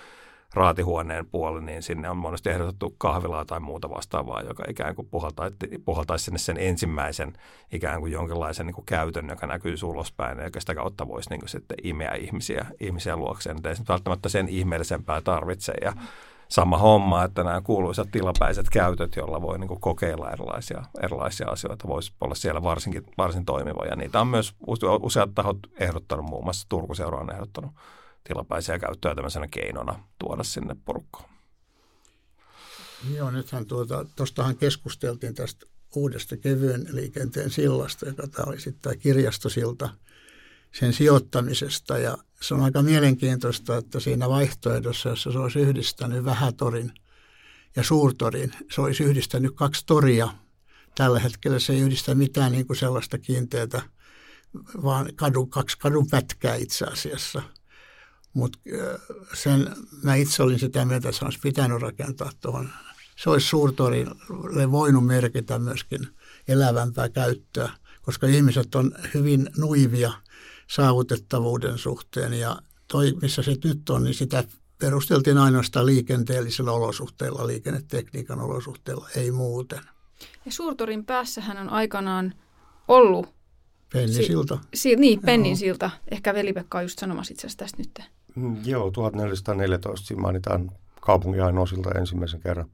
raatihuoneen 0.55 1.27
puoli, 1.27 1.63
niin 1.63 1.83
sinne 1.83 2.11
on 2.11 2.17
monesti 2.17 2.51
ehdotettu 2.51 2.95
kahvilaa 2.99 3.45
tai 3.45 3.61
muuta 3.61 3.91
vastaavaa, 3.91 4.43
joka 4.43 4.65
ikään 4.69 4.95
kuin 4.95 5.09
puhaltaisi, 5.09 5.57
puhaltaisi 5.85 6.25
sinne 6.25 6.39
sen 6.39 6.57
ensimmäisen 6.59 7.33
ikään 7.73 8.01
kuin 8.01 8.13
jonkinlaisen 8.13 8.67
niin 8.67 8.75
kuin 8.75 8.87
käytön, 8.87 9.29
joka 9.29 9.47
näkyy 9.47 9.75
ulospäin, 9.85 10.39
ja 10.39 10.51
sitä 10.59 10.75
kautta 10.75 11.09
voisi 11.09 11.31
niin 11.31 11.41
kuin 11.41 11.49
sitten 11.49 11.77
imeä 11.83 12.15
ihmisiä, 12.15 12.67
ihmisiä 12.81 13.17
luokseen. 13.17 13.57
Ei 13.65 13.75
välttämättä 13.89 14.29
sen 14.29 14.49
ihmeellisempää 14.49 15.21
tarvitse. 15.21 15.73
Ja 15.83 15.93
sama 16.49 16.79
homma, 16.79 17.25
että 17.25 17.45
nämä 17.45 17.61
kuuluisat 17.61 18.09
tilapäiset 18.11 18.71
käytöt, 18.71 19.17
joilla 19.17 19.43
voi 19.43 19.59
niin 19.59 19.69
kuin 19.69 19.81
kokeilla 19.81 20.31
erilaisia, 20.31 20.83
erilaisia 21.03 21.49
asioita, 21.49 21.89
voisi 21.89 22.13
olla 22.21 22.35
siellä 22.35 22.63
varsinkin, 22.63 23.07
varsin 23.19 23.45
toimiva. 23.45 23.85
Ja 23.85 23.97
niitä 23.97 24.21
on 24.21 24.27
myös 24.27 24.55
useat 25.01 25.35
tahot 25.35 25.59
ehdottanut, 25.81 26.27
muun 26.27 26.45
muassa 26.45 26.69
Turkuseura 26.69 27.19
on 27.19 27.33
ehdottanut 27.33 27.71
tilapäisiä 28.25 28.79
käyttöä 28.79 29.15
tämmöisenä 29.15 29.49
keinona 29.49 30.05
tuoda 30.19 30.45
sinne 30.45 30.77
porukkaan. 30.85 31.31
Joo, 33.15 33.31
nythän 33.31 33.67
tuota, 33.67 34.07
tuostahan 34.17 34.57
keskusteltiin 34.57 35.35
tästä 35.35 35.67
uudesta 35.95 36.37
kevyen 36.37 36.87
liikenteen 36.91 37.51
sillasta, 37.51 38.07
joka 38.07 38.29
tämä 38.29 38.51
oli 38.51 38.61
sitten 38.61 38.83
tämä 38.83 38.97
kirjastosilta 38.97 39.89
sen 40.75 40.93
sijoittamisesta. 40.93 41.99
Ja 41.99 42.19
se 42.41 42.55
on 42.55 42.61
aika 42.61 42.83
mielenkiintoista, 42.83 43.77
että 43.77 44.01
siinä 44.01 44.29
vaihtoehdossa, 44.29 45.09
jossa 45.09 45.33
se 45.33 45.39
olisi 45.39 45.59
yhdistänyt 45.59 46.25
Vähätorin 46.25 46.93
ja 47.77 47.83
Suurtorin, 47.83 48.53
se 48.75 48.81
olisi 48.81 49.05
yhdistänyt 49.05 49.53
kaksi 49.55 49.87
toria. 49.87 50.29
Tällä 50.95 51.21
hetkellä 51.21 51.59
se 51.59 51.73
ei 51.73 51.81
yhdistä 51.81 52.15
mitään 52.15 52.53
niin 52.53 52.67
kuin 52.67 52.77
sellaista 52.77 53.19
kiinteätä, 53.19 53.83
vaan 54.83 55.09
kadun, 55.17 55.51
kaksi 55.51 55.79
kadun 55.79 56.07
pätkää 56.11 56.55
itse 56.55 56.85
asiassa– 56.85 57.43
mutta 58.35 58.59
sen 59.35 59.77
mä 60.03 60.15
itse 60.15 60.43
olin 60.43 60.59
sitä 60.59 60.85
mieltä, 60.85 61.09
että 61.09 61.19
se 61.19 61.25
olisi 61.25 61.39
pitänyt 61.43 61.83
rakentaa 61.83 62.31
tuohon. 62.41 62.69
Se 63.17 63.31
olisi 63.31 63.49
suurtorille 63.49 64.71
voinut 64.71 65.07
merkitä 65.07 65.59
myöskin 65.59 66.09
elävämpää 66.49 67.09
käyttöä, 67.09 67.71
koska 68.03 68.27
ihmiset 68.27 68.75
on 68.75 68.93
hyvin 69.15 69.51
nuivia 69.57 70.13
saavutettavuuden 70.71 71.79
suhteen 71.79 72.33
ja 72.33 72.57
toi, 72.89 73.13
missä 73.23 73.43
se 73.43 73.57
nyt 73.65 73.91
on, 73.91 74.05
niin 74.05 74.15
sitä 74.15 74.45
perusteltiin 74.79 75.39
ainoastaan 75.39 75.87
liikenteellisillä 75.87 76.73
olosuhteilla, 76.73 77.47
liikennetekniikan 77.47 78.41
olosuhteilla, 78.41 79.09
ei 79.17 79.31
muuten. 79.31 79.81
Ja 80.47 80.53
Suurtorin 80.53 81.05
päässähän 81.05 81.59
on 81.59 81.69
aikanaan 81.69 82.35
ollut 82.89 83.35
Pennisilta. 83.93 84.59
Si- 84.75 84.81
si- 84.81 84.97
niin, 84.97 85.21
Pennisilta. 85.21 85.91
Ehkä 86.11 86.35
Veli-Pekka 86.35 86.79
on 86.79 86.85
just 86.85 86.99
sanomassa 86.99 87.33
itse 87.33 87.47
asiassa 87.47 87.59
tästä 87.59 87.79
nyt. 87.79 88.01
Mm, 88.35 88.57
joo, 88.65 88.91
1414 88.91 90.07
siinä 90.07 90.23
mainitaan 90.23 90.71
kaupungin 91.01 91.43
ainoisilta 91.43 91.91
ensimmäisen 91.99 92.41
kerran. 92.41 92.71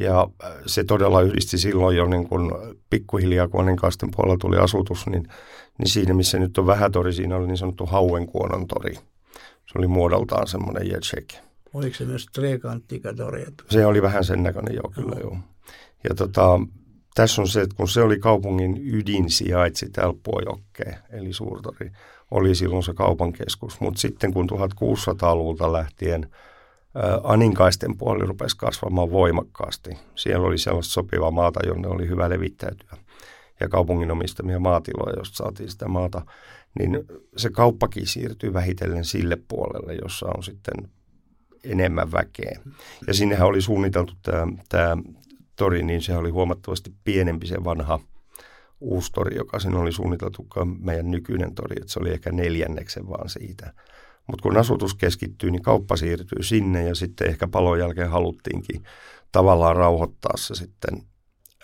Ja 0.00 0.28
äh, 0.44 0.52
se 0.66 0.84
todella 0.84 1.20
yhdisti 1.20 1.58
silloin 1.58 1.96
jo 1.96 2.06
niin 2.06 2.28
kuin 2.28 2.50
pikkuhiljaa, 2.90 3.48
kun 3.48 3.60
Aninkaisten 3.60 4.10
puolella 4.16 4.38
tuli 4.40 4.56
asutus, 4.56 5.06
niin, 5.06 5.28
niin 5.78 5.88
siinä 5.88 6.14
missä 6.14 6.38
nyt 6.38 6.58
on 6.58 6.66
vähätori, 6.66 7.12
siinä 7.12 7.36
oli 7.36 7.46
niin 7.46 7.56
sanottu 7.56 7.86
Hauenkuonon 7.86 8.66
tori. 8.66 8.94
Se 9.66 9.78
oli 9.78 9.86
muodoltaan 9.86 10.46
semmoinen 10.46 10.90
jetcheck. 10.90 11.30
Oliko 11.74 11.96
se 11.96 12.04
myös 12.04 12.26
Trekantikatori? 12.32 13.46
Se 13.70 13.86
oli 13.86 14.02
vähän 14.02 14.24
sen 14.24 14.42
näköinen, 14.42 14.74
joo, 14.74 14.92
kyllä 14.94 15.16
joo. 15.20 15.36
Ja 16.08 16.14
tota, 16.14 16.60
tässä 17.14 17.42
on 17.42 17.48
se, 17.48 17.60
että 17.60 17.76
kun 17.76 17.88
se 17.88 18.02
oli 18.02 18.18
kaupungin 18.18 18.80
ydin 18.84 19.30
sijaitsi 19.30 19.90
täällä 19.90 20.14
Puojokkeen, 20.22 20.96
eli 21.10 21.32
Suurtori, 21.32 21.90
oli 22.34 22.54
silloin 22.54 22.82
se 22.82 22.94
kaupan 22.94 23.32
keskus. 23.32 23.80
Mutta 23.80 24.00
sitten 24.00 24.32
kun 24.32 24.48
1600-luvulta 24.50 25.72
lähtien 25.72 26.30
Aninkaisten 27.22 27.98
puoli 27.98 28.26
rupesi 28.26 28.56
kasvamaan 28.56 29.10
voimakkaasti, 29.10 29.90
siellä 30.14 30.46
oli 30.46 30.58
sellaista 30.58 30.92
sopivaa 30.92 31.30
maata, 31.30 31.66
jonne 31.66 31.88
oli 31.88 32.08
hyvä 32.08 32.30
levittäytyä 32.30 32.98
ja 33.60 33.68
kaupungin 33.68 34.10
omistamia 34.10 34.58
maatiloja, 34.58 35.18
josta 35.18 35.36
saatiin 35.36 35.70
sitä 35.70 35.88
maata, 35.88 36.22
niin 36.78 37.04
se 37.36 37.50
kauppakin 37.50 38.06
siirtyy 38.06 38.52
vähitellen 38.52 39.04
sille 39.04 39.36
puolelle, 39.48 39.94
jossa 40.02 40.26
on 40.36 40.42
sitten 40.42 40.74
enemmän 41.64 42.12
väkeä. 42.12 42.60
Ja 43.06 43.14
sinnehän 43.14 43.46
oli 43.46 43.60
suunniteltu 43.60 44.12
tämä, 44.22 44.46
tämä 44.68 44.96
tori, 45.56 45.82
niin 45.82 46.02
se 46.02 46.16
oli 46.16 46.30
huomattavasti 46.30 46.92
pienempi 47.04 47.46
se 47.46 47.64
vanha 47.64 48.00
uusi 48.80 49.12
tori, 49.12 49.36
joka 49.36 49.58
siinä 49.58 49.78
oli 49.78 49.92
suunniteltu 49.92 50.46
meidän 50.80 51.10
nykyinen 51.10 51.54
tori, 51.54 51.76
että 51.80 51.92
se 51.92 52.00
oli 52.00 52.10
ehkä 52.10 52.32
neljänneksen 52.32 53.08
vaan 53.08 53.28
siitä. 53.28 53.72
Mutta 54.26 54.42
kun 54.42 54.56
asutus 54.56 54.94
keskittyy, 54.94 55.50
niin 55.50 55.62
kauppa 55.62 55.96
siirtyy 55.96 56.42
sinne 56.42 56.88
ja 56.88 56.94
sitten 56.94 57.28
ehkä 57.28 57.48
palon 57.48 57.78
jälkeen 57.78 58.10
haluttiinkin 58.10 58.82
tavallaan 59.32 59.76
rauhoittaa 59.76 60.36
se 60.36 60.54
sitten 60.54 61.02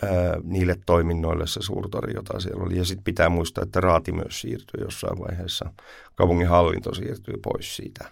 ää, 0.02 0.40
niille 0.42 0.76
toiminnoille 0.86 1.46
se 1.46 1.62
suurtori, 1.62 2.14
jota 2.14 2.40
siellä 2.40 2.64
oli. 2.64 2.78
Ja 2.78 2.84
sitten 2.84 3.04
pitää 3.04 3.28
muistaa, 3.28 3.64
että 3.64 3.80
raati 3.80 4.12
myös 4.12 4.40
siirtyy 4.40 4.84
jossain 4.84 5.18
vaiheessa. 5.18 5.72
Kaupungin 6.14 6.48
hallinto 6.48 6.94
siirtyy 6.94 7.34
pois 7.42 7.76
siitä. 7.76 8.10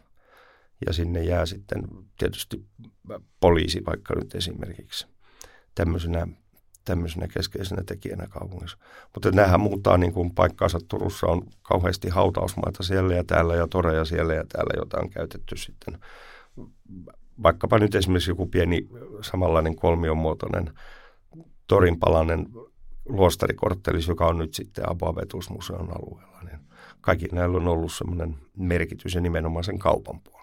Ja 0.86 0.92
sinne 0.92 1.24
jää 1.24 1.46
sitten 1.46 1.82
tietysti 2.18 2.64
poliisi 3.40 3.82
vaikka 3.86 4.14
nyt 4.14 4.34
esimerkiksi 4.34 5.06
tämmöisenä, 5.74 6.26
tämmöisenä 6.88 7.28
keskeisenä 7.28 7.82
tekijänä 7.86 8.26
kaupungissa. 8.26 8.78
Mutta 9.14 9.30
nämähän 9.30 9.60
muuttaa 9.60 9.98
niin 9.98 10.12
kuin 10.12 10.34
paikkaansa. 10.34 10.78
Turussa 10.88 11.26
on 11.26 11.42
kauheasti 11.62 12.08
hautausmaita 12.08 12.82
siellä 12.82 13.14
ja 13.14 13.24
täällä 13.24 13.54
ja 13.54 13.66
toreja 13.66 14.04
siellä 14.04 14.34
ja 14.34 14.44
täällä, 14.48 14.72
jota 14.76 14.98
on 15.00 15.10
käytetty 15.10 15.56
sitten 15.56 15.98
vaikkapa 17.42 17.78
nyt 17.78 17.94
esimerkiksi 17.94 18.30
joku 18.30 18.46
pieni 18.46 18.88
samanlainen 19.20 19.76
kolmionmuotoinen 19.76 20.70
torinpalainen 21.66 22.46
luostarikorttelis, 23.08 24.08
joka 24.08 24.26
on 24.26 24.38
nyt 24.38 24.54
sitten 24.54 24.90
Aboa-vetusmuseon 24.90 25.90
alueella. 25.90 26.40
Niin 26.42 26.58
kaikki 27.00 27.26
näillä 27.32 27.56
on 27.56 27.68
ollut 27.68 27.92
semmoinen 27.92 28.36
merkitys 28.56 29.14
ja 29.14 29.20
nimenomaan 29.20 29.64
sen 29.64 29.78
kaupan 29.78 30.20
puolesta. 30.20 30.37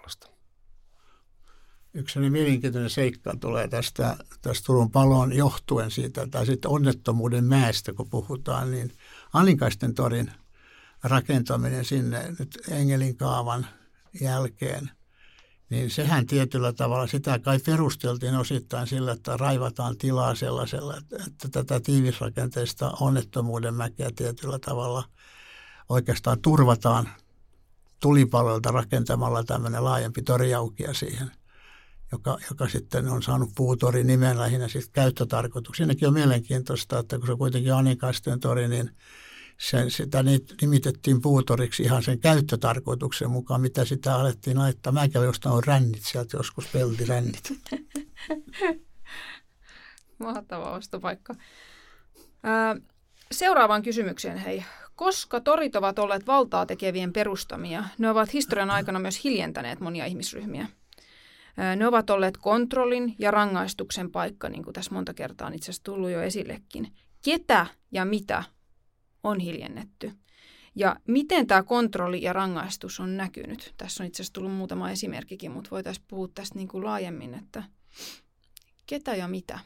Yksi 1.95 2.19
mielenkiintoinen 2.19 2.89
seikka 2.89 3.33
tulee 3.39 3.67
tästä, 3.67 4.17
tästä 4.41 4.65
Turun 4.65 4.91
palon 4.91 5.33
johtuen 5.33 5.91
siitä, 5.91 6.27
tai 6.27 6.45
sitten 6.45 6.71
onnettomuuden 6.71 7.43
mäestä, 7.43 7.93
kun 7.93 8.09
puhutaan, 8.09 8.71
niin 8.71 8.91
Alinkaisten 9.33 9.93
torin 9.93 10.31
rakentaminen 11.03 11.85
sinne 11.85 12.35
nyt 12.39 12.57
Engelin 12.69 13.17
kaavan 13.17 13.67
jälkeen, 14.21 14.91
niin 15.69 15.89
sehän 15.89 16.25
tietyllä 16.25 16.73
tavalla, 16.73 17.07
sitä 17.07 17.39
kai 17.39 17.59
perusteltiin 17.59 18.35
osittain 18.35 18.87
sillä, 18.87 19.11
että 19.11 19.37
raivataan 19.37 19.97
tilaa 19.97 20.35
sellaisella, 20.35 20.97
että 21.27 21.49
tätä 21.51 21.79
tiivisrakenteista 21.79 22.91
onnettomuuden 22.99 23.73
mäkeä 23.73 24.09
tietyllä 24.15 24.59
tavalla 24.59 25.03
oikeastaan 25.89 26.41
turvataan 26.41 27.09
tulipaloilta 27.99 28.71
rakentamalla 28.71 29.43
tämmöinen 29.43 29.83
laajempi 29.83 30.21
toriaukia 30.21 30.93
siihen– 30.93 31.31
joka, 32.11 32.37
joka 32.49 32.67
sitten 32.67 33.07
on 33.07 33.23
saanut 33.23 33.49
puutori 33.55 34.03
nimen 34.03 34.39
lähinnä 34.39 34.67
siis 34.67 34.89
käyttötarkoituksia. 34.89 35.85
Siinäkin 35.85 36.07
on 36.07 36.13
mielenkiintoista, 36.13 36.99
että 36.99 37.17
kun 37.17 37.27
se 37.27 37.35
kuitenkin 37.35 37.73
on 37.73 37.79
Anikaisten 37.79 38.39
tori, 38.39 38.67
niin 38.67 38.91
sen, 39.57 39.91
sitä 39.91 40.23
nimitettiin 40.61 41.21
puutoriksi 41.21 41.83
ihan 41.83 42.03
sen 42.03 42.19
käyttötarkoituksen 42.19 43.31
mukaan, 43.31 43.61
mitä 43.61 43.85
sitä 43.85 44.15
alettiin 44.15 44.59
laittaa. 44.59 44.93
Mä 44.93 45.09
kävin 45.09 45.25
jostain 45.25 45.63
rännit 45.63 46.03
sieltä 46.03 46.37
joskus, 46.37 46.67
peltirännit. 46.67 47.53
Mahtava 50.19 50.71
ostopaikka. 50.71 51.35
seuraavaan 53.31 53.83
kysymykseen 53.83 54.37
hei. 54.37 54.65
Koska 54.95 55.39
torit 55.39 55.75
ovat 55.75 55.99
olleet 55.99 56.27
valtaa 56.27 56.65
tekevien 56.65 57.13
perustamia, 57.13 57.83
ne 57.97 58.09
ovat 58.09 58.33
historian 58.33 58.71
aikana 58.71 58.99
myös 58.99 59.23
hiljentäneet 59.23 59.79
monia 59.79 60.05
ihmisryhmiä. 60.05 60.67
Ne 61.75 61.87
ovat 61.87 62.09
olleet 62.09 62.37
kontrollin 62.37 63.15
ja 63.19 63.31
rangaistuksen 63.31 64.11
paikka, 64.11 64.49
niin 64.49 64.63
kuin 64.63 64.73
tässä 64.73 64.93
monta 64.93 65.13
kertaa 65.13 65.47
on 65.47 65.53
itse 65.53 65.65
asiassa 65.65 65.83
tullut 65.83 66.09
jo 66.09 66.21
esillekin. 66.21 66.93
Ketä 67.23 67.65
ja 67.91 68.05
mitä 68.05 68.43
on 69.23 69.39
hiljennetty? 69.39 70.11
Ja 70.75 70.95
miten 71.07 71.47
tämä 71.47 71.63
kontrolli 71.63 72.21
ja 72.21 72.33
rangaistus 72.33 72.99
on 72.99 73.17
näkynyt? 73.17 73.73
Tässä 73.77 74.03
on 74.03 74.07
itse 74.07 74.21
asiassa 74.21 74.33
tullut 74.33 74.53
muutama 74.53 74.91
esimerkkikin, 74.91 75.51
mutta 75.51 75.69
voitaisiin 75.71 76.05
puhua 76.07 76.27
tästä 76.27 76.55
niin 76.55 76.67
kuin 76.67 76.85
laajemmin, 76.85 77.33
että 77.33 77.63
ketä 78.85 79.15
ja 79.15 79.27
mitä? 79.27 79.59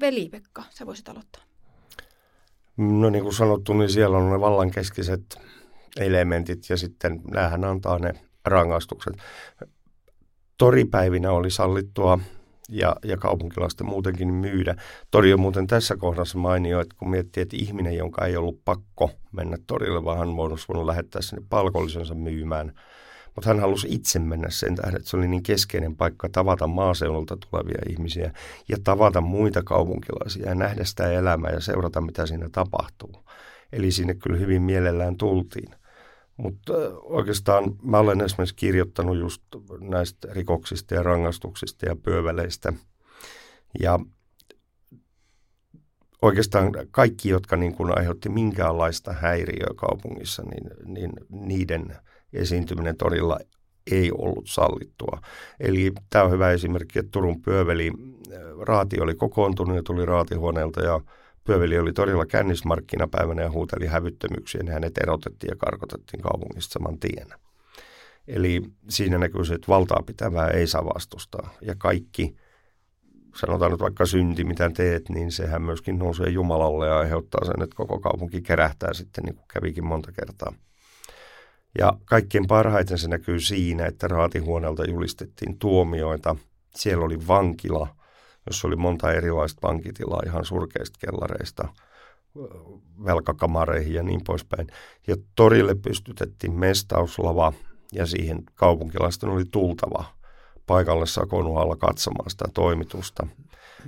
Veli-Pekka, 0.00 0.62
sä 0.70 0.86
voisit 0.86 1.08
aloittaa. 1.08 1.42
No 2.76 3.10
niin 3.10 3.22
kuin 3.24 3.34
sanottu, 3.34 3.72
niin 3.72 3.90
siellä 3.90 4.18
on 4.18 4.30
ne 4.30 4.40
vallankeskeiset 4.40 5.36
elementit 5.96 6.70
ja 6.70 6.76
sitten 6.76 7.20
näähän 7.30 7.64
antaa 7.64 7.98
ne 7.98 8.12
rangaistukset. 8.44 9.14
Toripäivinä 10.58 11.30
oli 11.30 11.50
sallittua 11.50 12.18
ja, 12.68 12.96
ja 13.04 13.16
kaupunkilaisten 13.16 13.86
muutenkin 13.86 14.34
myydä. 14.34 14.74
Tori 15.10 15.32
on 15.32 15.40
muuten 15.40 15.66
tässä 15.66 15.96
kohdassa 15.96 16.38
mainio, 16.38 16.80
että 16.80 16.96
kun 16.98 17.10
miettii, 17.10 17.42
että 17.42 17.56
ihminen, 17.56 17.96
jonka 17.96 18.26
ei 18.26 18.36
ollut 18.36 18.64
pakko 18.64 19.10
mennä 19.32 19.56
torille, 19.66 20.04
vaan 20.04 20.18
hän 20.18 20.28
olisi 20.28 20.68
voinut 20.68 20.86
lähettää 20.86 21.22
sinne 21.22 21.42
palkollisensa 21.48 22.14
myymään– 22.14 22.72
mutta 23.34 23.50
hän 23.50 23.60
halusi 23.60 23.86
itse 23.90 24.18
mennä 24.18 24.50
sen 24.50 24.74
tähden, 24.74 24.96
että 24.96 25.10
se 25.10 25.16
oli 25.16 25.28
niin 25.28 25.42
keskeinen 25.42 25.96
paikka 25.96 26.28
tavata 26.28 26.66
maaseudulta 26.66 27.36
tulevia 27.36 27.82
ihmisiä 27.88 28.32
ja 28.68 28.76
tavata 28.84 29.20
muita 29.20 29.62
kaupunkilaisia 29.62 30.48
ja 30.48 30.54
nähdä 30.54 30.84
sitä 30.84 31.10
elämää 31.10 31.50
ja 31.50 31.60
seurata, 31.60 32.00
mitä 32.00 32.26
siinä 32.26 32.48
tapahtuu. 32.52 33.24
Eli 33.72 33.90
sinne 33.90 34.14
kyllä 34.14 34.38
hyvin 34.38 34.62
mielellään 34.62 35.16
tultiin. 35.16 35.74
Mutta 36.36 36.72
oikeastaan 37.02 37.64
mä 37.82 37.98
olen 37.98 38.20
esimerkiksi 38.20 38.54
kirjoittanut 38.54 39.18
just 39.18 39.42
näistä 39.80 40.28
rikoksista 40.32 40.94
ja 40.94 41.02
rangaistuksista 41.02 41.86
ja 41.86 41.96
pyöväleistä. 41.96 42.72
Ja 43.80 43.98
oikeastaan 46.22 46.72
kaikki, 46.90 47.28
jotka 47.28 47.56
niin 47.56 47.74
kuin 47.74 47.98
aiheutti 47.98 48.28
minkäänlaista 48.28 49.12
häiriöä 49.12 49.70
kaupungissa, 49.76 50.42
niin, 50.42 50.70
niin 50.84 51.12
niiden– 51.30 51.86
esiintyminen 52.34 52.96
torilla 52.96 53.38
ei 53.90 54.10
ollut 54.12 54.44
sallittua. 54.48 55.20
Eli 55.60 55.92
tämä 56.10 56.24
on 56.24 56.30
hyvä 56.30 56.50
esimerkki, 56.50 56.98
että 56.98 57.10
Turun 57.10 57.42
pyöveli 57.42 57.88
äh, 57.88 58.40
raati 58.60 59.00
oli 59.00 59.14
kokoontunut 59.14 59.76
ja 59.76 59.82
tuli 59.82 60.06
raatihuoneelta 60.06 60.80
ja 60.80 61.00
pyöveli 61.44 61.78
oli 61.78 61.92
torilla 61.92 62.26
kännismarkkinapäivänä 62.26 63.42
ja 63.42 63.50
huuteli 63.50 63.86
hävyttömyyksiä, 63.86 64.62
niin 64.62 64.72
hänet 64.72 64.98
erotettiin 64.98 65.50
ja 65.50 65.56
karkotettiin 65.56 66.22
kaupungista 66.22 66.72
saman 66.72 66.98
tien. 66.98 67.28
Eli 68.28 68.62
siinä 68.88 69.18
näkyy 69.18 69.44
se, 69.44 69.54
että 69.54 69.68
valtaa 69.68 70.02
pitävää 70.06 70.48
ei 70.48 70.66
saa 70.66 70.84
vastustaa. 70.84 71.54
Ja 71.60 71.74
kaikki, 71.78 72.36
sanotaan 73.36 73.70
nyt 73.70 73.80
vaikka 73.80 74.06
synti, 74.06 74.44
mitä 74.44 74.70
teet, 74.70 75.08
niin 75.08 75.32
sehän 75.32 75.62
myöskin 75.62 75.98
nousee 75.98 76.28
Jumalalle 76.28 76.86
ja 76.86 76.98
aiheuttaa 76.98 77.44
sen, 77.44 77.62
että 77.62 77.76
koko 77.76 78.00
kaupunki 78.00 78.42
kerähtää 78.42 78.94
sitten, 78.94 79.24
niin 79.24 79.34
kuin 79.34 79.46
kävikin 79.48 79.84
monta 79.84 80.12
kertaa. 80.12 80.54
Ja 81.78 81.92
kaikkein 82.04 82.46
parhaiten 82.46 82.98
se 82.98 83.08
näkyy 83.08 83.40
siinä, 83.40 83.86
että 83.86 84.08
raatihuoneelta 84.08 84.90
julistettiin 84.90 85.58
tuomioita. 85.58 86.36
Siellä 86.74 87.04
oli 87.04 87.26
vankila, 87.28 87.96
jossa 88.46 88.68
oli 88.68 88.76
monta 88.76 89.12
erilaista 89.12 89.68
vankitilaa 89.68 90.22
ihan 90.26 90.44
surkeista 90.44 90.98
kellareista 91.00 91.68
velkakamareihin 93.04 93.94
ja 93.94 94.02
niin 94.02 94.24
poispäin. 94.26 94.66
Ja 95.06 95.16
torille 95.34 95.74
pystytettiin 95.74 96.52
mestauslava 96.52 97.52
ja 97.92 98.06
siihen 98.06 98.42
kaupunkilaisten 98.54 99.30
oli 99.30 99.44
tultava 99.50 100.04
paikalle 100.66 101.06
Sakonualla 101.06 101.76
katsomaan 101.76 102.30
sitä 102.30 102.44
toimitusta. 102.54 103.26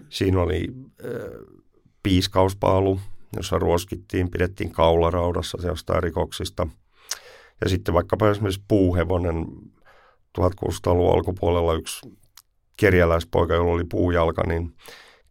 Siinä 0.09 0.41
oli 0.41 0.69
äh, 1.05 1.11
piiskauspaalu, 2.03 3.01
jossa 3.37 3.59
ruoskittiin, 3.59 4.31
pidettiin 4.31 4.73
kaularaudassa 4.73 5.59
jostain 5.67 6.03
rikoksista– 6.03 6.67
ja 7.61 7.69
sitten 7.69 7.95
vaikkapa 7.95 8.31
esimerkiksi 8.31 8.65
puuhevonen 8.69 9.47
1600-luvun 10.39 11.15
alkupuolella 11.15 11.75
yksi 11.75 12.19
kerjäläispoika, 12.77 13.55
jolla 13.55 13.73
oli 13.73 13.85
puujalka, 13.85 14.43
niin 14.47 14.73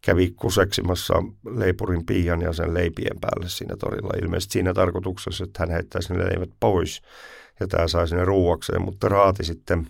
kävi 0.01 0.31
kuseksimassa 0.35 1.13
leipurin 1.55 2.05
piian 2.05 2.41
ja 2.41 2.53
sen 2.53 2.73
leipien 2.73 3.19
päälle 3.21 3.49
siinä 3.49 3.75
torilla. 3.77 4.09
Ilmeisesti 4.21 4.53
siinä 4.53 4.73
tarkoituksessa, 4.73 5.43
että 5.43 5.59
hän 5.59 5.71
heittäisi 5.71 6.13
ne 6.13 6.25
leivät 6.25 6.49
pois 6.59 7.01
ja 7.59 7.67
tämä 7.67 7.87
sai 7.87 8.07
sinne 8.07 8.25
ruuakseen, 8.25 8.81
mutta 8.81 9.09
raati 9.09 9.43
sitten 9.43 9.87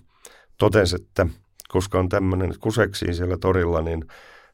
totesi, 0.57 0.95
että 0.95 1.27
koska 1.67 1.99
on 1.99 2.09
tämmöinen 2.09 2.53
kuseksiin 2.59 3.15
siellä 3.15 3.37
torilla, 3.37 3.81
niin 3.81 4.05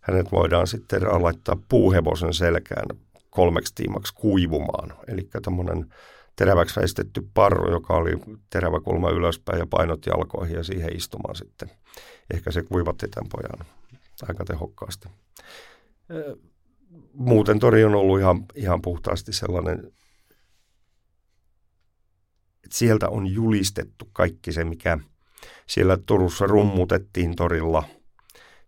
hänet 0.02 0.32
voidaan 0.32 0.68
sitten 0.68 1.02
laittaa 1.04 1.58
puuhevosen 1.70 2.34
selkään 2.34 2.86
kolmeksi 3.30 3.76
tiimaksi 3.76 4.14
kuivumaan. 4.16 4.94
Eli 5.08 5.30
tämmöinen 5.44 5.86
teräväksi 6.36 6.80
väistetty 6.80 7.28
parru, 7.34 7.72
joka 7.72 7.94
oli 7.94 8.12
terävä 8.50 8.80
kulma 8.80 9.10
ylöspäin 9.10 9.60
ja 9.60 9.68
painot 9.70 10.06
jalkoihin 10.06 10.56
ja 10.56 10.64
siihen 10.64 10.96
istumaan 10.96 11.36
sitten. 11.36 11.72
Ehkä 12.34 12.52
se 12.52 12.64
kuivatti 12.64 13.08
tämän 13.08 13.30
pojan 13.30 13.68
aika 14.30 14.46
tehokkaasti. 14.46 15.10
Muuten 17.14 17.60
tori 17.60 17.84
on 17.84 17.96
ollut 17.96 18.20
ihan, 18.20 18.46
ihan 18.56 18.82
puhtaasti 18.82 19.34
sellainen, 19.34 19.94
että 22.64 22.78
sieltä 22.78 23.10
on 23.10 23.28
julistettu 23.28 24.10
kaikki 24.14 24.52
se, 24.52 24.64
mikä 24.64 24.98
siellä 25.68 25.98
Turussa 26.06 26.48
rummutettiin 26.48 27.36
torilla 27.36 27.84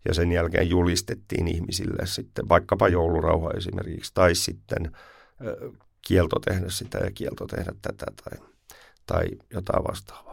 ja 0.05 0.13
sen 0.13 0.31
jälkeen 0.31 0.69
julistettiin 0.69 1.47
ihmisille 1.47 2.05
sitten 2.05 2.49
vaikkapa 2.49 2.87
joulurauha 2.87 3.51
esimerkiksi 3.51 4.11
tai 4.13 4.35
sitten 4.35 4.91
kielto 6.07 6.39
tehdä 6.39 6.69
sitä 6.69 6.97
ja 6.97 7.11
kielto 7.11 7.47
tehdä 7.47 7.71
tätä 7.81 8.05
tai, 8.23 8.47
tai 9.05 9.25
jotain 9.53 9.83
vastaavaa. 9.83 10.32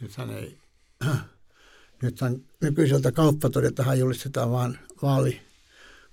Nythän 0.00 0.30
ei, 0.30 0.58
nythän 2.02 2.36
nykyiseltä 2.60 3.12
kauppatoriltahan 3.12 3.98
julistetaan 3.98 4.50
vain 4.50 4.78
vaali, 5.02 5.40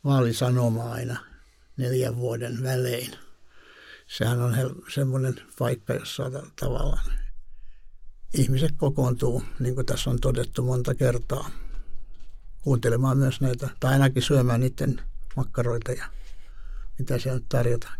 vaalisanoma 0.03 0.91
aina 0.91 1.19
neljän 1.77 2.15
vuoden 2.15 2.63
välein. 2.63 3.11
Sehän 4.07 4.41
on 4.41 4.53
hel- 4.55 4.91
semmoinen 4.93 5.41
paikka, 5.59 5.93
jossa 5.93 6.23
tavallaan 6.59 7.05
ihmiset 8.34 8.71
kokoontuu, 8.77 9.43
niin 9.59 9.75
kuin 9.75 9.86
tässä 9.86 10.09
on 10.09 10.19
todettu 10.19 10.63
monta 10.63 10.95
kertaa– 10.95 11.49
kuuntelemaan 12.63 13.17
myös 13.17 13.41
näitä, 13.41 13.69
tai 13.79 13.93
ainakin 13.93 14.21
syömään 14.21 14.59
niiden 14.59 15.01
makkaroita 15.36 15.91
ja 15.91 16.05
mitä 16.99 17.17
siellä 17.17 17.39
nyt 17.39 17.49
tarjotaan. 17.49 17.99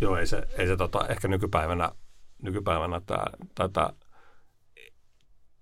Joo, 0.00 0.16
ei 0.16 0.26
se, 0.26 0.42
ei 0.58 0.66
se 0.66 0.76
tota, 0.76 1.06
ehkä 1.08 1.28
nykypäivänä, 1.28 1.92
nykypäivänä 2.42 3.00
tämä, 3.06 3.24
tätä 3.54 3.92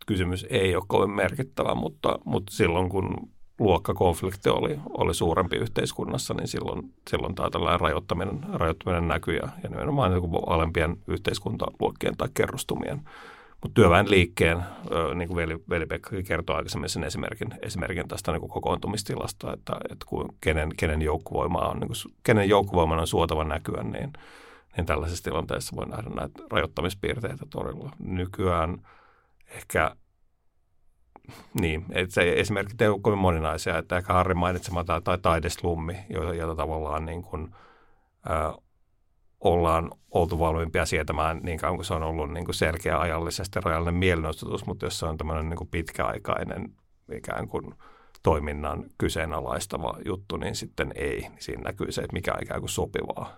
kysymys 0.07 0.46
ei 0.50 0.76
ole 0.76 0.84
kovin 0.86 1.11
merkittävä, 1.11 1.74
mutta, 1.74 2.18
mutta 2.24 2.52
silloin 2.52 2.88
kun 2.88 3.28
luokkakonflikti 3.59 4.48
oli, 4.48 4.78
oli 4.98 5.14
suurempi 5.14 5.57
yhteiskunnassa, 5.57 6.34
niin 6.34 6.48
silloin, 6.48 6.92
silloin 7.11 7.34
tämä 7.34 7.50
tällainen 7.50 7.80
rajoittaminen, 7.80 8.40
rajoittaminen 8.52 9.09
näkyy 9.09 9.36
ja, 9.36 9.48
ja 9.62 9.68
nimenomaan 9.68 10.12
niin 10.12 10.42
alempien 10.46 10.96
yhteiskuntaluokkien 11.09 12.16
tai 12.16 12.28
kerrostumien 12.34 13.00
mutta 13.64 13.74
työväenliikkeen, 13.74 14.59
niin 15.14 15.28
kuin 15.28 15.36
veli, 15.36 15.59
veli 15.70 15.86
kertoi 16.22 16.57
aikaisemmin 16.57 16.88
sen 16.88 17.05
esimerkin, 17.05 17.48
esimerkin 17.62 18.09
tästä 18.09 18.32
niin 18.32 18.40
kuin 18.40 18.50
kokoontumistilasta, 18.50 19.52
että, 19.52 19.72
että 19.90 20.07
kun 20.09 20.34
kenen, 20.40 20.70
kenen, 20.76 21.02
joukkuvoima 21.02 21.59
on, 21.59 21.80
niin 21.80 21.88
kuin, 21.88 22.12
kenen 22.22 22.48
joukkuvoiman 22.48 22.98
on 22.98 23.07
suotava 23.07 23.44
näkyä, 23.44 23.82
niin, 23.82 24.12
niin 24.76 24.86
tällaisessa 24.86 25.24
tilanteessa 25.24 25.76
voi 25.76 25.86
nähdä 25.86 26.11
näitä 26.11 26.42
rajoittamispiirteitä 26.50 27.46
torilla. 27.50 27.90
Nykyään 27.98 28.78
ehkä 29.55 29.96
niin, 31.61 31.84
että 31.92 32.14
se 32.14 32.32
esimerkit 32.36 32.82
ei 32.82 32.88
ole 32.88 33.00
kovin 33.00 33.18
moninaisia, 33.18 33.78
että 33.78 33.96
ehkä 33.96 34.12
Harri 34.12 34.34
mainitsema 34.34 34.84
tai, 34.84 35.02
tai 35.02 35.18
taideslummi, 35.18 35.96
jota, 36.11 36.34
jota 36.34 36.55
tavallaan 36.55 37.07
niin 37.07 37.22
kuin, 37.22 37.55
ä, 38.30 38.52
ollaan 39.40 39.90
oltu 40.11 40.38
valmiimpia 40.38 40.86
sietämään 40.86 41.40
niin 41.42 41.59
kauan 41.59 41.76
kuin 41.76 41.86
se 41.86 41.94
on 41.94 42.02
ollut 42.02 42.32
niin 42.32 42.44
kuin 42.44 42.55
selkeä 42.55 43.00
ajallisesti 43.00 43.61
rajallinen 43.61 43.94
mielenosoitus, 43.94 44.66
mutta 44.66 44.86
jos 44.86 44.98
se 44.98 45.07
on 45.07 45.16
tämmöinen 45.16 45.48
niin 45.48 45.59
kuin 45.59 45.70
pitkäaikainen 45.70 46.74
ikään 47.12 47.48
kuin 47.48 47.74
toiminnan 48.22 48.84
kyseenalaistava 48.98 49.98
juttu, 50.05 50.36
niin 50.36 50.55
sitten 50.55 50.92
ei. 50.94 51.20
Niin 51.20 51.32
siinä 51.38 51.62
näkyy 51.62 51.92
se, 51.92 52.00
että 52.00 52.12
mikä 52.12 52.32
on 52.32 52.42
ikään 52.42 52.61
kuin 52.61 52.70
sopivaa, 52.70 53.36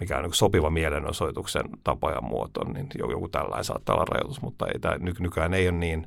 mikä 0.00 0.16
on 0.16 0.22
niin 0.22 0.34
sopiva 0.34 0.70
mielenosoituksen 0.70 1.64
tapa 1.84 2.10
ja 2.10 2.20
muoto, 2.20 2.64
niin 2.64 2.88
joku 2.98 3.28
tällainen 3.28 3.64
saattaa 3.64 3.94
olla 3.94 4.04
rajoitus, 4.04 4.42
mutta 4.42 4.66
ei, 4.66 4.80
tämä, 4.80 4.96
nykyään 5.18 5.54
ei 5.54 5.68
ole 5.68 5.78
niin, 5.78 6.06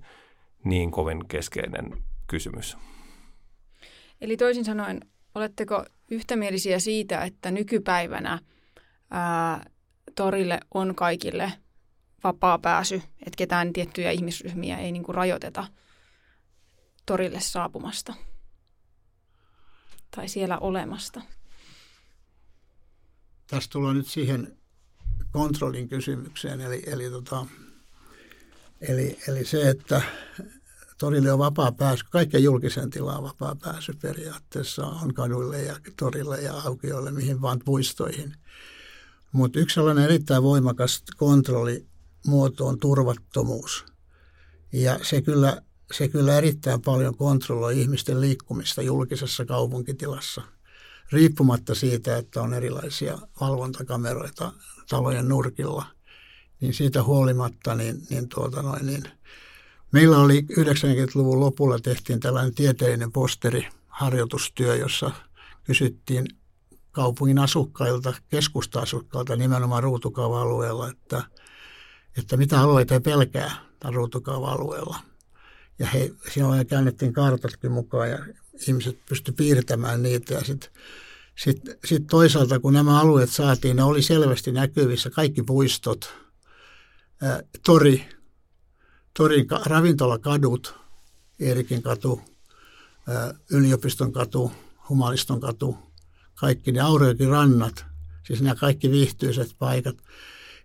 niin 0.64 0.92
kovin 0.92 1.28
keskeinen 1.28 2.04
kysymys. 2.28 2.78
Eli 4.22 4.38
toisin 4.38 4.66
sanoen, 4.66 5.00
oletteko 5.36 5.86
yhtämielisiä 6.12 6.80
siitä, 6.80 7.24
että 7.24 7.52
nykypäivänä– 7.52 8.40
ää, 9.12 9.70
torille 10.16 10.60
on 10.74 10.96
kaikille 10.96 11.54
vapaa 12.24 12.60
pääsy, 12.60 12.96
että 12.96 13.38
ketään 13.38 13.74
tiettyjä 13.74 14.12
ihmisryhmiä 14.12 14.78
ei 14.78 14.92
niin 14.92 15.04
kuin 15.04 15.16
rajoiteta 15.16 15.68
torille 17.06 17.40
saapumasta 17.40 18.14
tai 20.16 20.28
siellä 20.28 20.58
olemasta. 20.58 21.22
Tässä 23.48 23.70
tulee 23.70 23.94
nyt 23.94 24.08
siihen 24.08 24.58
kontrollin 25.32 25.90
kysymykseen, 25.90 26.62
eli, 26.62 26.84
eli 26.86 27.10
tota, 27.10 27.46
Eli, 28.82 29.18
eli 29.28 29.46
se, 29.46 29.70
että 29.70 30.02
torille 30.98 31.32
on 31.32 31.40
vapaa 31.40 31.72
pääsy, 31.72 32.04
kaikkeen 32.10 32.44
julkisen 32.44 32.90
tilaan 32.90 33.24
vapaa 33.24 33.56
pääsy 33.56 33.94
periaatteessa 34.02 34.86
on 34.86 35.14
kaduille 35.14 35.62
ja 35.62 35.76
torille 36.00 36.42
ja 36.42 36.54
aukioille, 36.54 37.12
mihin 37.12 37.42
vaan 37.42 37.62
puistoihin. 37.66 38.36
Mutta 39.32 39.60
yksi 39.60 39.74
sellainen 39.74 40.04
erittäin 40.04 40.44
voimakas 40.44 41.04
kontrollimuoto 41.18 42.68
on 42.68 42.80
turvattomuus. 42.80 43.86
Ja 44.74 45.00
se 45.02 45.22
kyllä, 45.22 45.62
se 45.92 46.08
kyllä 46.08 46.38
erittäin 46.38 46.82
paljon 46.82 47.18
kontrolloi 47.18 47.82
ihmisten 47.82 48.22
liikkumista 48.22 48.82
julkisessa 48.82 49.46
kaupunkitilassa, 49.46 50.42
riippumatta 51.12 51.76
siitä, 51.76 52.18
että 52.18 52.42
on 52.42 52.54
erilaisia 52.54 53.18
valvontakameroita 53.42 54.54
talojen 54.90 55.28
nurkilla. 55.28 55.86
Niin 56.62 56.74
siitä 56.74 57.04
huolimatta, 57.04 57.76
niin, 57.76 58.02
niin, 58.10 58.30
tuota 58.30 58.62
noin, 58.62 58.86
niin– 58.86 59.04
Meillä 59.92 60.18
oli 60.18 60.42
90-luvun 60.42 61.40
lopulla 61.40 61.80
tehtiin 61.80 62.20
tällainen 62.20 62.56
tieteellinen 62.56 63.12
posteri, 63.12 63.68
harjoitustyö, 63.88 64.76
jossa 64.76 65.12
kysyttiin 65.64 66.26
kaupungin 66.92 67.40
asukkailta, 67.40 68.14
keskusta-asukkailta 68.30 69.36
nimenomaan 69.36 69.84
ruutukaava-alueella, 69.84 70.90
että, 70.90 71.24
että 72.18 72.38
mitä 72.38 72.62
alueita 72.62 72.94
he 72.94 73.00
pelkää 73.00 73.52
ruutukaava-alueella. 73.84 75.00
Ja 75.80 75.88
he, 75.88 76.12
silloin 76.34 76.68
käännettiin 76.68 77.14
kartatkin 77.14 77.72
mukaan 77.72 78.10
ja 78.10 78.20
ihmiset 78.68 79.06
pystyivät 79.10 79.38
piirtämään 79.38 80.04
niitä 80.04 80.34
ja 80.34 80.44
sitten 80.44 80.72
sit, 81.38 81.62
sit 81.86 82.08
toisaalta 82.08 82.60
kun 82.60 82.74
nämä 82.74 83.00
alueet 83.00 83.30
saatiin, 83.30 83.76
ne 83.76 83.84
oli 83.84 84.02
selvästi 84.02 84.52
näkyvissä, 84.52 85.10
kaikki 85.10 85.44
puistot, 85.44 86.14
ää, 87.22 87.44
tori, 87.66 88.06
torin 89.14 89.48
ravintolakadut, 89.66 90.76
Eerikin 91.40 91.82
katu, 91.82 92.22
yliopiston 93.52 94.14
katu, 94.14 94.52
Humaliston 94.90 95.42
katu, 95.42 95.78
kaikki 96.36 96.72
ne 96.72 96.80
Aureokin 96.80 97.30
rannat, 97.30 97.86
siis 98.24 98.42
nämä 98.42 98.56
kaikki 98.56 98.92
viihtyiset 98.92 99.56
paikat. 99.60 99.96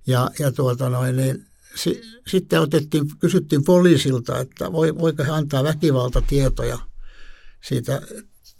Ja, 0.06 0.30
ja 0.38 0.52
tuota 0.52 0.88
noin, 0.88 1.16
niin, 1.16 1.46
si, 1.74 2.02
sitten 2.26 2.60
otettiin, 2.60 3.18
kysyttiin 3.18 3.64
poliisilta, 3.64 4.38
että 4.38 4.72
voi, 4.72 4.98
voiko 4.98 5.24
he 5.24 5.30
antaa 5.30 5.64
väkivaltatietoja 5.64 6.78
siitä 7.62 8.02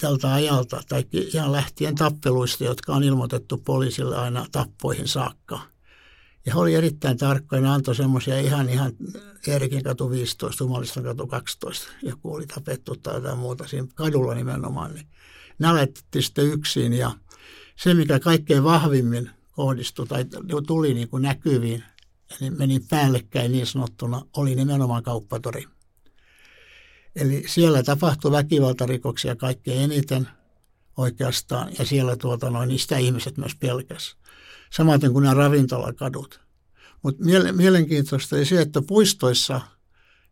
tältä 0.00 0.32
ajalta, 0.32 0.82
tai 0.88 1.04
ihan 1.12 1.52
lähtien 1.52 1.94
tappeluista, 1.94 2.64
jotka 2.64 2.94
on 2.94 3.04
ilmoitettu 3.04 3.58
poliisille 3.58 4.16
aina 4.16 4.46
tappoihin 4.52 5.08
saakka– 5.08 5.60
ja 6.46 6.52
he 6.54 6.60
oli 6.60 6.74
erittäin 6.74 7.18
tarkkoja, 7.18 7.62
ne 7.62 7.68
antoi 7.68 7.94
semmoisia 7.94 8.40
ihan, 8.40 8.68
ihan 8.68 8.92
Eerikin 9.46 9.82
katu 9.82 10.10
15, 10.10 10.64
Humaliston 10.64 11.02
katu 11.04 11.26
12, 11.26 11.88
joku 12.02 12.34
oli 12.34 12.46
tapettu 12.46 12.96
tai 12.96 13.14
jotain 13.14 13.38
muuta 13.38 13.66
siinä 13.66 13.86
kadulla 13.94 14.34
nimenomaan, 14.34 14.94
niin 14.94 15.06
ne 15.58 15.68
alettiin 15.68 16.22
sitten 16.22 16.46
yksin 16.46 16.92
ja 16.92 17.12
se, 17.76 17.94
mikä 17.94 18.20
kaikkein 18.20 18.64
vahvimmin 18.64 19.30
kohdistui 19.52 20.06
tai 20.06 20.24
tuli 20.66 20.94
niin 20.94 21.08
kuin 21.08 21.22
näkyviin, 21.22 21.84
eli 22.40 22.50
meni 22.50 22.80
päällekkäin 22.80 23.52
niin 23.52 23.66
sanottuna, 23.66 24.22
oli 24.36 24.54
nimenomaan 24.54 25.02
kauppatori. 25.02 25.64
Eli 27.16 27.44
siellä 27.46 27.82
tapahtui 27.82 28.30
väkivaltarikoksia 28.30 29.36
kaikkein 29.36 29.82
eniten 29.82 30.28
oikeastaan, 30.96 31.72
ja 31.78 31.86
siellä 31.86 32.16
tuota 32.16 32.50
noin, 32.50 32.68
niistä 32.68 32.98
ihmiset 32.98 33.36
myös 33.36 33.54
pelkäs 33.54 34.16
samaten 34.72 35.12
kuin 35.12 35.22
nämä 35.22 35.34
ravintolakadut. 35.34 36.40
Mutta 37.02 37.24
mielenkiintoista 37.52 38.36
oli 38.36 38.44
se, 38.44 38.60
että 38.60 38.82
puistoissa, 38.82 39.60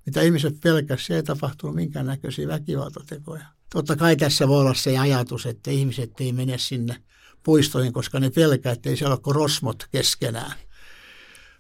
mitä 0.06 0.22
ihmiset 0.22 0.60
pelkäsivät, 0.62 1.16
ei 1.16 1.22
tapahtunut 1.22 1.76
minkäännäköisiä 1.76 2.48
väkivaltatekoja. 2.48 3.44
Totta 3.72 3.96
kai 3.96 4.16
tässä 4.16 4.48
voi 4.48 4.60
olla 4.60 4.74
se 4.74 4.98
ajatus, 4.98 5.46
että 5.46 5.70
ihmiset 5.70 6.10
ei 6.20 6.32
mene 6.32 6.58
sinne 6.58 7.02
puistoihin, 7.42 7.92
koska 7.92 8.20
ne 8.20 8.30
pelkää, 8.30 8.72
että 8.72 8.90
ei 8.90 8.96
siellä 8.96 9.18
ole 9.26 9.34
rosmot 9.34 9.86
keskenään. 9.92 10.52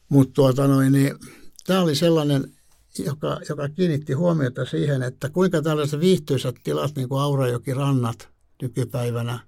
Mutta 0.08 0.32
tuota 0.32 0.90
niin, 0.90 1.14
tämä 1.66 1.80
oli 1.80 1.94
sellainen, 1.94 2.52
joka, 2.98 3.40
joka 3.48 3.68
kiinnitti 3.68 4.12
huomiota 4.12 4.64
siihen, 4.64 5.02
että 5.02 5.28
kuinka 5.28 5.62
tällaiset 5.62 6.00
viihtyisät 6.00 6.54
tilat, 6.64 6.96
niin 6.96 7.08
kuin 7.08 7.20
Aurajoki 7.20 7.74
rannat 7.74 8.28
nykypäivänä, 8.62 9.38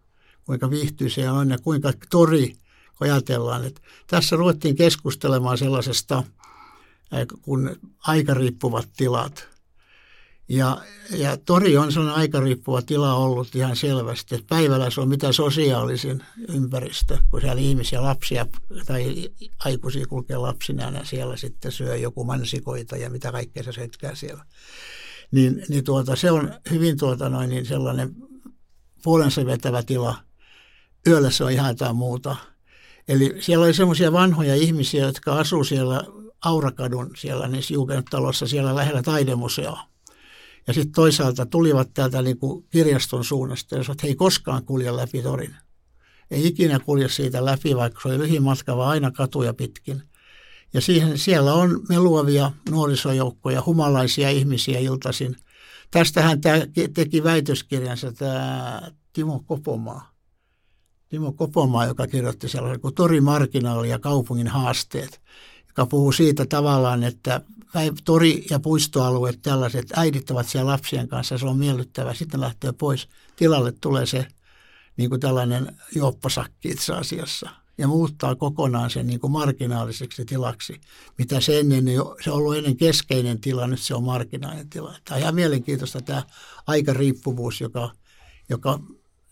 kuinka 0.44 0.70
viihtyisiä 0.70 1.32
on 1.32 1.50
ja 1.50 1.58
kuinka 1.58 1.92
tori 2.10 2.54
ajatellaan, 3.00 3.64
että 3.64 3.80
tässä 4.06 4.36
ruvettiin 4.36 4.76
keskustelemaan 4.76 5.58
sellaisesta 5.58 6.22
kun 7.42 7.76
aikariippuvat 8.06 8.88
tilat. 8.96 9.48
Ja, 10.52 10.78
ja 11.10 11.36
tori 11.36 11.76
on 11.76 11.92
sellainen 11.92 12.20
aikariippuva 12.20 12.82
tila 12.82 13.14
ollut 13.14 13.54
ihan 13.54 13.76
selvästi, 13.76 14.34
että 14.34 14.46
päivällä 14.48 14.90
se 14.90 15.00
on 15.00 15.08
mitä 15.08 15.32
sosiaalisin 15.32 16.24
ympäristö, 16.48 17.18
kun 17.30 17.40
siellä 17.40 17.60
ihmisiä, 17.60 18.02
lapsia 18.02 18.46
tai 18.86 19.30
aikuisia 19.64 20.06
kulkee 20.06 20.36
lapsina 20.36 20.90
ja 20.90 21.04
siellä 21.04 21.36
sitten 21.36 21.72
syö 21.72 21.96
joku 21.96 22.24
mansikoita 22.24 22.96
ja 22.96 23.10
mitä 23.10 23.32
kaikkea 23.32 23.62
se 23.62 23.72
setkää 23.72 24.14
siellä. 24.14 24.44
Niin, 25.30 25.64
niin 25.68 25.84
tuota, 25.84 26.16
se 26.16 26.30
on 26.30 26.54
hyvin 26.70 26.98
tuota 26.98 27.28
noin, 27.28 27.50
niin 27.50 27.66
sellainen 27.66 28.14
puolensa 29.02 29.46
vetävä 29.46 29.82
tila. 29.82 30.16
Yöllä 31.06 31.30
se 31.30 31.44
on 31.44 31.52
ihan 31.52 31.70
jotain 31.70 31.96
muuta– 31.96 32.36
Eli 33.08 33.36
siellä 33.40 33.64
oli 33.64 33.74
semmoisia 33.74 34.12
vanhoja 34.12 34.54
ihmisiä, 34.54 35.06
jotka 35.06 35.32
asuivat 35.32 35.66
siellä 35.66 36.04
Aurakadun 36.44 37.10
siellä 37.16 37.48
niissä 37.48 37.74
Jugendtalossa 37.74 38.46
siellä 38.46 38.74
lähellä 38.74 39.02
taidemuseoa. 39.02 39.82
Ja 40.66 40.74
sitten 40.74 40.92
toisaalta 40.92 41.46
tulivat 41.46 41.94
täältä 41.94 42.22
niin 42.22 42.38
kuin 42.38 42.64
kirjaston 42.70 43.24
suunnasta 43.24 43.74
ja 43.74 43.82
sanoivat, 43.82 44.02
he 44.02 44.08
ei 44.08 44.14
koskaan 44.14 44.64
kulje 44.64 44.96
läpi 44.96 45.22
torin. 45.22 45.56
Ei 46.30 46.46
ikinä 46.46 46.78
kulje 46.78 47.08
siitä 47.08 47.44
läpi, 47.44 47.76
vaikka 47.76 48.00
se 48.00 48.08
oli 48.08 48.18
lyhin 48.18 48.42
matka, 48.42 48.76
vaan 48.76 48.90
aina 48.90 49.10
katuja 49.10 49.54
pitkin. 49.54 50.02
Ja 50.74 50.80
siihen, 50.80 51.18
siellä 51.18 51.54
on 51.54 51.80
meluavia 51.88 52.52
nuorisojoukkoja, 52.70 53.62
humalaisia 53.66 54.30
ihmisiä 54.30 54.78
iltaisin. 54.78 55.36
Tästähän 55.90 56.40
tämä 56.40 56.58
teki 56.94 57.24
väitöskirjansa 57.24 58.12
tämä 58.12 58.80
Timo 59.12 59.42
Kopomaa 59.46 60.12
Timo 61.12 61.32
Kopomaa, 61.32 61.86
joka 61.86 62.06
kirjoitti 62.06 62.48
sellaisen 62.48 62.80
kuin 62.80 62.94
Tori 62.94 63.20
Marginaali 63.20 63.88
ja 63.88 63.98
kaupungin 63.98 64.48
haasteet, 64.48 65.20
joka 65.68 65.86
puhuu 65.86 66.12
siitä 66.12 66.46
tavallaan, 66.46 67.04
että 67.04 67.40
tori- 68.04 68.46
ja 68.50 68.60
puistoalueet, 68.60 69.42
tällaiset 69.42 69.86
äidit 69.96 70.30
ovat 70.30 70.48
siellä 70.48 70.70
lapsien 70.70 71.08
kanssa, 71.08 71.38
se 71.38 71.46
on 71.46 71.58
miellyttävää. 71.58 72.14
Sitten 72.14 72.40
lähtee 72.40 72.72
pois. 72.72 73.08
Tilalle 73.36 73.72
tulee 73.72 74.06
se 74.06 74.26
niin 74.96 75.10
kuin 75.10 75.20
tällainen 75.20 75.76
juopposakki 75.94 76.68
itse 76.68 76.92
asiassa 76.94 77.50
ja 77.78 77.88
muuttaa 77.88 78.34
kokonaan 78.34 78.90
sen 78.90 79.06
niin 79.06 79.20
kuin 79.20 79.30
marginaaliseksi 79.30 80.24
tilaksi, 80.24 80.80
mitä 81.18 81.40
se 81.40 81.60
ennen, 81.60 81.84
se 82.24 82.30
on 82.30 82.36
ollut 82.36 82.56
ennen 82.56 82.76
keskeinen 82.76 83.40
tila, 83.40 83.66
nyt 83.66 83.80
se 83.80 83.94
on 83.94 84.04
marginaalinen 84.04 84.70
tila. 84.70 84.94
Tämä 85.04 85.16
on 85.16 85.22
ihan 85.22 85.34
mielenkiintoista 85.34 86.00
tämä 86.00 86.22
aikariippuvuus, 86.66 87.60
joka, 87.60 87.90
joka 88.48 88.78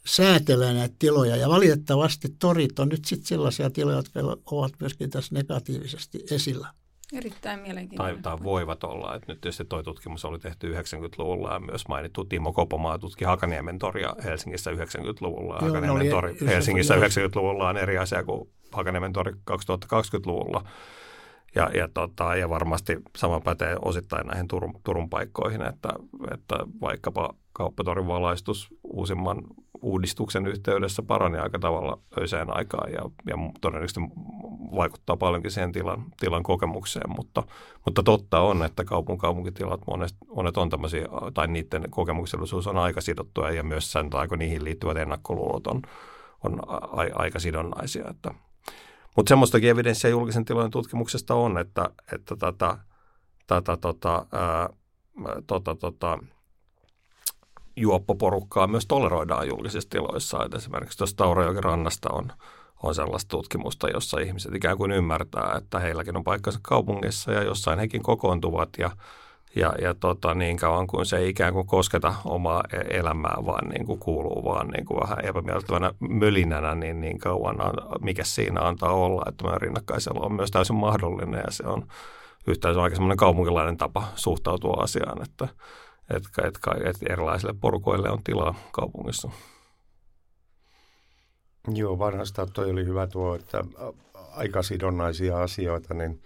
säätelee 0.06 0.74
näitä 0.74 0.94
tiloja. 0.98 1.36
Ja 1.36 1.48
valitettavasti 1.48 2.28
torit 2.38 2.78
on 2.78 2.88
nyt 2.88 3.04
sitten 3.04 3.26
sellaisia 3.28 3.70
tiloja, 3.70 3.96
jotka 3.96 4.20
ovat 4.46 4.72
myöskin 4.80 5.10
tässä 5.10 5.34
negatiivisesti 5.34 6.24
esillä. 6.30 6.74
Erittäin 7.12 7.60
mielenkiintoinen. 7.60 8.22
Tai, 8.22 8.36
tai 8.36 8.44
voivat 8.44 8.84
olla. 8.84 9.14
Että 9.14 9.32
nyt 9.32 9.40
tietysti 9.40 9.64
tuo 9.64 9.82
tutkimus 9.82 10.24
oli 10.24 10.38
tehty 10.38 10.74
90-luvulla 10.74 11.52
ja 11.52 11.60
myös 11.60 11.88
mainittu 11.88 12.24
Timo 12.24 12.52
Kopomaa 12.52 12.98
tutki 12.98 13.24
Hakaniemen 13.24 13.78
toria 13.78 14.14
Helsingissä 14.24 14.70
90-luvulla. 14.70 15.58
Joo, 15.60 15.68
Hakaniemen 15.68 16.10
tori 16.10 16.36
Helsingissä 16.46 16.94
90-luvulla 16.94 17.68
on 17.68 17.76
eri 17.76 17.98
asia 17.98 18.24
kuin 18.24 18.50
Hakaniemen 18.72 19.12
tori 19.12 19.32
2020-luvulla. 19.32 20.64
Ja, 21.54 21.70
ja, 21.74 21.88
tota, 21.94 22.36
ja 22.36 22.48
varmasti 22.48 22.96
sama 23.16 23.40
pätee 23.40 23.76
osittain 23.82 24.26
näihin 24.26 24.48
Turun, 24.48 24.74
Turun 24.84 25.10
paikkoihin, 25.10 25.62
että, 25.62 25.88
että 26.34 26.56
vaikkapa 26.80 27.34
kauppatorin 27.52 28.06
valaistus 28.06 28.68
uusimman 28.82 29.42
uudistuksen 29.82 30.46
yhteydessä 30.46 31.02
parani 31.02 31.38
aika 31.38 31.58
tavalla 31.58 31.98
öiseen 32.18 32.56
aikaan 32.56 32.92
ja, 32.92 33.02
ja 33.26 33.36
todennäköisesti 33.60 34.00
vaikuttaa 34.76 35.16
paljonkin 35.16 35.50
siihen 35.50 35.72
tilan, 35.72 36.04
tilan 36.20 36.42
kokemukseen, 36.42 37.10
mutta, 37.16 37.42
mutta 37.84 38.02
totta 38.02 38.40
on, 38.40 38.62
että 38.62 38.84
kaupun 38.84 39.18
kaupunkitilat 39.18 39.80
monet, 39.86 40.14
monet 40.34 40.56
on 40.56 40.70
tämmöisiä, 40.70 41.06
tai 41.34 41.48
niiden 41.48 41.90
kokemuksellisuus 41.90 42.66
on 42.66 42.78
aika 42.78 43.00
sidottua 43.00 43.50
ja 43.50 43.62
myös 43.62 43.92
sen 43.92 44.10
tai 44.10 44.26
niihin 44.36 44.64
liittyvät 44.64 44.96
ennakkoluulot 44.96 45.66
on, 45.66 45.82
on 46.44 46.60
a, 46.66 46.74
a, 46.76 47.06
aika 47.14 47.38
sidonnaisia. 47.38 48.04
Että. 48.10 48.34
Mutta 49.16 49.28
semmoistakin 49.28 49.70
evidenssiä 49.70 50.10
julkisen 50.10 50.44
tilojen 50.44 50.70
tutkimuksesta 50.70 51.34
on, 51.34 51.58
että, 51.58 51.90
että 52.12 52.36
tätä, 52.36 52.78
tätä 53.46 53.76
tota, 53.76 54.26
ää, 54.32 54.70
tota, 55.46 55.74
tota, 55.74 56.18
juoppoporukkaa 57.76 58.66
myös 58.66 58.86
toleroidaan 58.86 59.48
julkisissa 59.48 59.90
tiloissa. 59.90 60.44
Et 60.44 60.54
esimerkiksi 60.54 60.98
tuossa 60.98 61.16
Taurajoki 61.16 61.60
rannasta 61.60 62.08
on, 62.12 62.32
on 62.82 62.94
sellaista 62.94 63.28
tutkimusta, 63.28 63.88
jossa 63.88 64.20
ihmiset 64.20 64.54
ikään 64.54 64.76
kuin 64.76 64.92
ymmärtää, 64.92 65.54
että 65.58 65.78
heilläkin 65.78 66.16
on 66.16 66.24
paikkansa 66.24 66.60
kaupungissa 66.62 67.32
ja 67.32 67.42
jossain 67.42 67.78
hekin 67.78 68.02
kokoontuvat 68.02 68.68
ja 68.78 68.90
ja, 69.56 69.72
ja 69.82 69.94
tota, 69.94 70.34
niin 70.34 70.56
kauan 70.56 70.86
kuin 70.86 71.06
se 71.06 71.16
ei 71.16 71.28
ikään 71.28 71.52
kuin 71.52 71.66
kosketa 71.66 72.14
omaa 72.24 72.62
e-, 72.72 72.98
elämää, 72.98 73.36
vaan 73.46 73.68
niin 73.68 73.86
kuin 73.86 73.98
kuuluu 73.98 74.44
vaan 74.44 74.68
niin 74.68 74.84
kuin 74.84 75.00
vähän 75.00 75.24
epämiellyttävänä 75.24 75.92
mölinänä, 76.00 76.74
niin 76.74 77.00
niin 77.00 77.18
kauan 77.18 77.56
mikä 78.00 78.24
siinä 78.24 78.60
antaa 78.60 78.92
olla, 78.92 79.22
että 79.28 79.44
meidän 79.44 79.60
rinnakkaisella 79.60 80.26
on 80.26 80.32
myös 80.32 80.50
täysin 80.50 80.76
mahdollinen 80.76 81.42
ja 81.46 81.50
se 81.50 81.66
on 81.66 81.86
yhtään 82.46 82.74
se 82.74 82.78
on 82.78 82.84
aika 82.84 82.96
semmoinen 82.96 83.16
kaupunkilainen 83.16 83.76
tapa 83.76 84.08
suhtautua 84.14 84.82
asiaan, 84.82 85.22
että, 85.22 85.48
että, 86.10 86.46
että, 86.46 86.70
että 86.84 87.12
erilaisille 87.12 87.54
porukoille 87.60 88.10
on 88.10 88.22
tilaa 88.24 88.54
kaupungissa. 88.72 89.30
Joo, 91.74 91.98
vanhasta 91.98 92.46
toi 92.46 92.70
oli 92.70 92.84
hyvä 92.84 93.06
tuo, 93.06 93.34
että 93.34 93.64
aikasidonnaisia 94.36 95.42
asioita, 95.42 95.94
niin 95.94 96.22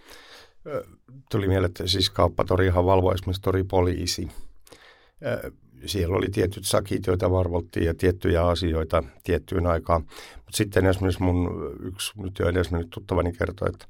tuli 1.31 1.49
mieleen, 1.49 1.69
että 1.69 1.87
siis 1.87 2.11
kauppatorihan 2.11 2.85
valvoi 2.85 3.15
esimerkiksi 3.15 3.43
toripoliisi. 3.43 4.29
Siellä 5.87 6.17
oli 6.17 6.27
tietyt 6.33 6.65
sakit, 6.65 7.07
joita 7.07 7.31
varvoltiin 7.31 7.87
ja 7.87 7.95
tiettyjä 7.95 8.47
asioita 8.47 9.03
tiettyyn 9.25 9.67
aikaan. 9.67 10.03
Mutta 10.37 10.57
sitten 10.57 10.87
esimerkiksi 10.87 11.23
mun 11.23 11.51
yksi 11.83 12.13
nyt 12.23 12.39
jo 12.39 12.47
mennyt 12.71 12.91
tuttavani 12.91 13.33
kertoi, 13.33 13.69
että 13.69 13.87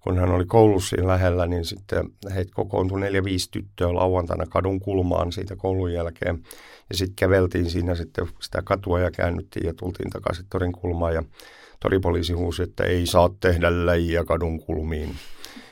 kun 0.00 0.18
hän 0.18 0.30
oli 0.30 0.46
koulussa 0.46 0.88
siinä 0.88 1.08
lähellä, 1.08 1.46
niin 1.46 1.64
sitten 1.64 2.04
heitä 2.34 2.52
kokoontui 2.54 3.00
neljä 3.00 3.24
viisi 3.24 3.50
tyttöä 3.50 3.94
lauantaina 3.94 4.46
kadun 4.46 4.80
kulmaan 4.80 5.32
siitä 5.32 5.56
koulun 5.56 5.92
jälkeen. 5.92 6.42
Ja 6.90 6.96
sitten 6.96 7.16
käveltiin 7.16 7.70
siinä 7.70 7.94
sitten 7.94 8.28
sitä 8.40 8.62
katua 8.64 9.00
ja 9.00 9.10
käännyttiin 9.10 9.66
ja 9.66 9.74
tultiin 9.74 10.10
takaisin 10.10 10.46
torin 10.50 10.72
kulmaan. 10.72 11.14
Ja 11.14 11.22
toripoliisi 11.80 12.32
huusi, 12.32 12.62
että 12.62 12.84
ei 12.84 13.06
saa 13.06 13.30
tehdä 13.40 13.86
läjiä 13.86 14.24
kadun 14.24 14.60
kulmiin. 14.60 15.10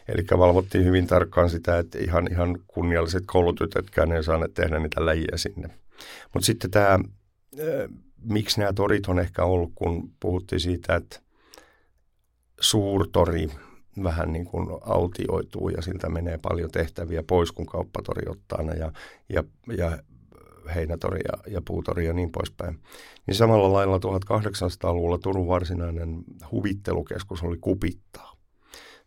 Eli 0.09 0.23
valvottiin 0.39 0.85
hyvin 0.85 1.07
tarkkaan 1.07 1.51
sitä, 1.51 1.79
että 1.79 1.99
ihan, 1.99 2.29
ihan 2.31 2.59
kunnialliset 2.67 3.25
koulutytötkään 3.27 4.13
ei 4.13 4.25
saaneet 4.25 4.55
tehdä 4.55 4.79
niitä 4.79 5.07
läjiä 5.07 5.37
sinne. 5.37 5.69
Mutta 6.35 6.47
sitten 6.47 6.71
tämä, 6.71 6.99
miksi 8.23 8.61
nämä 8.61 8.73
torit 8.73 9.07
on 9.07 9.19
ehkä 9.19 9.45
ollut, 9.45 9.73
kun 9.75 10.11
puhuttiin 10.21 10.61
siitä, 10.61 10.95
että 10.95 11.21
suurtori 12.61 13.49
vähän 14.03 14.33
niin 14.33 14.45
kuin 14.45 14.69
autioituu 14.81 15.69
ja 15.69 15.83
siltä 15.83 16.09
menee 16.09 16.39
paljon 16.43 16.71
tehtäviä 16.71 17.23
pois, 17.23 17.53
kun 17.53 17.67
kauppatori 17.67 18.23
ottaa 18.31 18.63
ne 18.63 18.73
ja, 18.73 18.93
ja, 19.29 19.45
ja 19.77 19.99
heinätori 20.75 21.21
ja, 21.33 21.53
ja 21.53 21.63
puutori 21.63 22.07
ja 22.07 22.13
niin 22.13 22.31
poispäin. 22.31 22.79
Niin 23.27 23.35
samalla 23.35 23.73
lailla 23.73 23.99
1800-luvulla 23.99 25.19
Turun 25.19 25.49
varsinainen 25.49 26.25
huvittelukeskus 26.53 27.43
oli 27.43 27.57
kupittaa. 27.61 28.38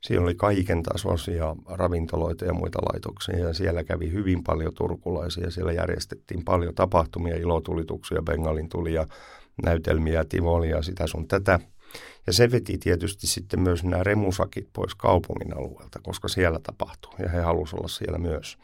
Siellä 0.01 0.23
oli 0.23 0.35
kaiken 0.35 0.83
tasoisia 0.83 1.55
ravintoloita 1.65 2.45
ja 2.45 2.53
muita 2.53 2.79
laitoksia 2.93 3.39
ja 3.39 3.53
siellä 3.53 3.83
kävi 3.83 4.11
hyvin 4.11 4.43
paljon 4.43 4.73
turkulaisia. 4.73 5.51
Siellä 5.51 5.71
järjestettiin 5.71 6.43
paljon 6.45 6.75
tapahtumia, 6.75 7.37
ilotulituksia, 7.37 8.21
bengalin 8.21 8.69
tulia, 8.69 9.07
näytelmiä, 9.63 10.25
tivolia, 10.25 10.81
sitä 10.81 11.07
sun 11.07 11.27
tätä. 11.27 11.59
Ja 12.27 12.33
se 12.33 12.51
veti 12.51 12.77
tietysti 12.77 13.27
sitten 13.27 13.61
myös 13.61 13.83
nämä 13.83 14.03
remusakit 14.03 14.67
pois 14.73 14.95
kaupungin 14.95 15.57
alueelta, 15.57 15.99
koska 16.03 16.27
siellä 16.27 16.59
tapahtui 16.63 17.13
ja 17.19 17.29
he 17.29 17.41
halusivat 17.41 17.79
olla 17.79 17.87
siellä 17.87 18.17
myös. 18.17 18.57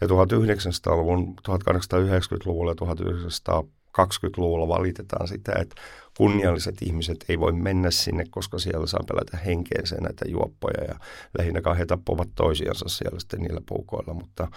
Ja 0.00 0.06
1900-luvun, 0.06 1.34
1890-luvulla 1.48 2.70
ja 2.70 2.74
1900 2.74 3.64
20-luvulla 4.00 4.68
valitetaan 4.68 5.28
sitä, 5.28 5.52
että 5.60 5.82
kunnialliset 6.16 6.82
ihmiset 6.82 7.24
ei 7.28 7.40
voi 7.40 7.52
mennä 7.52 7.90
sinne, 7.90 8.24
koska 8.30 8.58
siellä 8.58 8.86
saa 8.86 9.04
pelätä 9.08 9.36
henkeensä 9.36 9.96
näitä 9.96 10.24
juoppoja 10.28 10.84
ja 10.84 10.94
lähinnä 11.38 11.74
he 11.78 11.86
tappuvat 11.86 12.28
toisiansa 12.34 12.88
siellä 12.88 13.20
sitten 13.20 13.40
niillä 13.40 13.60
puukoilla, 13.68 14.14
mutta 14.14 14.48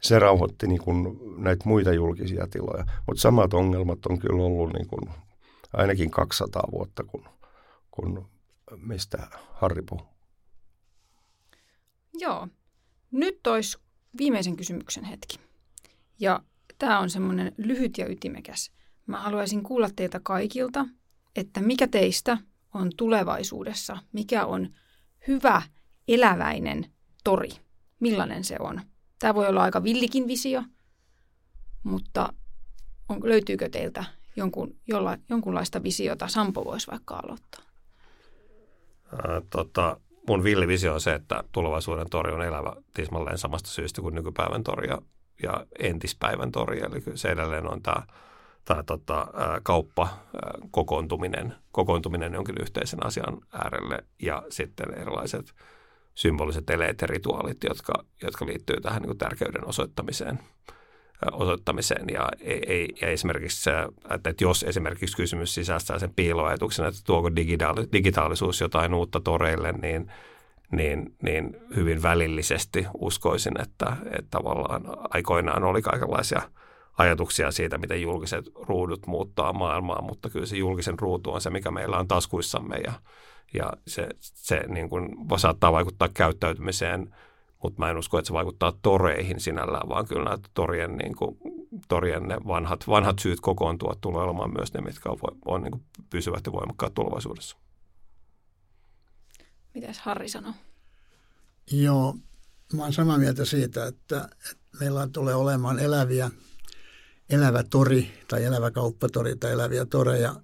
se 0.00 0.18
rauhoitti 0.18 0.66
niin 0.66 0.82
kuin 0.82 1.18
näitä 1.36 1.68
muita 1.68 1.92
julkisia 1.92 2.46
tiloja. 2.50 2.84
Mutta 3.06 3.20
samat 3.20 3.54
ongelmat 3.54 4.06
on 4.06 4.18
kyllä 4.18 4.44
ollut 4.44 4.72
niin 4.72 4.86
kuin 4.86 5.10
ainakin 5.72 6.10
200 6.10 6.62
vuotta, 6.72 7.04
kun, 7.04 7.24
kun 7.90 8.28
mistä 8.76 9.28
Harri 9.52 9.82
puhuu. 9.82 10.06
Joo. 12.14 12.48
Nyt 13.10 13.46
olisi 13.46 13.78
viimeisen 14.18 14.56
kysymyksen 14.56 15.04
hetki. 15.04 15.38
Ja 16.20 16.40
tämä 16.78 17.00
on 17.00 17.10
semmoinen 17.10 17.52
lyhyt 17.56 17.98
ja 17.98 18.06
ytimekäs. 18.06 18.73
Mä 19.06 19.20
haluaisin 19.20 19.62
kuulla 19.62 19.88
teiltä 19.96 20.20
kaikilta, 20.22 20.86
että 21.36 21.60
mikä 21.60 21.88
teistä 21.88 22.38
on 22.74 22.90
tulevaisuudessa, 22.96 23.96
mikä 24.12 24.46
on 24.46 24.68
hyvä 25.28 25.62
eläväinen 26.08 26.86
tori, 27.24 27.48
millainen 28.00 28.44
se 28.44 28.56
on. 28.60 28.80
Tämä 29.18 29.34
voi 29.34 29.46
olla 29.46 29.62
aika 29.62 29.82
villikin 29.82 30.28
visio, 30.28 30.62
mutta 31.82 32.32
on, 33.08 33.20
löytyykö 33.24 33.68
teiltä 33.68 34.04
jonkun, 34.36 34.76
jolla, 34.86 35.18
jonkunlaista 35.28 35.82
visiota? 35.82 36.28
Sampo 36.28 36.64
voisi 36.64 36.90
vaikka 36.90 37.20
aloittaa. 37.24 37.62
Ää, 39.12 39.42
tota, 39.50 40.00
mun 40.28 40.44
villivisio 40.44 40.94
on 40.94 41.00
se, 41.00 41.14
että 41.14 41.44
tulevaisuuden 41.52 42.10
tori 42.10 42.32
on 42.32 42.42
elävä 42.42 42.72
tismalleen 42.94 43.38
samasta 43.38 43.68
syystä 43.68 44.02
kuin 44.02 44.14
nykypäivän 44.14 44.64
tori 44.64 44.88
ja, 44.88 44.98
ja 45.42 45.66
entispäivän 45.78 46.52
tori. 46.52 46.80
Eli 46.80 47.02
se 47.14 47.28
edelleen 47.28 47.70
on 47.72 47.82
tämä 47.82 48.06
tämä 48.64 48.82
tota, 48.82 49.26
kauppa, 49.62 50.08
kokoontuminen, 50.70 51.54
kokoontuminen 51.72 52.34
jonkin 52.34 52.60
yhteisen 52.60 53.06
asian 53.06 53.38
äärelle 53.52 53.98
ja 54.22 54.42
sitten 54.48 54.94
erilaiset 54.94 55.54
symboliset 56.14 56.70
eleet 56.70 57.00
ja 57.00 57.06
rituaalit, 57.06 57.64
jotka, 57.64 57.92
jotka 58.22 58.46
liittyy 58.46 58.80
tähän 58.80 59.02
niin 59.02 59.18
tärkeyden 59.18 59.66
osoittamiseen 59.66 60.38
osoittamiseen. 61.32 62.04
Ja, 62.12 62.28
ei, 62.40 62.62
ei, 62.66 62.88
ja 63.00 63.08
esimerkiksi 63.08 63.62
se, 63.62 63.72
että, 64.10 64.34
jos 64.40 64.62
esimerkiksi 64.62 65.16
kysymys 65.16 65.54
sisältää 65.54 65.98
sen 65.98 66.14
piiloajatuksen, 66.16 66.86
että 66.86 67.00
tuoko 67.06 67.36
digitaali, 67.36 67.86
digitaalisuus 67.92 68.60
jotain 68.60 68.94
uutta 68.94 69.20
toreille, 69.20 69.72
niin, 69.72 70.12
niin, 70.72 71.14
niin 71.22 71.56
hyvin 71.76 72.02
välillisesti 72.02 72.86
uskoisin, 72.98 73.60
että, 73.60 73.96
että 74.04 74.30
tavallaan 74.30 74.82
aikoinaan 75.10 75.64
oli 75.64 75.82
kaikenlaisia– 75.82 76.42
ajatuksia 76.98 77.50
siitä, 77.50 77.78
miten 77.78 78.02
julkiset 78.02 78.44
ruudut 78.54 79.06
muuttaa 79.06 79.52
maailmaa, 79.52 80.02
mutta 80.02 80.30
kyllä 80.30 80.46
se 80.46 80.56
julkisen 80.56 80.98
ruutu 80.98 81.30
on 81.30 81.40
se, 81.40 81.50
mikä 81.50 81.70
meillä 81.70 81.98
on 81.98 82.08
taskuissamme 82.08 82.76
ja, 82.76 82.92
ja 83.54 83.72
se, 83.86 84.08
se 84.20 84.64
niin 84.68 84.88
kuin 84.88 85.08
saattaa 85.36 85.72
vaikuttaa 85.72 86.08
käyttäytymiseen, 86.08 87.14
mutta 87.62 87.78
mä 87.78 87.90
en 87.90 87.98
usko, 87.98 88.18
että 88.18 88.26
se 88.26 88.32
vaikuttaa 88.32 88.72
toreihin 88.82 89.40
sinällään, 89.40 89.88
vaan 89.88 90.06
kyllä 90.06 90.24
nämä 90.24 90.38
torien, 90.54 90.96
niin 90.96 91.16
kuin, 91.16 91.38
torien 91.88 92.22
ne 92.22 92.36
vanhat, 92.46 92.88
vanhat 92.88 93.18
syyt 93.18 93.40
kokoontua 93.40 93.96
tulee 94.00 94.22
olemaan 94.22 94.52
myös 94.52 94.74
ne, 94.74 94.80
mitkä 94.80 95.10
on, 95.10 95.18
on 95.44 95.62
niin 95.62 95.70
kuin 95.70 95.84
pysyvät 96.10 96.46
ja 96.46 96.52
voimakkaat 96.52 96.94
tulevaisuudessa. 96.94 97.56
Mitäs 99.74 99.98
Harri 99.98 100.28
sanoo? 100.28 100.52
Joo, 101.70 102.14
mä 102.72 102.82
olen 102.82 102.92
samaa 102.92 103.18
mieltä 103.18 103.44
siitä, 103.44 103.86
että, 103.86 104.28
että 104.50 104.76
meillä 104.80 105.08
tulee 105.08 105.34
olemaan 105.34 105.78
eläviä 105.78 106.30
elävä 107.30 107.62
tori 107.62 108.12
tai 108.28 108.44
elävä 108.44 108.70
kauppatori 108.70 109.36
tai 109.36 109.52
eläviä 109.52 109.86
toreja, 109.86 110.34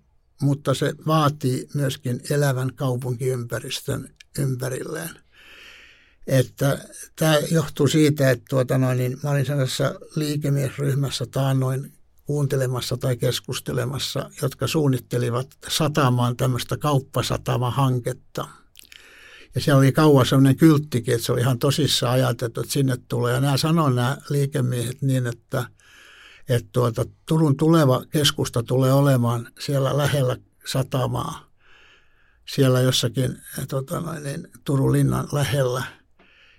mutta 0.40 0.74
se 0.74 0.94
vaatii 1.06 1.68
myöskin 1.74 2.20
elävän 2.30 2.74
kaupunkiympäristön 2.74 4.14
ympärilleen. 4.38 5.10
Että 6.26 6.84
tämä 7.16 7.38
johtuu 7.50 7.88
siitä, 7.88 8.30
että 8.30 8.44
tuota 8.48 8.78
noin, 8.78 8.98
niin 8.98 9.18
mä 9.22 9.30
olin 9.30 9.46
sellaisessa 9.46 9.94
liikemiesryhmässä 10.16 11.26
taannoin 11.26 11.92
kuuntelemassa 12.24 12.96
tai 12.96 13.16
keskustelemassa, 13.16 14.30
jotka 14.42 14.66
suunnittelivat 14.66 15.48
satamaan 15.68 16.36
tämmöistä 16.36 16.76
kauppasatama-hanketta. 16.76 18.48
Ja 19.54 19.60
siellä 19.60 19.78
oli 19.78 19.92
kauan 19.92 20.26
sellainen 20.26 20.56
kylttikin, 20.56 21.14
että 21.14 21.26
se 21.26 21.32
oli 21.32 21.40
ihan 21.40 21.58
tosissaan 21.58 22.12
ajateltu, 22.12 22.60
että 22.60 22.72
sinne 22.72 22.96
tulee. 23.08 23.34
Ja 23.34 23.40
nämä 23.40 23.56
sanoivat 23.56 23.94
nämä 23.94 24.16
liikemiehet 24.28 25.02
niin, 25.02 25.26
että– 25.26 25.64
että 26.50 26.68
tuota, 26.72 27.04
Turun 27.26 27.56
tuleva 27.56 28.04
keskusta 28.10 28.62
tulee 28.62 28.92
olemaan 28.92 29.48
siellä 29.60 29.96
lähellä 29.96 30.36
satamaa, 30.66 31.50
siellä 32.54 32.80
jossakin 32.80 33.36
noin, 34.04 34.22
niin 34.22 34.48
Turun 34.64 34.92
linnan 34.92 35.28
lähellä. 35.32 35.82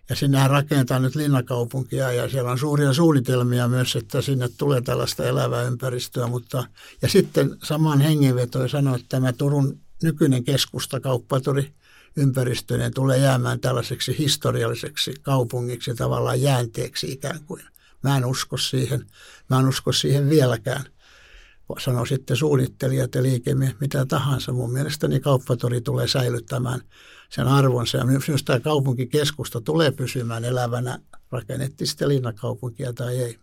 Ja 0.10 0.16
sinnehän 0.16 0.50
rakentaa 0.50 1.00
nyt 1.00 1.16
linnakaupunkia 1.16 2.12
ja 2.12 2.30
siellä 2.30 2.52
on 2.52 2.60
suuria 2.60 2.94
suunnitelmia 2.94 3.68
myös, 3.68 3.96
että 3.96 4.22
sinne 4.22 4.50
tulee 4.58 4.82
tällaista 4.82 5.26
elävää 5.26 5.64
ympäristöä. 5.64 6.28
Mutta, 6.28 6.68
ja 7.02 7.10
sitten 7.10 7.58
samaan 7.64 8.02
hengenvetoon 8.02 8.70
sanoi, 8.70 8.96
että 8.96 9.08
tämä 9.10 9.34
Turun 9.34 9.80
nykyinen 10.04 10.44
keskusta, 10.44 11.00
kauppatori, 11.00 11.74
ympäristöinen 12.18 12.94
tulee 12.94 13.18
jäämään 13.18 13.60
tällaiseksi 13.60 14.18
historialliseksi 14.18 15.14
kaupungiksi, 15.22 15.96
tavallaan 15.96 16.42
jäänteeksi 16.42 17.12
ikään 17.12 17.39
kuin. 17.46 17.64
Mä 18.04 18.18
en 18.18 18.26
usko 18.26 18.58
siihen. 18.58 19.06
Mä 19.49 19.60
en 19.60 19.68
usko 19.68 19.91
siihen 19.91 20.30
vieläkään, 20.30 20.86
sano 21.80 22.06
sitten 22.06 22.38
suunnittelijat 22.38 23.16
ja 23.16 23.24
liikemiehet, 23.24 23.80
mitä 23.80 24.06
tahansa. 24.06 24.52
Mun 24.52 24.74
mielestäni 24.74 25.20
kauppatori 25.20 25.82
tulee 25.82 26.08
säilyttämään 26.08 26.82
sen 27.30 27.47
arvonsa 27.47 27.97
ja 27.97 28.06
myös 28.06 28.43
tämä 28.45 28.60
kaupunkikeskusta 28.60 29.62
tulee 29.62 29.91
pysymään 29.91 30.45
elävänä, 30.45 30.99
rakennettiin 31.32 31.88
sitten 31.88 32.10
linnakaupunkia 32.10 32.93
tai 32.93 33.18
ei. 33.18 33.38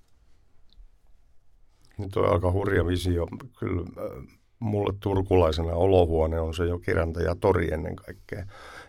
Nyt 1.98 2.16
on 2.16 2.32
aika 2.32 2.52
hurja 2.52 2.86
visio. 2.86 3.26
Kyllä 3.58 3.82
äh, 3.82 4.38
mulle 4.58 4.94
turkulaisena 5.00 5.72
olohuone 5.72 6.40
on 6.40 6.54
se 6.54 6.66
jo 6.66 6.80
ja 7.24 7.34
tori 7.34 7.72
ennen 7.72 7.96
kaikkea. 7.96 8.46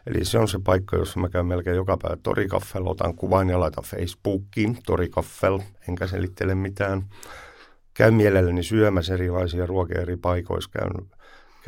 Eli 0.08 0.26
se 0.26 0.40
on 0.40 0.48
se 0.48 0.60
paikka, 0.64 0.98
jossa 0.98 1.20
mä 1.20 1.30
käyn 1.30 1.46
melkein 1.46 1.76
joka 1.76 1.98
päivä 1.98 2.18
torikaffel, 2.24 2.88
otan 2.88 3.16
kuvan 3.16 3.50
ja 3.50 3.60
laitan 3.60 3.84
Facebookiin 3.84 4.78
torikaffel, 4.86 5.60
enkä 5.90 6.08
selittele 6.08 6.56
mitään. 6.56 7.06
Käyn 7.94 8.14
mielelläni 8.14 8.64
syömässä 8.64 9.14
erilaisia 9.14 9.66
ruokia 9.66 10.02
eri 10.02 10.18
paikoissa, 10.18 10.70
käyn, 10.74 10.92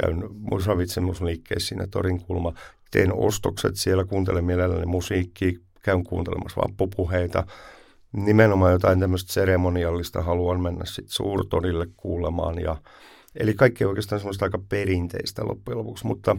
käyn 0.01 0.23
ravitsemusliikkeessä 0.65 1.67
siinä 1.67 1.87
torin 1.87 2.21
kulma. 2.21 2.53
Teen 2.91 3.13
ostokset 3.13 3.75
siellä, 3.75 4.05
kuuntelen 4.05 4.45
mielelläni 4.45 4.85
musiikkia, 4.85 5.59
käyn 5.81 6.03
kuuntelemassa 6.03 6.61
vappupuheita. 6.61 7.43
Nimenomaan 8.13 8.71
jotain 8.71 8.99
tämmöistä 8.99 9.33
seremoniallista 9.33 10.21
haluan 10.21 10.61
mennä 10.61 10.85
sitten 10.85 11.13
suurtorille 11.13 11.87
kuulemaan 11.97 12.59
ja 12.59 12.75
Eli 13.35 13.53
kaikki 13.53 13.85
oikeastaan 13.85 14.19
semmoista 14.19 14.45
aika 14.45 14.59
perinteistä 14.69 15.45
loppujen 15.45 15.77
lopuksi, 15.77 16.07
mutta 16.07 16.37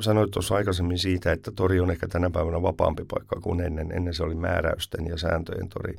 sanoit 0.00 0.30
tuossa 0.30 0.54
aikaisemmin 0.54 0.98
siitä, 0.98 1.32
että 1.32 1.52
tori 1.56 1.80
on 1.80 1.90
ehkä 1.90 2.08
tänä 2.08 2.30
päivänä 2.30 2.62
vapaampi 2.62 3.04
paikka 3.04 3.40
kuin 3.40 3.60
ennen. 3.60 3.92
Ennen 3.92 4.14
se 4.14 4.22
oli 4.22 4.34
määräysten 4.34 5.06
ja 5.06 5.16
sääntöjen 5.16 5.68
tori. 5.68 5.94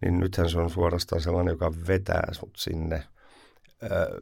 Niin 0.00 0.20
nythän 0.20 0.50
se 0.50 0.58
on 0.58 0.70
suorastaan 0.70 1.22
sellainen, 1.22 1.52
joka 1.52 1.72
vetää 1.88 2.28
sut 2.32 2.56
sinne. 2.56 3.02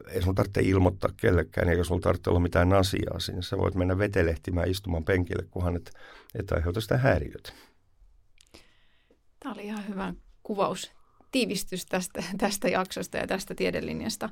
Ei 0.09 0.21
sun 0.21 0.35
tarvitse 0.35 0.61
ilmoittaa 0.61 1.09
kellekään, 1.17 1.69
eikä 1.69 1.83
sun 1.83 2.01
tarvitse 2.01 2.29
olla 2.29 2.39
mitään 2.39 2.73
asiaa 2.73 3.19
sinne. 3.19 3.41
Sä 3.41 3.57
voit 3.57 3.75
mennä 3.75 3.97
vetelehtimään 3.97 4.69
istumaan 4.69 5.03
penkille, 5.03 5.43
kunhan 5.51 5.75
et, 5.75 5.91
et 6.35 6.51
aiheuta 6.51 6.81
sitä 6.81 6.97
häiriötä. 6.97 7.53
Tämä 9.39 9.53
oli 9.53 9.65
ihan 9.65 9.87
hyvä 9.87 10.13
kuvaus, 10.43 10.91
tiivistys 11.31 11.85
tästä, 11.85 12.23
tästä 12.37 12.67
jaksosta 12.67 13.17
ja 13.17 13.27
tästä 13.27 13.55
tiedelinjasta. 13.55 14.29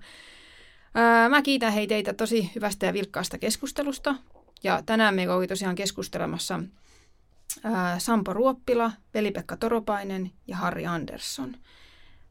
Mä 1.29 1.41
kiitän 1.41 1.73
hei 1.73 1.87
teitä 1.87 2.13
tosi 2.13 2.51
hyvästä 2.55 2.85
ja 2.85 2.93
vilkkaasta 2.93 3.37
keskustelusta. 3.37 4.15
Ja 4.63 4.83
tänään 4.85 5.15
me 5.15 5.29
oli 5.29 5.47
tosiaan 5.47 5.75
keskustelemassa 5.75 6.59
Sampo 7.97 8.33
Ruoppila, 8.33 8.91
Veli-Pekka 9.13 9.57
Toropainen 9.57 10.31
ja 10.47 10.55
Harri 10.55 10.85
Andersson. 10.85 11.55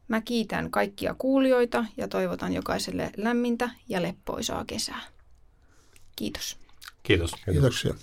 Mä 0.07 0.21
kiitän 0.21 0.71
kaikkia 0.71 1.15
kuulijoita 1.17 1.85
ja 1.97 2.07
toivotan 2.07 2.53
jokaiselle 2.53 3.11
lämmintä 3.17 3.69
ja 3.89 4.01
leppoisaa 4.01 4.65
kesää. 4.65 5.01
Kiitos. 6.15 6.57
Kiitos. 7.03 7.31
Kiitoksia. 7.51 7.93